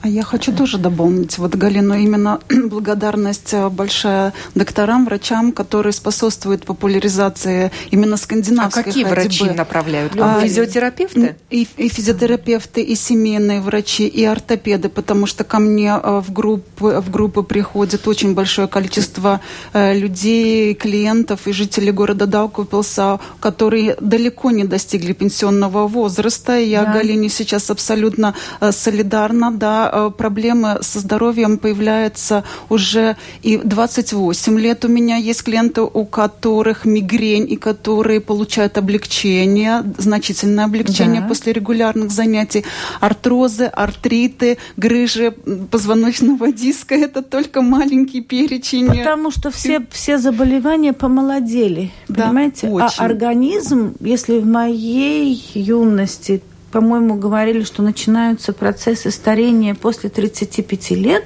А 0.06 0.08
я 0.08 0.22
хочу 0.22 0.52
тоже 0.52 0.78
дополнить, 0.78 1.36
вот, 1.36 1.56
Галину, 1.56 1.94
именно 1.94 2.38
благодарность 2.48 3.52
э, 3.52 3.68
большая 3.68 4.32
докторам, 4.54 5.04
врачам, 5.04 5.50
которые 5.50 5.92
способствуют 5.92 6.64
популяризации 6.64 7.72
именно 7.90 8.16
скандинавской 8.16 8.82
А 8.82 8.84
какие 8.84 9.02
ходьбы. 9.02 9.22
врачи 9.22 9.50
направляют? 9.50 10.12
А, 10.20 10.40
физиотерапевты? 10.40 11.34
И, 11.50 11.66
и 11.76 11.88
физиотерапевты, 11.88 12.82
и 12.82 12.94
семейные 12.94 13.60
врачи, 13.60 14.06
и 14.06 14.24
ортопеды, 14.24 14.88
потому 14.88 15.26
что 15.26 15.42
ко 15.42 15.58
мне 15.58 15.98
э, 16.00 16.22
в 16.24 16.32
группы, 16.32 17.02
в 17.04 17.10
группы 17.10 17.42
приходит 17.42 18.06
очень 18.06 18.32
большое 18.34 18.68
количество 18.68 19.40
э, 19.72 19.98
людей, 19.98 20.74
клиентов 20.74 21.48
и 21.48 21.52
жителей 21.52 21.90
города 21.90 22.26
Даукупилса, 22.26 23.18
которые 23.40 23.96
далеко 24.00 24.52
не 24.52 24.62
достигли 24.62 25.14
пенсионного 25.14 25.88
возраста. 25.88 26.56
Я 26.56 26.84
да. 26.84 26.92
Галине 26.92 27.28
сейчас 27.28 27.70
абсолютно 27.70 28.36
солидарна, 28.70 29.50
да, 29.50 29.95
Э, 29.96 30.10
проблемы 30.10 30.78
со 30.82 31.00
здоровьем 31.00 31.56
появляются 31.56 32.44
уже 32.68 33.16
и 33.42 33.56
28 33.56 34.58
лет. 34.60 34.84
У 34.84 34.88
меня 34.88 35.16
есть 35.16 35.42
клиенты, 35.42 35.80
у 35.80 36.04
которых 36.04 36.84
мигрень, 36.84 37.50
и 37.50 37.56
которые 37.56 38.20
получают 38.20 38.76
облегчение, 38.76 39.82
значительное 39.96 40.66
облегчение 40.66 41.22
да. 41.22 41.28
после 41.28 41.54
регулярных 41.54 42.10
занятий. 42.10 42.66
Артрозы, 43.00 43.64
артриты, 43.64 44.58
грыжи 44.76 45.30
позвоночного 45.70 46.52
диска– 46.52 46.94
это 47.06 47.22
только 47.22 47.62
маленький 47.62 48.20
перечень. 48.20 48.88
Потому 48.88 49.30
что 49.30 49.50
все, 49.50 49.80
все 49.90 50.18
заболевания 50.18 50.92
помолодели, 50.92 51.90
да, 52.08 52.26
понимаете? 52.26 52.66
А 52.66 52.70
очень. 52.70 52.96
А 52.98 53.04
организм, 53.04 53.94
если 54.00 54.40
в 54.40 54.46
моей 54.46 55.42
юности 55.54 56.42
по-моему, 56.76 57.14
говорили, 57.14 57.62
что 57.62 57.82
начинаются 57.82 58.52
процессы 58.52 59.10
старения 59.10 59.74
после 59.74 60.10
35 60.10 60.90
лет, 60.90 61.24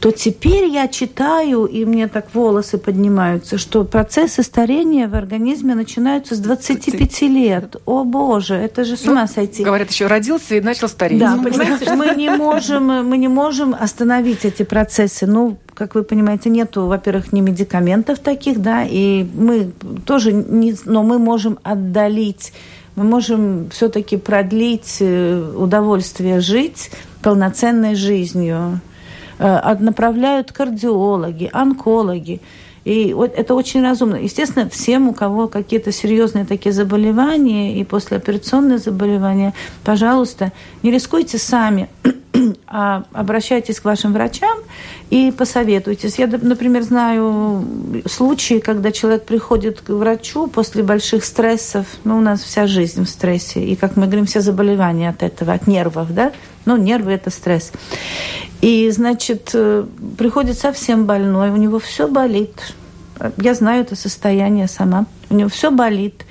то 0.00 0.10
теперь 0.10 0.64
я 0.64 0.88
читаю, 0.88 1.64
и 1.64 1.84
мне 1.84 2.08
так 2.08 2.34
волосы 2.34 2.76
поднимаются, 2.76 3.56
что 3.56 3.84
процессы 3.84 4.42
старения 4.42 5.06
в 5.06 5.14
организме 5.14 5.76
начинаются 5.76 6.34
с 6.34 6.40
25 6.40 7.22
лет. 7.22 7.76
О 7.86 8.02
боже, 8.02 8.56
это 8.56 8.82
же 8.82 8.96
с 8.96 9.06
ума 9.06 9.22
ну, 9.22 9.26
сойти. 9.28 9.62
Говорят, 9.62 9.92
еще 9.92 10.08
родился 10.08 10.56
и 10.56 10.60
начал 10.60 10.88
стареть. 10.88 11.20
Да, 11.20 11.36
понимаете, 11.36 11.94
мы 11.94 12.16
не 12.16 12.30
можем, 12.30 12.86
мы 13.08 13.16
не 13.16 13.28
можем 13.28 13.76
остановить 13.78 14.44
эти 14.44 14.64
процессы. 14.64 15.26
Ну, 15.26 15.56
как 15.74 15.94
вы 15.94 16.02
понимаете, 16.02 16.50
нету, 16.50 16.86
во-первых, 16.86 17.32
ни 17.32 17.42
медикаментов 17.42 18.18
таких, 18.18 18.60
да, 18.60 18.84
и 18.84 19.24
мы 19.34 19.70
тоже 20.04 20.32
не, 20.32 20.74
но 20.84 21.04
мы 21.04 21.20
можем 21.20 21.60
отдалить 21.62 22.52
мы 22.98 23.04
можем 23.04 23.70
все-таки 23.70 24.16
продлить 24.16 24.96
э, 25.00 25.52
удовольствие 25.56 26.40
жить 26.40 26.90
полноценной 27.22 27.94
жизнью. 27.94 28.80
Э, 29.38 29.76
направляют 29.78 30.50
кардиологи, 30.50 31.48
онкологи. 31.52 32.40
И 32.84 33.12
вот 33.14 33.34
это 33.36 33.54
очень 33.54 33.82
разумно. 33.82 34.16
Естественно, 34.16 34.68
всем, 34.68 35.08
у 35.08 35.14
кого 35.14 35.46
какие-то 35.46 35.92
серьезные 35.92 36.44
такие 36.44 36.72
заболевания 36.72 37.78
и 37.78 37.84
послеоперационные 37.84 38.78
заболевания, 38.78 39.54
пожалуйста, 39.84 40.52
не 40.82 40.90
рискуйте 40.90 41.38
сами 41.38 41.88
а 42.66 43.04
обращайтесь 43.12 43.78
к 43.78 43.84
вашим 43.84 44.12
врачам 44.12 44.58
и 45.10 45.30
посоветуйтесь. 45.30 46.18
Я, 46.18 46.26
например, 46.26 46.82
знаю 46.82 47.64
случаи, 48.06 48.58
когда 48.58 48.92
человек 48.92 49.24
приходит 49.24 49.80
к 49.80 49.90
врачу 49.90 50.48
после 50.48 50.82
больших 50.82 51.24
стрессов, 51.24 51.86
ну, 52.04 52.18
у 52.18 52.20
нас 52.20 52.42
вся 52.42 52.66
жизнь 52.66 53.04
в 53.04 53.08
стрессе, 53.08 53.64
и, 53.64 53.74
как 53.74 53.96
мы 53.96 54.06
говорим, 54.06 54.26
все 54.26 54.40
заболевания 54.40 55.08
от 55.08 55.22
этого, 55.22 55.54
от 55.54 55.66
нервов, 55.66 56.12
да, 56.12 56.32
ну, 56.66 56.76
нервы– 56.76 57.12
это 57.12 57.30
стресс. 57.30 57.72
И, 58.60 58.90
значит, 58.90 59.50
э, 59.54 59.86
приходит 60.18 60.58
совсем 60.58 61.06
больной, 61.06 61.50
у 61.50 61.56
него 61.56 61.78
все 61.78 62.08
болит. 62.08 62.74
Я 63.38 63.54
знаю 63.54 63.82
это 63.82 63.96
состояние 63.96 64.68
сама. 64.68 65.06
У 65.30 65.34
него 65.34 65.48
все 65.48 65.70
болит. 65.70 66.24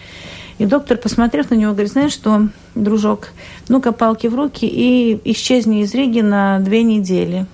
И 0.58 0.66
доктор, 0.66 0.98
посмотрев 0.98 1.50
на 1.50 1.56
него, 1.56 1.74
говорит, 1.74 1.92
знаешь 1.92 2.14
что, 2.14 2.50
дружок, 2.76 3.30
ну-ка 3.70 3.92
палки 3.92 4.28
в 4.28 4.36
руки 4.36 4.66
и 4.66 5.20
исчезни 5.32 5.82
из 5.82 5.94
Риги 5.94 6.22
на 6.22 6.60
две 6.60 6.84
недели. 6.84 7.46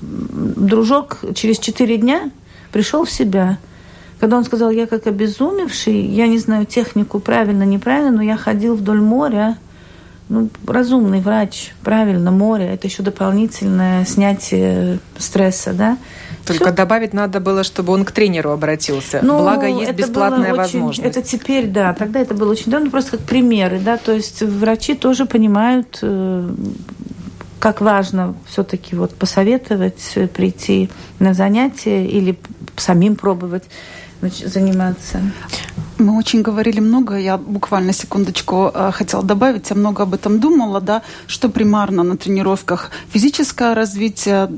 Дружок 0.00 1.20
через 1.34 1.58
четыре 1.58 1.96
дня 1.96 2.30
пришел 2.72 3.04
в 3.04 3.10
себя. 3.10 3.58
Когда 4.20 4.36
он 4.36 4.44
сказал, 4.44 4.70
я 4.70 4.86
как 4.86 5.06
обезумевший, 5.06 6.00
я 6.00 6.26
не 6.26 6.38
знаю 6.38 6.66
технику 6.66 7.20
правильно, 7.20 7.62
неправильно, 7.62 8.10
но 8.10 8.22
я 8.22 8.36
ходил 8.36 8.74
вдоль 8.74 9.00
моря, 9.00 9.56
ну, 10.28 10.50
разумный 10.66 11.20
врач, 11.20 11.72
правильно, 11.82 12.30
море, 12.30 12.66
это 12.66 12.86
еще 12.86 13.02
дополнительное 13.02 14.04
снятие 14.04 14.98
стресса, 15.16 15.72
да. 15.72 15.96
Только 16.44 16.64
Все. 16.66 16.72
добавить 16.72 17.14
надо 17.14 17.40
было, 17.40 17.62
чтобы 17.62 17.92
он 17.92 18.04
к 18.04 18.12
тренеру 18.12 18.50
обратился. 18.50 19.20
Ну, 19.22 19.38
Благо 19.38 19.66
есть 19.66 19.92
бесплатная 19.92 20.52
очень, 20.52 20.56
возможность. 20.56 21.08
Это 21.08 21.26
теперь, 21.26 21.66
да, 21.66 21.94
тогда 21.94 22.20
это 22.20 22.34
было 22.34 22.50
очень 22.52 22.70
давно, 22.70 22.90
просто 22.90 23.12
как 23.12 23.20
примеры, 23.20 23.78
да, 23.78 23.96
то 23.96 24.12
есть 24.12 24.42
врачи 24.42 24.94
тоже 24.94 25.26
понимают, 25.26 25.98
э, 26.02 26.50
как 27.58 27.80
важно 27.80 28.34
все-таки 28.46 28.94
вот 28.94 29.14
посоветовать, 29.14 30.12
э, 30.14 30.26
прийти 30.28 30.90
на 31.18 31.34
занятия 31.34 32.06
или 32.06 32.38
самим 32.76 33.16
пробовать 33.16 33.64
заниматься. 34.20 35.20
Мы 35.98 36.16
очень 36.16 36.42
говорили 36.42 36.78
много, 36.78 37.16
я 37.16 37.36
буквально 37.36 37.92
секундочку 37.92 38.70
э, 38.72 38.92
хотела 38.92 39.24
добавить, 39.24 39.70
я 39.70 39.76
много 39.76 40.04
об 40.04 40.14
этом 40.14 40.38
думала, 40.38 40.80
да, 40.80 41.02
что 41.26 41.48
примарно 41.48 42.04
на 42.04 42.16
тренировках? 42.16 42.92
Физическое 43.12 43.74
развитие, 43.74 44.48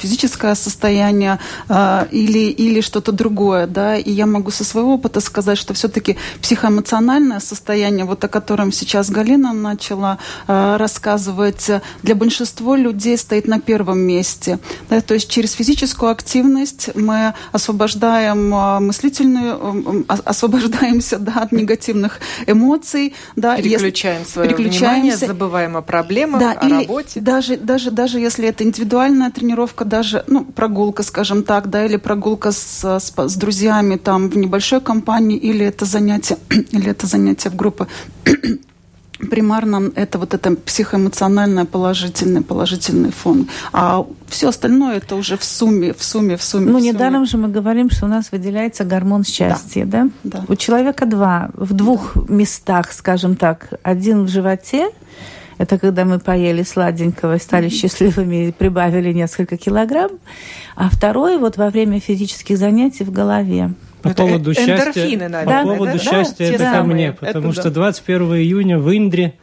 физическое 0.00 0.56
состояние 0.56 1.38
э, 1.68 2.06
или, 2.10 2.50
или 2.50 2.80
что-то 2.80 3.12
другое, 3.12 3.68
да, 3.68 3.96
и 3.96 4.10
я 4.10 4.26
могу 4.26 4.50
со 4.50 4.64
своего 4.64 4.94
опыта 4.94 5.20
сказать, 5.20 5.58
что 5.58 5.74
все-таки 5.74 6.16
психоэмоциональное 6.42 7.38
состояние, 7.38 8.04
вот 8.04 8.24
о 8.24 8.28
котором 8.28 8.72
сейчас 8.72 9.10
Галина 9.10 9.52
начала 9.52 10.18
э, 10.48 10.76
рассказывать, 10.76 11.70
для 12.02 12.16
большинства 12.16 12.76
людей 12.76 13.16
стоит 13.16 13.46
на 13.46 13.60
первом 13.60 14.00
месте, 14.00 14.58
да, 14.88 15.00
то 15.00 15.14
есть 15.14 15.30
через 15.30 15.52
физическую 15.52 16.10
активность 16.10 16.90
мы 16.96 17.34
освобождаем 17.52 18.50
мыслительную, 18.50 18.99
освобождаем 20.08 20.90
отвлекаемся 20.90 21.18
да, 21.18 21.42
от 21.42 21.52
негативных 21.52 22.20
эмоций. 22.46 23.14
Да, 23.36 23.56
переключаем 23.56 24.20
если, 24.20 24.32
свое 24.32 24.48
переключаемся, 24.48 24.86
внимание, 24.86 25.16
забываем 25.16 25.76
о 25.76 25.82
проблемах, 25.82 26.40
да, 26.40 26.52
о 26.52 26.66
или 26.66 26.74
работе. 26.82 27.20
Даже, 27.20 27.56
даже, 27.56 27.90
даже 27.90 28.18
если 28.18 28.48
это 28.48 28.64
индивидуальная 28.64 29.30
тренировка, 29.30 29.84
даже 29.84 30.24
ну, 30.26 30.44
прогулка, 30.44 31.02
скажем 31.02 31.42
так, 31.42 31.70
да, 31.70 31.86
или 31.86 31.96
прогулка 31.96 32.52
с, 32.52 32.84
с, 32.84 33.12
с 33.16 33.36
друзьями 33.36 33.96
там, 33.96 34.28
в 34.28 34.36
небольшой 34.36 34.80
компании, 34.80 35.36
или 35.36 35.64
это 35.64 35.84
занятие, 35.84 36.38
или 36.50 36.90
это 36.90 37.06
занятие 37.06 37.50
в 37.50 37.56
группе 37.56 37.86
примарно 39.28 39.90
это 39.94 40.18
вот 40.18 40.34
это 40.34 40.54
психоэмоциональный 40.56 41.64
положительный, 41.64 42.42
положительный 42.42 43.10
фон. 43.10 43.48
А 43.72 44.04
все 44.28 44.48
остальное 44.48 44.96
это 44.96 45.16
уже 45.16 45.36
в 45.36 45.44
сумме, 45.44 45.92
в 45.92 46.02
сумме, 46.02 46.36
в 46.36 46.42
сумме. 46.42 46.66
Ну, 46.66 46.78
в 46.78 46.80
сумме. 46.80 46.92
недаром 46.92 47.26
же 47.26 47.36
мы 47.36 47.48
говорим, 47.48 47.90
что 47.90 48.06
у 48.06 48.08
нас 48.08 48.32
выделяется 48.32 48.84
гормон 48.84 49.24
счастья, 49.24 49.84
да? 49.84 50.08
да? 50.22 50.40
да. 50.40 50.44
У 50.48 50.56
человека 50.56 51.06
два, 51.06 51.50
в 51.54 51.72
двух 51.72 52.12
да. 52.14 52.34
местах, 52.34 52.92
скажем 52.92 53.36
так. 53.36 53.68
Один 53.82 54.24
в 54.24 54.28
животе, 54.28 54.90
это 55.58 55.78
когда 55.78 56.04
мы 56.04 56.18
поели 56.18 56.62
сладенького, 56.62 57.38
стали 57.38 57.66
mm-hmm. 57.66 57.70
счастливыми 57.70 58.48
и 58.48 58.52
прибавили 58.52 59.12
несколько 59.12 59.56
килограмм. 59.56 60.12
А 60.76 60.88
второй 60.88 61.38
вот 61.38 61.56
во 61.56 61.68
время 61.70 62.00
физических 62.00 62.56
занятий 62.56 63.04
в 63.04 63.12
голове. 63.12 63.74
По 64.02 64.08
это 64.08 64.22
поводу 64.22 64.54
счастья, 64.54 65.02
наверное, 65.04 65.44
по 65.44 65.62
поводу 65.62 65.92
да? 65.92 65.98
счастья 65.98 66.48
да, 66.48 66.54
это 66.54 66.78
ко 66.78 66.82
мне, 66.84 67.12
потому 67.12 67.50
это 67.50 67.60
что 67.60 67.70
21 67.70 68.30
да. 68.30 68.38
июня 68.38 68.78
в 68.78 68.96
Индре 68.96 69.34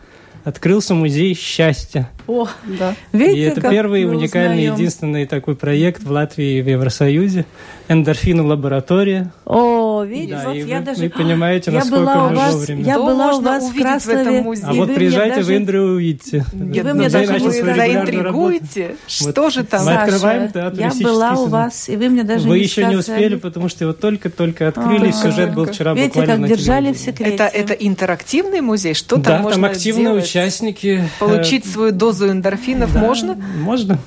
открылся 0.43 0.93
музей 0.93 1.35
счастья. 1.35 2.09
О, 2.27 2.47
да. 2.65 2.93
Видите, 3.13 3.39
и 3.39 3.41
это 3.43 3.61
первый 3.61 4.05
уникальный, 4.05 4.65
единственный 4.65 5.25
такой 5.25 5.55
проект 5.55 6.03
в 6.03 6.11
Латвии 6.11 6.59
и 6.59 6.61
в 6.61 6.67
Евросоюзе. 6.67 7.45
Эндорфины 7.89 8.43
лаборатория. 8.43 9.31
О, 9.45 10.03
видишь, 10.03 10.35
Да, 10.41 10.49
вот 10.49 10.55
и 10.55 10.59
я 10.59 10.79
вы, 10.79 10.85
даже... 10.85 11.03
вы 11.03 11.09
понимаете, 11.09 11.71
я 11.71 11.79
насколько 11.79 12.01
была 12.03 12.27
у 12.27 12.35
вас, 12.35 12.53
вовремя. 12.53 12.83
я 12.83 12.97
была 12.97 13.35
у 13.37 13.41
вас 13.41 13.63
в 13.69 13.73
в 13.73 13.81
Краслове. 13.81 14.41
музее? 14.41 14.65
А 14.67 14.73
вот 14.73 14.89
вы 14.89 14.95
приезжайте 14.95 15.35
мне 15.35 15.43
в 15.43 15.45
даже... 15.47 15.57
Индру 15.57 15.77
и 15.77 15.89
увидите. 15.95 16.45
И 16.53 16.81
вы 16.81 16.93
мне 16.93 17.09
даже 17.09 17.31
Вы 17.33 17.39
работу. 17.39 17.75
заинтригуете. 17.75 18.87
Вот 19.21 19.31
Что 19.31 19.49
же 19.49 19.63
там? 19.63 19.79
Мы 19.85 19.85
Саша, 19.93 20.03
открываем 20.03 20.51
театр 20.51 20.79
я 20.79 20.85
«Мистический 20.87 21.05
была 21.05 21.31
у 21.31 21.35
сезон». 21.35 21.49
вас, 21.49 21.89
и 21.89 21.95
вы 21.97 22.09
мне 22.09 22.23
даже 22.23 22.47
Вы 22.47 22.57
не 22.57 22.63
еще 22.63 22.85
не 22.87 22.95
успели, 22.95 23.35
потому 23.35 23.69
что 23.69 23.83
его 23.85 23.93
только-только 23.93 24.67
открыли, 24.67 25.09
А, 25.09 25.11
сюжет 25.13 25.53
был 25.53 25.65
вчера 25.65 25.93
Видите, 25.93 26.07
буквально 26.19 26.33
как 26.33 26.41
на 26.41 26.47
держали 26.49 26.93
в 26.93 26.97
секрете. 26.97 27.35
Это, 27.35 27.43
это 27.45 27.73
интерактивный 27.73 28.61
музей? 28.61 28.93
Что 28.93 29.17
Да, 29.17 29.31
там 29.31 29.41
можно 29.43 29.61
там 29.63 29.71
активные 29.71 30.03
делать? 30.05 30.25
участники. 30.25 31.03
э, 31.05 31.19
Получить 31.19 31.65
свою 31.65 31.91
дозу 31.91 32.16
эндорфинов 32.25 32.93
да, 32.93 32.99
можно? 32.99 33.37
Можно. 33.61 33.99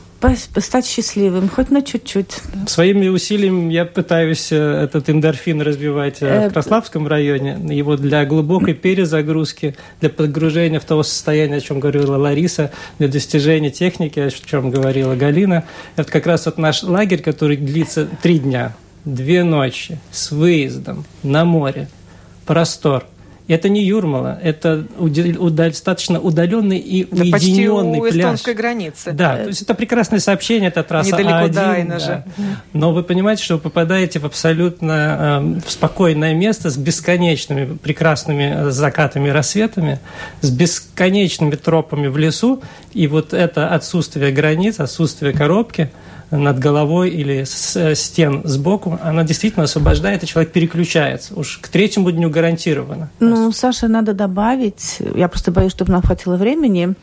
Стать 0.58 0.86
счастливым, 0.86 1.48
хоть 1.48 1.70
на 1.70 1.80
чуть-чуть. 1.80 2.40
Своими 2.66 3.08
усилиями 3.08 3.72
я 3.72 3.86
пытаюсь 3.86 4.52
э, 4.52 4.56
этот 4.56 5.08
эндорфин 5.08 5.62
развивать 5.62 6.18
э, 6.20 6.40
Э, 6.40 6.48
в 6.48 6.52
Краславском 6.52 7.06
районе. 7.08 7.58
Его 7.74 7.96
для 7.96 8.24
глубокой 8.24 8.74
перезагрузки, 8.74 9.76
для 10.00 10.10
погружения 10.10 10.80
в 10.80 10.84
то 10.84 11.02
состояние, 11.02 11.58
о 11.58 11.60
чем 11.60 11.80
говорила 11.80 12.16
Лариса, 12.16 12.70
для 12.98 13.08
достижения 13.08 13.70
техники, 13.70 14.18
о 14.20 14.30
чем 14.30 14.70
говорила 14.70 15.14
Галина. 15.14 15.64
Это 15.96 16.10
как 16.10 16.26
раз 16.26 16.46
вот 16.46 16.58
наш 16.58 16.82
лагерь, 16.82 17.22
который 17.22 17.56
длится 17.56 18.06
три 18.22 18.38
дня, 18.38 18.74
две 19.04 19.44
ночи, 19.44 19.98
с 20.10 20.30
выездом 20.30 21.04
на 21.22 21.44
море, 21.44 21.88
простор. 22.46 23.04
Это 23.50 23.68
не 23.68 23.82
Юрмала, 23.82 24.38
это 24.40 24.86
достаточно 24.96 26.20
удаленный 26.20 26.78
и 26.78 27.04
Да 27.04 27.24
почти 27.32 27.68
уединенный 27.68 27.98
у 27.98 28.02
пляж. 28.02 28.14
эстонской 28.14 28.54
границы. 28.54 29.10
Да, 29.10 29.38
то 29.38 29.48
есть 29.48 29.62
это 29.62 29.74
прекрасное 29.74 30.20
сообщение, 30.20 30.68
это 30.68 30.84
трасса 30.84 31.16
Недалеко 31.16 31.46
А1, 31.46 31.52
до 31.52 31.70
Айна 31.72 31.94
да. 31.94 31.98
же. 31.98 32.24
Но 32.72 32.92
вы 32.92 33.02
понимаете, 33.02 33.42
что 33.42 33.54
вы 33.54 33.60
попадаете 33.62 34.20
в 34.20 34.24
абсолютно 34.24 35.56
э, 35.62 35.66
в 35.66 35.70
спокойное 35.72 36.32
место 36.32 36.70
с 36.70 36.76
бесконечными 36.76 37.76
прекрасными 37.76 38.54
э, 38.54 38.70
закатами 38.70 39.30
и 39.30 39.32
рассветами, 39.32 39.98
с 40.42 40.50
бесконечными 40.50 41.56
тропами 41.56 42.06
в 42.06 42.18
лесу, 42.18 42.62
и 42.92 43.08
вот 43.08 43.34
это 43.34 43.68
отсутствие 43.70 44.30
границ, 44.30 44.78
отсутствие 44.78 45.32
коробки 45.32 45.90
над 46.30 46.58
головой 46.58 47.10
или 47.10 47.44
с 47.44 47.76
э, 47.76 47.94
стен 47.94 48.42
сбоку, 48.44 48.98
она 49.02 49.24
действительно 49.24 49.64
освобождает, 49.64 50.22
и 50.22 50.26
человек 50.26 50.52
переключается. 50.52 51.34
Уж 51.34 51.58
к 51.58 51.68
третьему 51.68 52.10
дню 52.12 52.30
гарантированно. 52.30 53.08
Ну, 53.20 53.50
Саша, 53.52 53.88
надо 53.88 54.12
добавить, 54.12 54.98
я 55.14 55.28
просто 55.28 55.50
боюсь, 55.50 55.72
чтобы 55.72 55.92
нам 55.92 56.02
хватило 56.02 56.36
времени, 56.36 56.94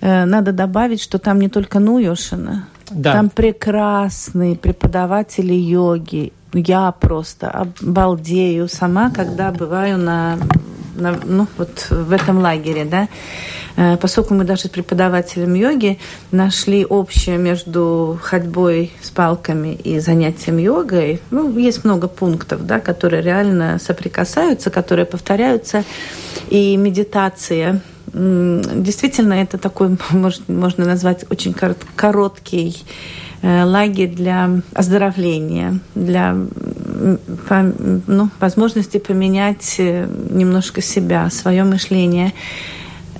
э, 0.00 0.24
надо 0.24 0.52
добавить, 0.52 1.02
что 1.02 1.18
там 1.18 1.40
не 1.40 1.48
только 1.48 1.78
Нуешина, 1.78 2.66
Да. 2.90 3.12
там 3.12 3.28
прекрасные 3.30 4.56
преподаватели 4.56 5.54
йоги. 5.54 6.32
Я 6.52 6.90
просто 6.92 7.48
обалдею 7.82 8.68
сама, 8.68 9.10
когда 9.10 9.52
бываю 9.52 9.98
на, 9.98 10.36
на- 10.96 11.18
ну, 11.24 11.46
вот 11.56 11.86
в 11.90 12.10
этом 12.12 12.38
лагере, 12.38 12.84
да. 12.84 13.08
Э, 13.76 13.96
Поскольку 13.96 14.34
мы 14.34 14.44
даже 14.44 14.62
с 14.62 14.68
преподавателем 14.68 15.54
йоги 15.54 15.98
нашли 16.30 16.84
общее 16.84 17.38
между 17.38 18.18
ходьбой 18.22 18.92
с 19.02 19.10
палками 19.10 19.74
и 19.74 19.98
занятием 20.00 20.58
йогой, 20.58 21.20
ну, 21.30 21.56
есть 21.58 21.84
много 21.84 22.08
пунктов, 22.08 22.66
да, 22.66 22.80
которые 22.80 23.22
реально 23.22 23.78
соприкасаются, 23.78 24.70
которые 24.70 25.06
повторяются, 25.06 25.84
и 26.48 26.76
медитация. 26.76 27.80
Действительно, 28.12 29.34
это 29.34 29.58
такой, 29.58 29.96
может, 30.10 30.48
можно 30.48 30.84
назвать 30.84 31.24
очень 31.30 31.52
корот- 31.52 31.86
короткий 31.96 32.82
э, 33.42 33.64
лагерь 33.64 34.14
для 34.14 34.50
оздоровления, 34.74 35.78
для 35.94 36.36
ну, 38.06 38.28
возможности 38.40 38.98
поменять 38.98 39.76
э, 39.78 40.06
немножко 40.30 40.82
себя, 40.82 41.30
свое 41.30 41.64
мышление. 41.64 42.32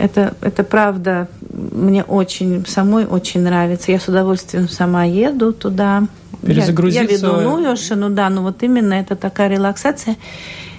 Это, 0.00 0.34
это 0.40 0.64
правда, 0.64 1.28
мне 1.50 2.02
очень, 2.02 2.64
самой 2.66 3.04
очень 3.04 3.42
нравится. 3.42 3.92
Я 3.92 4.00
с 4.00 4.08
удовольствием 4.08 4.66
сама 4.66 5.04
еду 5.04 5.52
туда. 5.52 6.04
Я, 6.42 6.48
я 6.48 6.54
Перезагрузиться. 6.54 7.04
веду 7.04 7.40
Нуёши, 7.42 7.96
ну 7.96 8.08
да, 8.08 8.30
но 8.30 8.40
вот 8.40 8.62
именно 8.62 8.94
это 8.94 9.14
такая 9.14 9.48
релаксация. 9.50 10.16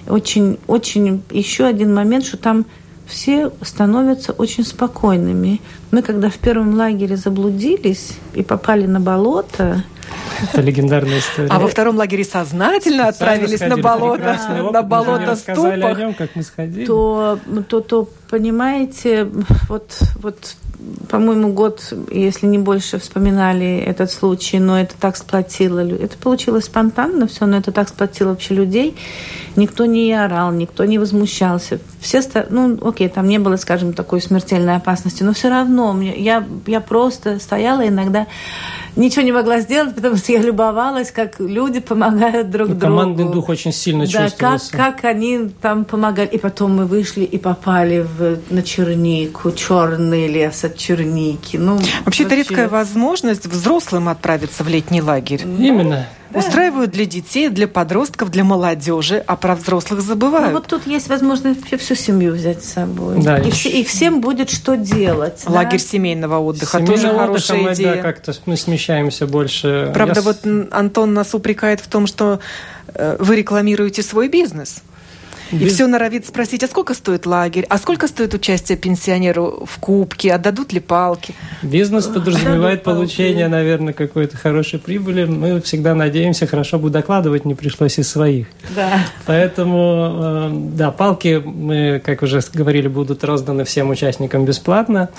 Очень, 0.08 0.58
очень 0.66 1.22
еще 1.30 1.66
один 1.66 1.94
момент, 1.94 2.24
что 2.26 2.36
там 2.36 2.66
все 3.06 3.50
становятся 3.62 4.32
очень 4.32 4.64
спокойными. 4.64 5.60
Мы 5.90 6.02
когда 6.02 6.28
в 6.30 6.38
первом 6.38 6.74
лагере 6.74 7.16
заблудились 7.16 8.12
и 8.34 8.42
попали 8.42 8.86
на 8.86 9.00
болото, 9.00 9.84
Это 10.42 10.60
легендарная 10.60 11.18
история. 11.18 11.48
А 11.50 11.58
во 11.58 11.68
втором 11.68 11.96
лагере 11.96 12.24
сознательно 12.24 13.08
отправились 13.08 13.60
на 13.60 13.76
болото, 13.76 14.38
опыт, 14.60 14.72
на 14.72 14.82
болото 14.82 15.36
ступах. 15.36 15.84
о 15.84 15.94
нем, 15.94 16.14
как 16.14 16.30
мы 16.34 16.42
сходили. 16.42 16.84
то, 16.86 17.38
то, 17.68 17.80
то 17.80 18.08
понимаете, 18.30 19.28
вот, 19.68 19.98
вот 20.22 20.56
по-моему, 21.08 21.52
год, 21.52 21.92
если 22.10 22.46
не 22.46 22.58
больше, 22.58 22.98
вспоминали 22.98 23.76
этот 23.78 24.10
случай, 24.10 24.58
но 24.58 24.80
это 24.80 24.94
так 24.98 25.16
сплотило. 25.16 25.82
лю- 25.82 25.96
Это 26.02 26.16
получилось 26.18 26.64
спонтанно 26.64 27.26
все, 27.28 27.46
но 27.46 27.56
это 27.58 27.70
так 27.72 27.88
сплотило 27.88 28.30
вообще 28.30 28.54
людей. 28.54 28.96
Никто 29.56 29.86
не 29.86 30.12
орал, 30.12 30.50
никто 30.52 30.84
не 30.84 30.98
возмущался. 30.98 31.78
Все, 32.02 32.20
ну, 32.50 32.78
окей, 32.86 33.08
там 33.08 33.28
не 33.28 33.38
было, 33.38 33.56
скажем, 33.56 33.92
такой 33.92 34.20
смертельной 34.20 34.76
опасности, 34.76 35.22
но 35.22 35.32
все 35.32 35.48
равно 35.48 35.92
мне, 35.92 36.14
я, 36.18 36.44
я 36.66 36.80
просто 36.80 37.38
стояла 37.38 37.86
иногда, 37.86 38.26
ничего 38.96 39.22
не 39.22 39.32
могла 39.32 39.60
сделать, 39.60 39.94
потому 39.94 40.16
что 40.16 40.32
я 40.32 40.40
любовалась, 40.40 41.10
как 41.12 41.38
люди 41.40 41.80
помогают 41.80 42.50
друг 42.50 42.68
Ну, 42.68 42.74
другу. 42.74 42.96
Командный 42.96 43.32
дух 43.32 43.48
очень 43.48 43.72
сильно 43.72 44.04
Да, 44.06 44.12
как, 44.12 44.22
чувствовался. 44.30 44.76
как 44.76 45.04
они 45.04 45.50
там 45.60 45.84
помогали. 45.84 46.26
И 46.28 46.38
потом 46.38 46.76
мы 46.76 46.86
вышли 46.86 47.22
и 47.22 47.38
попали 47.38 48.00
в, 48.18 48.38
на 48.50 48.62
чернику, 48.62 49.52
черный 49.52 50.26
лес 50.26 50.64
от 50.64 50.76
черники. 50.76 51.56
Ну, 51.56 51.78
Вообще, 52.04 52.24
это 52.24 52.34
редкая 52.34 52.68
возможность 52.68 53.46
взрослым 53.46 54.08
отправиться 54.08 54.64
в 54.64 54.68
летний 54.68 55.00
лагерь. 55.02 55.42
Именно. 55.42 56.06
Устраивают 56.34 56.90
для 56.90 57.04
детей, 57.06 57.48
для 57.48 57.68
подростков, 57.68 58.30
для 58.30 58.44
молодежи, 58.44 59.22
а 59.26 59.36
про 59.36 59.54
взрослых 59.54 60.00
Ну, 60.00 60.06
забывают. 60.06 60.52
вот 60.52 60.66
тут 60.66 60.86
есть 60.86 61.08
возможность 61.08 61.60
вообще 61.60 61.76
всю 61.76 61.94
семью 61.94 62.32
взять 62.34 62.64
с 62.64 62.72
собой. 62.72 63.22
Да, 63.22 63.38
и, 63.38 63.50
все- 63.50 63.68
и 63.70 63.84
всем 63.84 64.20
будет 64.20 64.50
что 64.50 64.76
делать. 64.76 65.42
да. 65.46 65.52
Лагерь 65.52 65.78
семейного 65.80 66.38
отдыха 66.38 66.78
Семейного 66.78 66.96
тоже 66.96 67.08
отдыха 67.08 67.26
хорошая 67.26 67.58
мы, 67.58 67.72
идея. 67.74 67.94
Да, 67.96 68.02
как-то 68.02 68.32
мы 68.46 68.56
смещаемся 68.56 69.26
больше. 69.26 69.90
Правда, 69.94 70.20
Я 70.20 70.22
вот 70.22 70.38
Антон 70.72 71.14
нас 71.14 71.34
упрекает 71.34 71.80
в 71.80 71.86
том, 71.88 72.06
что 72.06 72.40
э, 72.94 73.16
вы 73.18 73.36
рекламируете 73.36 74.02
свой 74.02 74.28
бизнес. 74.28 74.82
И 75.52 75.56
Без- 75.56 75.74
все 75.74 75.86
норовит 75.86 76.26
спросить, 76.26 76.62
а 76.62 76.66
сколько 76.66 76.94
стоит 76.94 77.26
лагерь, 77.26 77.66
а 77.68 77.78
сколько 77.78 78.08
стоит 78.08 78.32
участие 78.34 78.78
пенсионеру 78.78 79.66
в 79.68 79.78
кубке, 79.78 80.32
отдадут 80.32 80.72
ли 80.72 80.80
палки. 80.80 81.34
Бизнес 81.62 82.06
подразумевает 82.06 82.82
получение, 82.82 83.48
наверное, 83.48 83.92
какой-то 83.92 84.36
хорошей 84.36 84.78
прибыли. 84.78 85.24
Мы 85.24 85.60
всегда 85.60 85.94
надеемся, 85.94 86.46
хорошо 86.46 86.78
бы 86.78 86.90
докладывать, 86.90 87.44
не 87.44 87.54
пришлось 87.54 87.98
из 87.98 88.08
своих. 88.10 88.46
Да. 88.74 89.00
Поэтому, 89.26 90.10
э, 90.22 90.50
да, 90.76 90.90
палки, 90.90 91.42
мы, 91.44 92.00
как 92.04 92.22
уже 92.22 92.40
говорили, 92.54 92.88
будут 92.88 93.22
розданы 93.24 93.64
всем 93.64 93.90
участникам 93.90 94.44
бесплатно. 94.44 95.10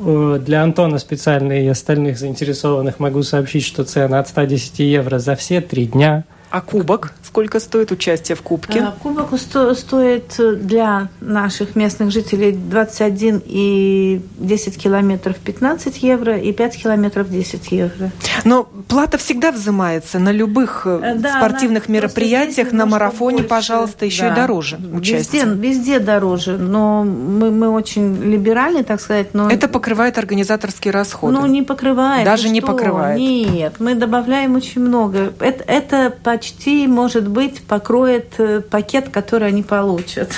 Э, 0.00 0.40
Для 0.44 0.62
Антона 0.62 0.98
специально 0.98 1.52
и 1.52 1.66
остальных 1.68 2.18
заинтересованных 2.18 2.98
могу 2.98 3.22
сообщить, 3.22 3.64
что 3.64 3.84
цена 3.84 4.18
от 4.18 4.28
110 4.28 4.80
евро 4.80 5.18
за 5.18 5.36
все 5.36 5.60
три 5.60 5.86
дня. 5.86 6.24
А 6.50 6.60
кубок? 6.60 7.12
Сколько 7.22 7.60
стоит 7.60 7.90
участие 7.92 8.34
в 8.36 8.42
кубке? 8.42 8.80
А, 8.80 8.92
Кубок 9.02 9.38
сто- 9.38 9.74
стоит 9.74 10.34
для 10.38 11.08
наших 11.20 11.76
местных 11.76 12.10
жителей 12.12 12.52
21 12.52 13.42
и 13.44 14.22
10 14.38 14.78
километров 14.78 15.36
15 15.36 16.02
евро 16.02 16.38
и 16.38 16.52
5 16.52 16.76
километров 16.82 17.28
10 17.28 17.72
евро. 17.72 18.10
Но 18.44 18.64
плата 18.88 19.18
всегда 19.18 19.50
взимается 19.52 20.18
на 20.18 20.30
любых 20.32 20.82
э, 20.86 21.00
Э, 21.02 21.14
да, 21.16 21.36
спортивных 21.36 21.88
мероприятиях, 21.88 22.72
на 22.72 22.86
марафоне, 22.86 23.38
немножко 23.38 23.54
пожалуйста, 23.54 23.98
больше. 24.00 24.14
еще 24.14 24.26
и 24.26 24.30
Да. 24.30 24.34
дороже 24.36 24.76
Везде, 24.78 24.96
участие. 24.96 25.44
везде 25.54 25.98
дороже, 25.98 26.56
но 26.56 27.02
мы, 27.04 27.50
мы 27.50 27.68
очень 27.70 28.16
либеральны, 28.22 28.82
так 28.84 29.00
сказать. 29.00 29.34
Но 29.34 29.50
Это 29.50 29.68
покрывает 29.68 30.16
организаторские 30.16 30.92
расходы. 30.92 31.34
Ну, 31.34 31.44
не 31.46 31.62
покрывает. 31.62 32.24
Даже 32.24 32.48
не 32.48 32.60
что? 32.60 32.68
покрывает. 32.68 33.18
Нет, 33.18 33.74
мы 33.78 33.94
добавляем 33.94 34.54
очень 34.54 34.80
много. 34.80 35.32
Это, 35.40 35.64
это 35.66 36.14
почти, 36.36 36.86
может 36.86 37.28
быть, 37.28 37.62
покроет 37.62 38.34
э, 38.38 38.60
пакет, 38.60 39.08
который 39.08 39.48
они 39.48 39.62
получат. 39.62 40.30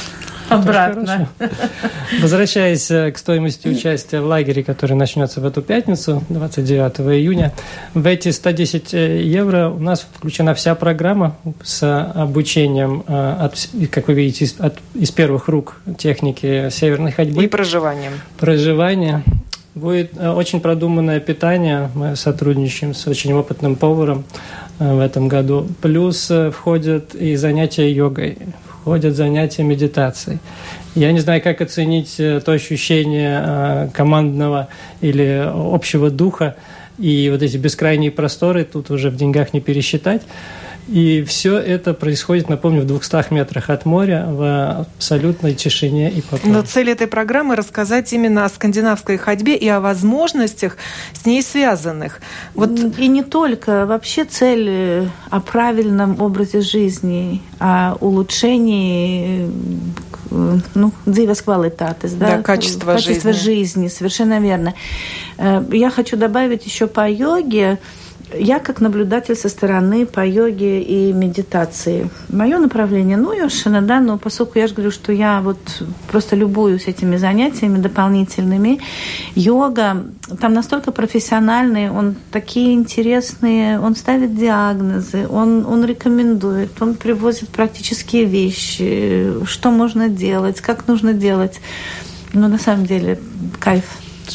Обратно. 0.48 1.28
Возвращаясь 2.22 2.88
э, 2.90 3.10
к 3.10 3.18
стоимости 3.18 3.66
участия 3.66 4.20
в 4.20 4.26
лагере, 4.26 4.62
который 4.62 4.92
начнется 4.94 5.40
в 5.40 5.44
эту 5.44 5.60
пятницу, 5.60 6.22
29 6.28 7.00
июня, 7.18 7.52
в 7.94 8.06
эти 8.06 8.30
110 8.30 8.92
евро 8.92 9.68
у 9.70 9.80
нас 9.80 10.06
включена 10.14 10.54
вся 10.54 10.74
программа 10.76 11.36
с 11.64 11.82
обучением, 12.14 13.02
э, 13.08 13.36
от, 13.40 13.68
как 13.90 14.06
вы 14.06 14.14
видите, 14.14 14.44
из, 14.44 14.54
от- 14.60 14.78
из 14.94 15.10
первых 15.10 15.48
рук 15.48 15.80
техники 15.98 16.68
северной 16.70 17.10
ходьбы. 17.10 17.44
И 17.44 17.48
проживанием. 17.48 18.12
проживание. 18.38 19.24
Будет 19.74 20.12
э, 20.16 20.30
очень 20.30 20.60
продуманное 20.60 21.18
питание. 21.20 21.90
Мы 21.94 22.14
сотрудничаем 22.16 22.94
с 22.94 23.06
очень 23.08 23.32
опытным 23.32 23.74
поваром. 23.76 24.24
В 24.78 25.00
этом 25.00 25.28
году. 25.28 25.66
Плюс 25.82 26.30
входят 26.52 27.14
и 27.14 27.36
занятия 27.36 27.92
йогой, 27.92 28.38
входят 28.64 29.14
занятия 29.14 29.62
медитацией. 29.62 30.38
Я 30.94 31.12
не 31.12 31.20
знаю, 31.20 31.42
как 31.42 31.60
оценить 31.60 32.16
то 32.16 32.52
ощущение 32.52 33.90
командного 33.92 34.68
или 35.00 35.48
общего 35.52 36.10
духа, 36.10 36.56
и 36.98 37.28
вот 37.30 37.42
эти 37.42 37.56
бескрайние 37.56 38.10
просторы 38.10 38.64
тут 38.64 38.90
уже 38.90 39.10
в 39.10 39.16
деньгах 39.16 39.52
не 39.52 39.60
пересчитать. 39.60 40.22
И 40.88 41.22
все 41.22 41.58
это 41.58 41.92
происходит, 41.92 42.48
напомню, 42.48 42.82
в 42.82 42.86
200 42.86 43.32
метрах 43.32 43.68
от 43.68 43.84
моря 43.84 44.26
в 44.26 44.86
абсолютной 44.96 45.54
тишине 45.54 46.10
и 46.10 46.22
покое. 46.22 46.52
Но 46.52 46.62
цель 46.62 46.90
этой 46.90 47.06
программы– 47.06 47.56
рассказать 47.56 48.10
именно 48.14 48.46
о 48.46 48.48
скандинавской 48.48 49.18
ходьбе 49.18 49.54
и 49.54 49.68
о 49.68 49.80
возможностях 49.80 50.78
с 51.12 51.26
ней 51.26 51.42
связанных. 51.42 52.20
Вот... 52.54 52.70
И 52.98 53.08
не 53.08 53.22
только. 53.22 53.84
Вообще 53.84 54.24
цель 54.24 54.66
э, 54.68 55.06
о 55.30 55.40
правильном 55.40 56.20
образе 56.22 56.62
жизни, 56.62 57.42
о 57.58 57.96
улучшении 58.00 59.50
э, 60.30 60.58
ну, 60.74 60.92
dzīves 61.04 61.44
kvalitātes, 61.44 62.16
да, 62.16 62.36
да 62.36 62.42
качество, 62.42 62.94
качество 62.94 63.32
жизни. 63.32 63.44
жизни, 63.44 63.88
совершенно 63.88 64.40
верно. 64.40 64.74
Э, 65.36 65.62
я 65.70 65.90
хочу 65.90 66.16
добавить 66.16 66.64
еще 66.64 66.86
по 66.86 67.10
йоге, 67.10 67.78
я 68.34 68.58
как 68.58 68.80
наблюдатель 68.80 69.34
со 69.34 69.48
стороны 69.48 70.06
по 70.06 70.26
йоге 70.26 70.82
и 70.82 71.12
медитации. 71.12 72.10
Мое 72.28 72.58
направление, 72.58 73.16
ну, 73.16 73.32
Йошина, 73.32 73.82
да, 73.82 74.00
но 74.00 74.18
поскольку 74.18 74.58
я 74.58 74.66
же 74.66 74.74
говорю, 74.74 74.90
что 74.90 75.12
я 75.12 75.40
вот 75.40 75.58
просто 76.10 76.36
любуюсь 76.36 76.86
этими 76.86 77.16
занятиями 77.16 77.78
дополнительными, 77.78 78.80
йога, 79.34 80.04
там 80.40 80.52
настолько 80.52 80.92
профессиональный, 80.92 81.90
он 81.90 82.16
такие 82.30 82.74
интересные, 82.74 83.80
он 83.80 83.96
ставит 83.96 84.36
диагнозы, 84.36 85.26
он, 85.28 85.64
он 85.66 85.84
рекомендует, 85.84 86.70
он 86.80 86.94
привозит 86.94 87.48
практические 87.48 88.24
вещи, 88.24 89.44
что 89.44 89.70
можно 89.70 90.08
делать, 90.08 90.60
как 90.60 90.86
нужно 90.86 91.12
делать. 91.12 91.60
Ну, 92.34 92.48
на 92.48 92.58
самом 92.58 92.84
деле, 92.84 93.18
кайф 93.58 93.84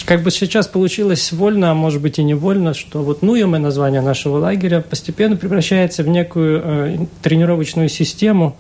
как 0.06 0.24
бы 0.24 0.32
сейчас 0.32 0.68
получилось 0.68 1.32
вольно, 1.32 1.72
а 1.72 1.74
может 1.74 2.02
быть 2.02 2.20
и 2.20 2.24
невольно, 2.24 2.74
что 2.74 3.04
вот 3.04 3.22
Нуюме, 3.22 3.60
название 3.60 4.02
нашего 4.02 4.38
лагеря, 4.38 4.82
постепенно 4.82 5.36
превращается 5.36 6.04
в 6.04 6.08
некую 6.08 6.62
э, 6.64 6.98
тренировочную 7.22 7.90
систему, 7.90 8.58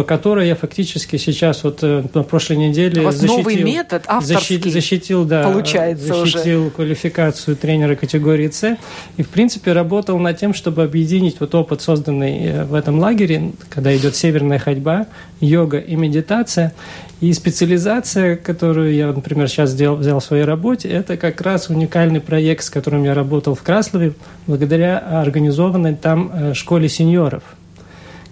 по 0.00 0.04
которой 0.04 0.48
я 0.48 0.56
фактически 0.56 1.18
сейчас 1.18 1.62
вот 1.62 1.80
э, 1.82 2.02
на 2.14 2.22
прошлой 2.22 2.56
неделе 2.56 3.02
У 3.06 3.10
защитил, 3.10 3.36
новый 3.36 3.62
метод 3.62 4.04
авторский, 4.06 4.56
защитил, 4.56 4.72
защитил, 4.72 5.24
да, 5.26 5.42
получается 5.42 6.06
защитил 6.06 6.62
уже. 6.62 6.70
квалификацию 6.70 7.54
тренера 7.54 7.96
категории 7.96 8.48
С 8.48 8.78
и 9.18 9.22
в 9.22 9.28
принципе 9.28 9.74
работал 9.74 10.18
над 10.18 10.38
тем, 10.38 10.54
чтобы 10.54 10.84
объединить 10.84 11.38
вот 11.38 11.54
опыт, 11.54 11.82
созданный 11.82 12.46
э, 12.46 12.64
в 12.64 12.72
этом 12.72 12.98
лагере, 12.98 13.52
когда 13.68 13.94
идет 13.94 14.16
северная 14.16 14.58
ходьба, 14.58 15.06
йога 15.42 15.76
и 15.76 15.96
медитация, 15.96 16.72
и 17.20 17.30
специализация, 17.34 18.36
которую 18.36 18.94
я, 18.94 19.08
например, 19.08 19.48
сейчас 19.48 19.68
сделал, 19.68 19.96
взял 19.96 20.20
в 20.20 20.24
своей 20.24 20.44
работе, 20.44 20.88
это 20.88 21.18
как 21.18 21.42
раз 21.42 21.68
уникальный 21.68 22.22
проект, 22.22 22.64
с 22.64 22.70
которым 22.70 23.04
я 23.04 23.12
работал 23.12 23.54
в 23.54 23.60
Краслове, 23.60 24.14
благодаря 24.46 24.96
организованной 24.96 25.94
там 25.94 26.30
э, 26.32 26.54
школе 26.54 26.88
сеньоров. 26.88 27.42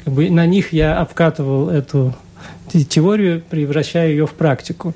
Бы 0.08 0.30
на 0.30 0.46
них 0.46 0.72
я 0.72 0.98
обкатывал 0.98 1.68
эту 1.68 2.14
теорию, 2.72 3.42
превращая 3.48 4.08
ее 4.08 4.26
в 4.26 4.32
практику. 4.32 4.94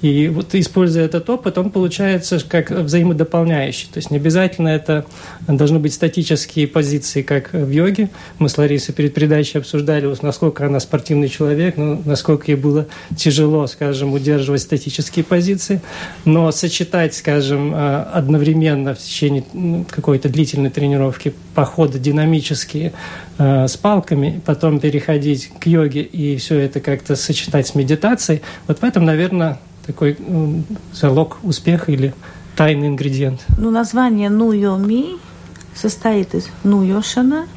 И 0.00 0.28
вот 0.28 0.54
используя 0.54 1.04
этот 1.04 1.28
опыт, 1.28 1.58
он 1.58 1.70
получается 1.70 2.38
как 2.48 2.70
взаимодополняющий. 2.70 3.88
То 3.92 3.98
есть 3.98 4.10
не 4.10 4.18
обязательно 4.18 4.68
это 4.68 5.04
должны 5.46 5.78
быть 5.80 5.92
статические 5.92 6.68
позиции, 6.68 7.22
как 7.22 7.52
в 7.52 7.70
йоге. 7.70 8.10
Мы 8.38 8.48
с 8.48 8.56
Ларисой 8.56 8.94
перед 8.94 9.14
передачей 9.14 9.58
обсуждали, 9.58 10.08
насколько 10.22 10.66
она 10.66 10.78
спортивный 10.80 11.28
человек, 11.28 11.76
ну, 11.76 12.00
насколько 12.04 12.50
ей 12.50 12.56
было 12.56 12.86
тяжело, 13.16 13.66
скажем, 13.66 14.12
удерживать 14.12 14.62
статические 14.62 15.24
позиции. 15.24 15.80
Но 16.24 16.52
сочетать, 16.52 17.14
скажем, 17.14 17.74
э, 17.74 18.02
одновременно 18.12 18.94
в 18.94 18.98
течение 18.98 19.44
ну, 19.52 19.84
какой-то 19.88 20.28
длительной 20.28 20.70
тренировки 20.70 21.34
походы 21.54 21.98
динамические 21.98 22.92
э, 23.38 23.66
с 23.66 23.76
палками, 23.76 24.40
потом 24.46 24.78
переходить 24.78 25.50
к 25.58 25.66
йоге 25.66 26.02
и 26.02 26.36
все 26.36 26.58
это 26.58 26.80
как-то 26.80 27.16
сочетать 27.16 27.66
с 27.66 27.74
медитацией, 27.74 28.42
вот 28.68 28.78
в 28.78 28.84
этом, 28.84 29.04
наверное, 29.04 29.58
такой 29.88 30.18
ну, 30.18 30.64
залог 30.92 31.38
успеха 31.42 31.90
или 31.90 32.12
тайный 32.56 32.88
ингредиент? 32.88 33.40
Ну, 33.56 33.70
название 33.70 34.28
Нуйоми 34.28 35.16
состоит 35.74 36.34
из 36.34 36.50
Нуйошана, 36.62 37.48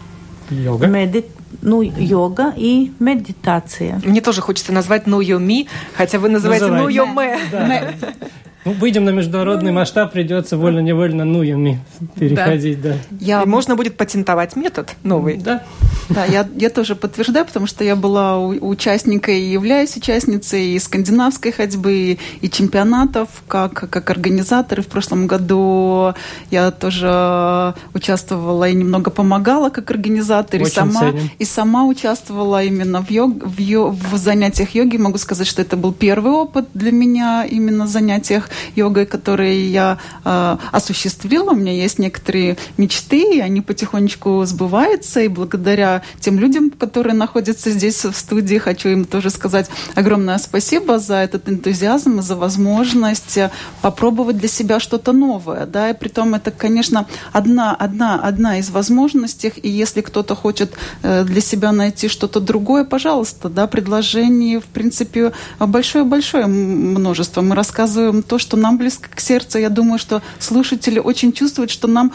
йога. 0.50 0.88
Медит, 0.88 1.26
ну, 1.62 1.82
йога 1.82 2.54
и 2.56 2.94
медитация. 3.00 4.02
Мне 4.06 4.22
тоже 4.22 4.40
хочется 4.42 4.72
назвать 4.72 5.08
Нуйоми, 5.08 5.68
хотя 5.94 6.20
вы 6.20 6.30
называете 6.30 6.68
Нуйоме. 6.68 7.38
Да. 7.52 7.94
Ну, 8.64 8.74
выйдем 8.74 9.06
на 9.06 9.10
международный 9.10 9.72
масштаб, 9.72 10.12
придется 10.12 10.56
вольно-невольно 10.56 11.26
нуями 11.26 11.80
переходить, 12.16 12.82
да. 12.82 12.94
да. 13.10 13.18
Я... 13.20 13.42
И 13.42 13.46
можно 13.46 13.76
будет 13.76 13.98
патентовать 13.98 14.56
метод 14.56 14.96
новый. 15.04 15.38
Да. 15.38 15.64
Да, 16.10 16.26
я, 16.26 16.48
я 16.56 16.70
тоже 16.70 16.96
подтверждаю, 16.96 17.46
потому 17.46 17.68
что 17.68 17.84
я 17.84 17.96
была 17.96 18.38
участникой 18.40 19.42
и 19.42 19.52
являюсь 19.52 19.96
участницей 19.96 20.74
и 20.74 20.80
скандинавской 20.80 21.52
ходьбы, 21.52 22.18
и 22.42 22.50
чемпионатов, 22.50 23.30
как, 23.48 23.90
как 23.90 24.10
организатор. 24.10 24.80
И 24.80 24.84
в 24.84 24.88
прошлом 24.88 25.26
году 25.26 26.14
я 26.50 26.72
тоже 26.72 27.74
участвовала 27.94 28.68
и 28.68 28.74
немного 28.74 29.10
помогала 29.10 29.70
как 29.70 29.90
организатор, 29.90 30.62
Очень 30.62 30.72
и 30.72 30.74
сама, 30.74 31.14
и 31.40 31.46
сама 31.46 31.86
участвовала 31.86 32.64
именно 32.64 33.02
в, 33.02 33.10
йог, 33.10 33.44
в, 33.44 33.60
йог, 33.60 33.96
в 33.96 34.18
занятиях 34.18 34.76
йоги. 34.76 34.98
Могу 34.98 35.18
сказать, 35.18 35.48
что 35.48 35.62
это 35.62 35.78
был 35.78 35.94
первый 35.94 36.34
опыт 36.34 36.66
для 36.74 36.92
меня 36.92 37.46
именно 37.50 37.88
занятиях 37.88 38.51
йогой, 38.76 39.06
которые 39.06 39.70
я 39.72 39.98
э, 40.24 40.58
осуществила. 40.72 41.52
У 41.52 41.56
меня 41.56 41.74
есть 41.74 42.00
некоторые 42.00 42.58
мечты, 42.78 43.38
и 43.38 43.40
они 43.40 43.62
потихонечку 43.62 44.44
сбываются. 44.46 45.22
И 45.22 45.28
благодаря 45.28 46.02
тем 46.20 46.40
людям, 46.40 46.72
которые 46.72 47.14
находятся 47.14 47.72
здесь 47.72 48.04
в 48.04 48.14
студии, 48.14 48.58
хочу 48.58 48.90
им 48.90 49.06
тоже 49.06 49.30
сказать 49.30 49.70
огромное 49.96 50.38
спасибо 50.38 51.00
за 51.00 51.16
этот 51.16 51.50
энтузиазм, 51.50 52.22
за 52.22 52.36
возможность 52.36 53.40
попробовать 53.82 54.38
для 54.38 54.48
себя 54.50 54.80
что-то 54.80 55.12
новое. 55.12 55.66
Да? 55.66 55.90
И 55.90 55.94
при 55.94 56.10
том 56.10 56.36
это, 56.36 56.52
конечно, 56.52 57.08
одна, 57.32 57.76
одна, 57.76 58.16
одна 58.16 58.60
из 58.60 58.70
возможностей. 58.70 59.54
И 59.62 59.70
если 59.70 60.02
кто-то 60.02 60.36
хочет 60.36 60.74
э, 61.04 61.24
для 61.24 61.42
себя 61.42 61.72
найти 61.72 62.08
что-то 62.08 62.40
другое, 62.40 62.84
пожалуйста, 62.84 63.50
да, 63.50 63.68
предложений, 63.68 64.60
в 64.60 64.66
принципе, 64.66 65.32
большое-большое 65.60 66.48
множество. 66.48 67.42
Мы 67.42 67.56
рассказываем 67.56 68.24
то, 68.24 68.38
что 68.42 68.58
нам 68.58 68.78
близко 68.78 69.10
к 69.10 69.20
сердцу. 69.20 69.60
Я 69.60 69.70
думаю, 69.70 70.00
что 70.00 70.22
слушатели 70.40 71.00
очень 71.00 71.32
чувствуют, 71.32 71.72
что 71.72 71.88
нам 71.88 72.12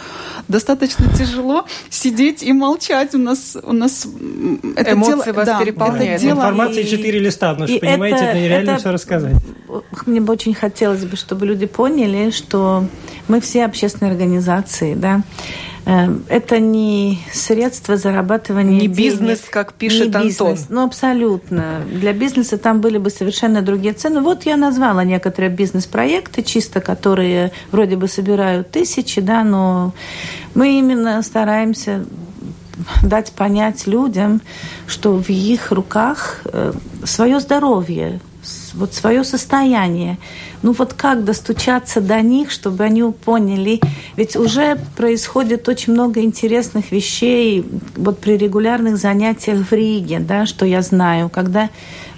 достаточно 0.48 1.06
тяжело 1.16 1.66
сидеть 1.88 2.42
и 2.42 2.52
молчать. 2.52 3.14
У 3.14 3.18
нас, 3.18 3.56
у 3.62 3.72
нас 3.72 4.06
это 4.76 4.92
Эмоции 4.92 5.24
дело, 5.24 5.32
вас 5.32 5.46
да, 5.46 5.58
переполняют. 5.58 6.16
Это 6.16 6.22
дело, 6.22 6.38
Информации 6.38 6.82
четыре 6.82 7.20
листа, 7.20 7.50
потому 7.52 7.68
что, 7.68 7.78
понимаете, 7.78 8.16
это, 8.16 8.24
это 8.26 8.38
нереально 8.38 8.70
это, 8.70 8.80
все 8.80 8.90
рассказать. 8.90 9.34
Мне 10.06 10.20
бы 10.20 10.32
очень 10.32 10.54
хотелось 10.54 11.04
бы, 11.04 11.16
чтобы 11.16 11.46
люди 11.46 11.66
поняли, 11.66 12.30
что 12.30 12.86
мы 13.28 13.40
все 13.40 13.64
общественные 13.64 14.12
организации, 14.12 14.94
да, 14.94 15.22
это 15.86 16.58
не 16.58 17.20
средство 17.32 17.96
зарабатывания 17.96 18.72
Не 18.72 18.88
денег, 18.88 18.96
бизнес, 18.96 19.40
как 19.48 19.72
пишет 19.72 20.14
не 20.16 20.24
бизнес. 20.24 20.40
Антон. 20.40 20.66
Ну, 20.68 20.84
абсолютно. 20.84 21.82
Для 21.88 22.12
бизнеса 22.12 22.58
там 22.58 22.80
были 22.80 22.98
бы 22.98 23.08
совершенно 23.08 23.62
другие 23.62 23.94
цены. 23.94 24.20
Вот 24.20 24.46
я 24.46 24.56
назвала 24.56 25.04
некоторые 25.04 25.48
бизнес-проекты, 25.48 26.42
чисто 26.42 26.80
которые 26.80 27.52
вроде 27.70 27.94
бы 27.96 28.08
собирают 28.08 28.72
тысячи, 28.72 29.20
да, 29.20 29.44
но 29.44 29.94
мы 30.54 30.76
именно 30.76 31.22
стараемся 31.22 32.04
дать 33.04 33.30
понять 33.32 33.86
людям, 33.86 34.40
что 34.88 35.16
в 35.16 35.30
их 35.30 35.70
руках 35.70 36.40
э, 36.46 36.72
свое 37.04 37.38
здоровье, 37.38 38.20
вот 38.76 38.94
свое 38.94 39.24
состояние. 39.24 40.18
Ну 40.62 40.72
вот 40.72 40.94
как 40.94 41.24
достучаться 41.24 42.00
до 42.00 42.20
них, 42.20 42.50
чтобы 42.50 42.84
они 42.84 43.02
поняли? 43.02 43.80
Ведь 44.16 44.36
уже 44.36 44.78
происходит 44.96 45.68
очень 45.68 45.92
много 45.92 46.20
интересных 46.20 46.92
вещей 46.92 47.64
вот 47.96 48.18
при 48.18 48.36
регулярных 48.36 48.96
занятиях 48.96 49.66
в 49.66 49.72
Риге, 49.72 50.18
да, 50.20 50.46
что 50.46 50.66
я 50.66 50.82
знаю, 50.82 51.28
когда 51.28 51.70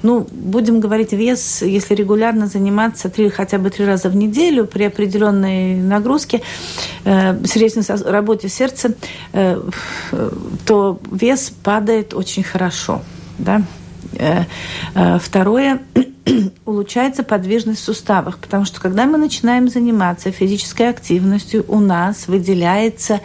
ну, 0.03 0.27
будем 0.31 0.81
говорить, 0.81 1.13
вес, 1.13 1.63
если 1.63 1.95
регулярно 1.95 2.47
заниматься 2.47 3.09
три, 3.09 3.29
хотя 3.31 3.59
бы 3.59 3.71
три 3.71 3.85
раза 3.85 4.09
в 4.09 4.17
неделю 4.17 4.65
при 4.65 4.85
определенной 4.85 5.75
нагрузке, 5.75 6.41
э, 7.05 7.45
серьезной 7.45 7.85
работе 8.05 8.49
сердца, 8.49 8.95
э, 9.33 9.61
то 10.67 11.01
вес 11.11 11.53
падает 11.63 12.15
очень 12.15 12.45
хорошо. 12.45 13.03
Да? 13.39 13.63
Э, 14.15 14.45
э, 14.95 15.19
второе, 15.19 15.81
улучшается 16.65 17.23
подвижность 17.23 17.81
в 17.81 17.85
суставах, 17.85 18.39
потому 18.39 18.65
что 18.65 18.81
когда 18.81 19.07
мы 19.07 19.19
начинаем 19.19 19.69
заниматься 19.69 20.31
физической 20.31 20.89
активностью, 20.91 21.65
у 21.69 21.81
нас 21.81 22.29
выделяется 22.29 23.21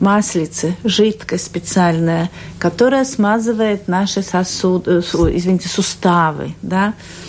маслицы, 0.00 0.76
жидкость 0.84 1.46
специальная, 1.46 2.30
которая 2.58 3.04
смазывает 3.04 3.88
наши 3.88 4.22
сосуды, 4.22 4.98
извините, 5.00 5.68
суставы, 5.68 6.54
да, 6.62 6.92
Э, 6.92 7.25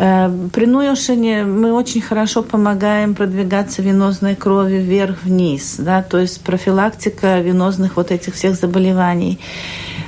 при 0.00 0.64
Нуешине 0.64 1.44
мы 1.44 1.74
очень 1.74 2.00
хорошо 2.00 2.42
помогаем 2.42 3.14
продвигаться 3.14 3.82
венозной 3.82 4.34
крови 4.34 4.76
вверх-вниз, 4.76 5.76
да, 5.78 6.02
то 6.02 6.18
есть 6.18 6.40
профилактика 6.40 7.40
венозных 7.40 7.96
вот 7.96 8.10
этих 8.10 8.34
всех 8.34 8.54
заболеваний. 8.54 9.38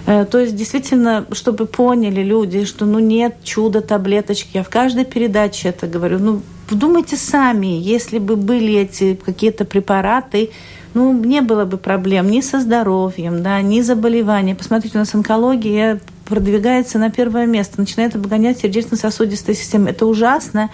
Э, 0.07 0.25
то 0.25 0.39
есть 0.39 0.57
действительно, 0.57 1.27
чтобы 1.33 1.67
поняли 1.67 2.23
люди, 2.23 2.65
что 2.65 2.87
ну 2.87 3.01
нет 3.01 3.45
чуда 3.45 3.83
таблеточки. 3.83 4.51
Я 4.55 4.63
в 4.63 4.71
каждой 4.71 5.05
передаче 5.05 5.69
это 5.69 5.87
говорю. 5.87 6.19
Ну, 6.19 6.43
вдумайте 6.71 7.17
сами, 7.17 7.67
если 7.67 8.19
бы 8.19 8.37
были 8.37 8.75
эти 8.75 9.15
какие-то 9.15 9.67
препараты, 9.67 10.51
ну, 10.95 11.13
не 11.13 11.41
было 11.41 11.65
бы 11.65 11.77
проблем 11.77 12.31
ни 12.31 12.41
со 12.41 12.61
здоровьем, 12.61 13.43
да, 13.43 13.61
ни 13.63 13.81
заболеваний. 13.81 14.55
Посмотрите, 14.55 14.97
у 14.97 15.01
нас 15.01 15.15
онкология 15.15 16.01
продвигается 16.33 16.99
на 16.99 17.11
первое 17.11 17.45
место, 17.45 17.79
начинает 17.79 18.17
обгонять 18.17 18.61
сердечно-сосудистая 18.61 19.55
система. 19.55 19.91
Это 19.91 20.07
ужасно. 20.07 20.71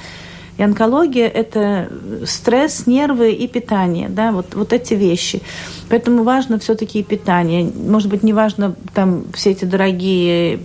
И 0.57 0.63
онкология– 0.63 1.27
это 1.35 1.91
стресс, 2.25 2.87
нервы 2.87 3.33
и 3.33 3.49
питание, 3.49 4.09
да, 4.09 4.31
вот, 4.31 4.55
вот 4.55 4.73
эти 4.73 4.95
вещи. 4.95 5.43
Поэтому 5.89 6.23
важно 6.23 6.61
все-таки 6.61 7.01
и 7.01 7.03
питание. 7.03 7.69
Может 7.75 8.09
быть, 8.09 8.23
не 8.23 8.33
важно 8.33 8.77
там 8.95 9.25
все 9.35 9.51
эти 9.51 9.65
дорогие 9.65 10.61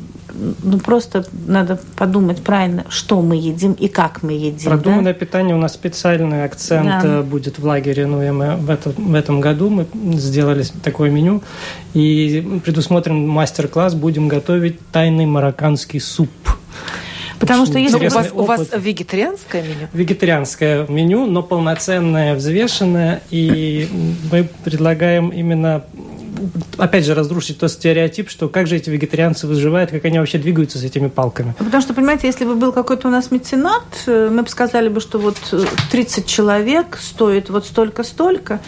ну, 0.63 0.79
просто 0.79 1.25
надо 1.47 1.79
подумать 1.95 2.41
правильно, 2.41 2.85
что 2.89 3.21
мы 3.21 3.35
едим 3.35 3.73
и 3.73 3.87
как 3.87 4.23
мы 4.23 4.33
едим. 4.33 4.71
Продуманное 4.71 5.13
да? 5.13 5.19
питание 5.19 5.55
у 5.55 5.59
нас 5.59 5.73
специальный 5.73 6.43
акцент 6.43 6.87
да. 6.87 7.01
Э, 7.03 7.21
будет 7.21 7.59
в 7.59 7.65
лагере 7.65 8.05
ну, 8.05 8.33
мы 8.33 8.55
в, 8.55 8.69
этом, 8.69 8.93
в 8.93 9.13
этом 9.13 9.41
году. 9.41 9.69
Мы 9.69 9.85
сделали 10.13 10.63
такое 10.83 11.09
меню 11.09 11.43
и 11.93 12.61
предусмотрим 12.63 13.27
мастер-класс. 13.27 13.93
Будем 13.93 14.27
готовить 14.27 14.79
тайный 14.91 15.25
марокканский 15.25 15.99
суп. 15.99 16.29
Потому 17.39 17.65
что 17.65 17.77
если 17.77 18.07
у 18.07 18.09
вас, 18.09 18.29
у 18.33 18.43
вас 18.43 18.69
вегетарианское 18.75 19.63
меню? 19.63 19.87
Вегетарианское 19.91 20.87
меню, 20.87 21.25
но 21.25 21.43
полноценное, 21.43 22.35
взвешенное. 22.35 23.21
И 23.31 23.89
мы 24.31 24.47
предлагаем 24.63 25.27
именно 25.29 25.83
опять 26.77 27.05
же, 27.05 27.13
разрушить 27.13 27.59
тот 27.59 27.71
стереотип, 27.71 28.29
что 28.29 28.49
как 28.49 28.67
же 28.67 28.75
эти 28.75 28.89
вегетарианцы 28.89 29.47
выживают, 29.47 29.91
как 29.91 30.05
они 30.05 30.19
вообще 30.19 30.37
двигаются 30.37 30.77
с 30.77 30.83
этими 30.83 31.07
палками. 31.07 31.53
Потому 31.57 31.81
что, 31.81 31.93
понимаете, 31.93 32.27
если 32.27 32.45
бы 32.45 32.55
был 32.55 32.71
какой-то 32.71 33.07
у 33.07 33.11
нас 33.11 33.31
меценат, 33.31 33.83
э, 34.07 34.29
мы 34.31 34.43
бы 34.43 34.49
сказали 34.49 34.89
бы, 34.89 34.99
что 34.99 35.19
вот 35.19 35.37
30 35.91 36.23
э, 36.23 36.27
человек 36.27 36.97
стоит 37.01 37.49
вот 37.49 37.65
столько-столько, 37.65 38.59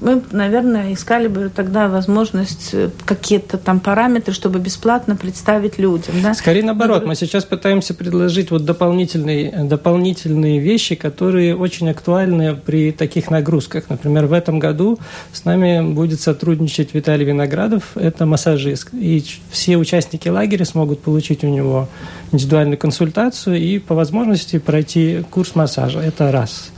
мы, 0.00 0.22
наверное, 0.30 0.92
искали 0.92 1.28
бы 1.28 1.50
тогда 1.54 1.88
возможность 1.88 2.70
э, 2.72 2.90
какие-то 3.04 3.58
там 3.58 3.80
параметры, 3.80 4.32
чтобы 4.32 4.58
бесплатно 4.58 5.16
представить 5.16 5.78
людям. 5.78 6.14
Да? 6.22 6.34
Скорее 6.34 6.62
наоборот, 6.62 7.04
мы 7.04 7.14
сейчас 7.14 7.44
пытаемся 7.44 7.94
предложить 7.94 8.50
вот 8.50 8.64
дополнительные, 8.64 9.64
дополнительные 9.64 10.60
вещи, 10.60 10.94
которые 10.94 11.56
очень 11.56 11.90
актуальны 11.90 12.54
при 12.54 12.92
таких 12.92 13.30
нагрузках. 13.30 13.84
Например, 13.88 14.26
в 14.26 14.32
этом 14.32 14.58
году 14.58 14.98
с 15.32 15.44
нами 15.44 15.92
будет 15.92 16.20
сотрудничать 16.20 16.94
Виталий 16.94 17.24
Виноградов, 17.24 17.96
это 17.96 18.26
массажист. 18.26 18.88
И 18.92 19.24
все 19.50 19.76
участники 19.76 20.28
лагеря 20.28 20.64
смогут 20.64 21.00
получить 21.00 21.44
у 21.44 21.48
него 21.48 21.88
индивидуальную 22.32 22.78
консультацию 22.78 23.56
и 23.56 23.78
по 23.78 23.94
возможности 23.94 24.58
пройти 24.58 25.24
курс 25.30 25.54
массажа. 25.54 26.00
Это 26.00 26.30
раз. 26.30 26.70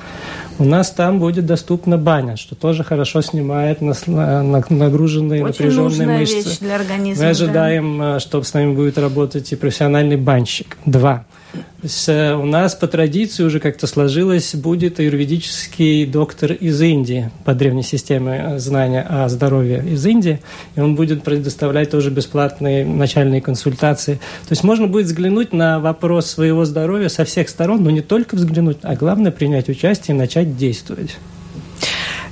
У 0.61 0.65
нас 0.65 0.91
там 0.91 1.21
будет 1.21 1.47
доступна 1.47 1.97
баня, 1.97 2.37
что 2.37 2.55
тоже 2.55 2.85
хорошо 2.85 3.23
снимает 3.23 3.81
нагруженные, 3.81 5.43
Очень 5.43 5.65
напряженные 5.65 6.19
мышцы. 6.19 6.35
Вещь 6.37 6.59
для 6.59 6.75
организма, 6.75 7.25
Мы 7.25 7.31
ожидаем, 7.31 7.99
да. 7.99 8.17
Э, 8.17 8.21
что 8.21 8.43
с 8.43 8.53
нами 8.53 8.75
будет 8.75 8.99
работать 8.99 9.51
и 9.53 9.57
профессиональный 9.57 10.17
банщик. 10.17 10.77
Два. 10.85 11.25
Э, 12.07 12.35
у 12.35 12.45
нас 12.45 12.75
по 12.75 12.87
традиции 12.87 13.43
уже 13.43 13.61
как-то 13.61 13.87
сложилось, 13.87 14.55
будет 14.55 15.01
аюрведический 15.01 16.07
доктор 16.07 16.53
из 16.53 16.81
Индии 16.81 17.31
по 17.45 17.55
древней 17.55 17.83
системе 17.83 18.45
э, 18.45 18.59
знания 18.59 19.03
о 19.09 19.29
здоровье 19.29 19.83
из 19.87 20.05
Индии, 20.05 20.41
и 20.77 20.81
он 20.81 20.95
будет 20.95 21.23
предоставлять 21.23 21.91
тоже 21.91 22.11
бесплатные 22.11 22.85
начальные 22.85 23.41
консультации. 23.41 24.15
То 24.15 24.51
есть 24.51 24.65
можно 24.65 24.87
будет 24.87 25.07
взглянуть 25.07 25.53
на 25.53 25.81
вопрос 25.81 26.27
своего 26.27 26.65
здоровья 26.65 27.09
со 27.09 27.25
всех 27.25 27.49
сторон, 27.49 27.83
но 27.83 27.91
не 27.91 28.03
только 28.03 28.37
взглянуть, 28.37 28.79
а 28.83 28.95
главное 28.95 29.33
принять 29.33 29.69
участие 29.69 30.15
и 30.15 30.19
начать 30.19 30.57
действовать. 30.57 31.17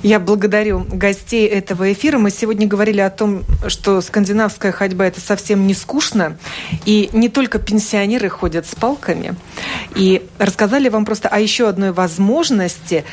Я 0.01 0.19
благодарю 0.19 0.85
гостей 0.87 1.45
этого 1.45 1.91
эфира. 1.91 2.17
Мы 2.17 2.31
сегодня 2.31 2.67
говорили 2.67 3.01
о 3.01 3.09
том, 3.09 3.43
что 3.67 3.99
скандинавская 3.99 4.71
ходьба 4.71 5.05
это 5.05 5.19
совсем 5.19 5.67
не 5.67 5.73
скучно. 5.73 6.37
И 6.85 7.09
не 7.11 7.27
только 7.27 7.59
пенсионеры 7.59 8.29
ходят 8.29 8.65
с 8.65 8.75
палками. 8.75 9.35
И 9.95 10.25
рассказали 10.37 10.87
вам 10.87 11.03
просто 11.03 11.27
о 11.27 11.39
еще 11.39 11.67
одной 11.67 11.91
возможности 11.91 13.03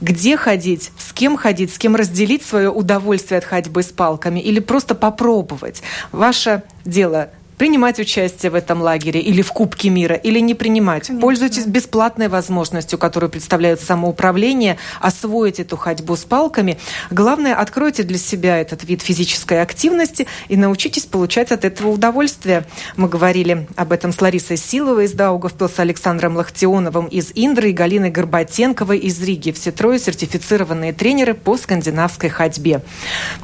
где 0.00 0.36
ходить, 0.36 0.90
с 0.98 1.12
кем 1.12 1.36
ходить, 1.36 1.72
с 1.72 1.78
кем 1.78 1.96
разделить 1.96 2.44
свое 2.44 2.70
удовольствие 2.70 3.38
от 3.38 3.44
ходьбы 3.44 3.82
с 3.82 3.86
палками 3.86 4.38
или 4.38 4.60
просто 4.60 4.94
попробовать. 4.94 5.82
Ваше 6.12 6.62
дело 6.84 7.30
принимать 7.58 7.98
участие 7.98 8.50
в 8.50 8.54
этом 8.54 8.82
лагере 8.82 9.20
или 9.20 9.42
в 9.42 9.52
Кубке 9.52 9.88
мира, 9.88 10.16
или 10.16 10.38
не 10.40 10.54
принимать. 10.54 11.06
Конечно. 11.06 11.20
Пользуйтесь 11.20 11.66
бесплатной 11.66 12.28
возможностью, 12.28 12.98
которую 12.98 13.30
представляет 13.30 13.80
самоуправление, 13.80 14.78
освоить 15.00 15.60
эту 15.60 15.76
ходьбу 15.76 16.16
с 16.16 16.24
палками. 16.24 16.78
Главное, 17.10 17.54
откройте 17.54 18.02
для 18.02 18.18
себя 18.18 18.58
этот 18.58 18.84
вид 18.84 19.02
физической 19.02 19.60
активности 19.62 20.26
и 20.48 20.56
научитесь 20.56 21.04
получать 21.04 21.52
от 21.52 21.64
этого 21.64 21.88
удовольствие. 21.88 22.64
Мы 22.96 23.08
говорили 23.08 23.66
об 23.76 23.92
этом 23.92 24.12
с 24.12 24.20
Ларисой 24.20 24.56
Силовой 24.56 25.06
из 25.06 25.12
Даугавпилса, 25.12 25.74
с 25.74 25.78
Александром 25.78 26.36
Лахтионовым 26.36 27.06
из 27.06 27.32
Индры 27.34 27.70
и 27.70 27.72
Галиной 27.72 28.10
Горбатенковой 28.10 28.98
из 28.98 29.20
Риги. 29.22 29.50
Все 29.50 29.72
трое 29.72 29.98
сертифицированные 29.98 30.92
тренеры 30.92 31.34
по 31.34 31.56
скандинавской 31.56 32.30
ходьбе. 32.30 32.82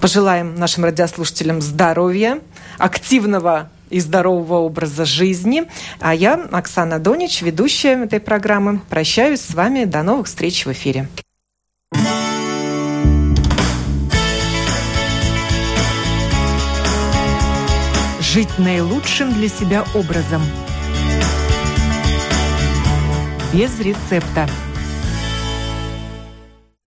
Пожелаем 0.00 0.54
нашим 0.54 0.84
радиослушателям 0.84 1.60
здоровья, 1.60 2.40
активного 2.78 3.70
и 3.90 4.00
здорового 4.00 4.60
образа 4.60 5.04
жизни. 5.04 5.64
А 5.98 6.14
я, 6.14 6.34
Оксана 6.50 6.98
Донич, 6.98 7.42
ведущая 7.42 8.04
этой 8.04 8.20
программы, 8.20 8.80
прощаюсь 8.88 9.40
с 9.40 9.54
вами. 9.54 9.84
До 9.84 10.02
новых 10.02 10.26
встреч 10.26 10.64
в 10.64 10.72
эфире. 10.72 11.08
Жить 18.20 18.58
наилучшим 18.58 19.32
для 19.32 19.48
себя 19.48 19.84
образом. 19.94 20.40
Без 23.52 23.80
рецепта. 23.80 24.48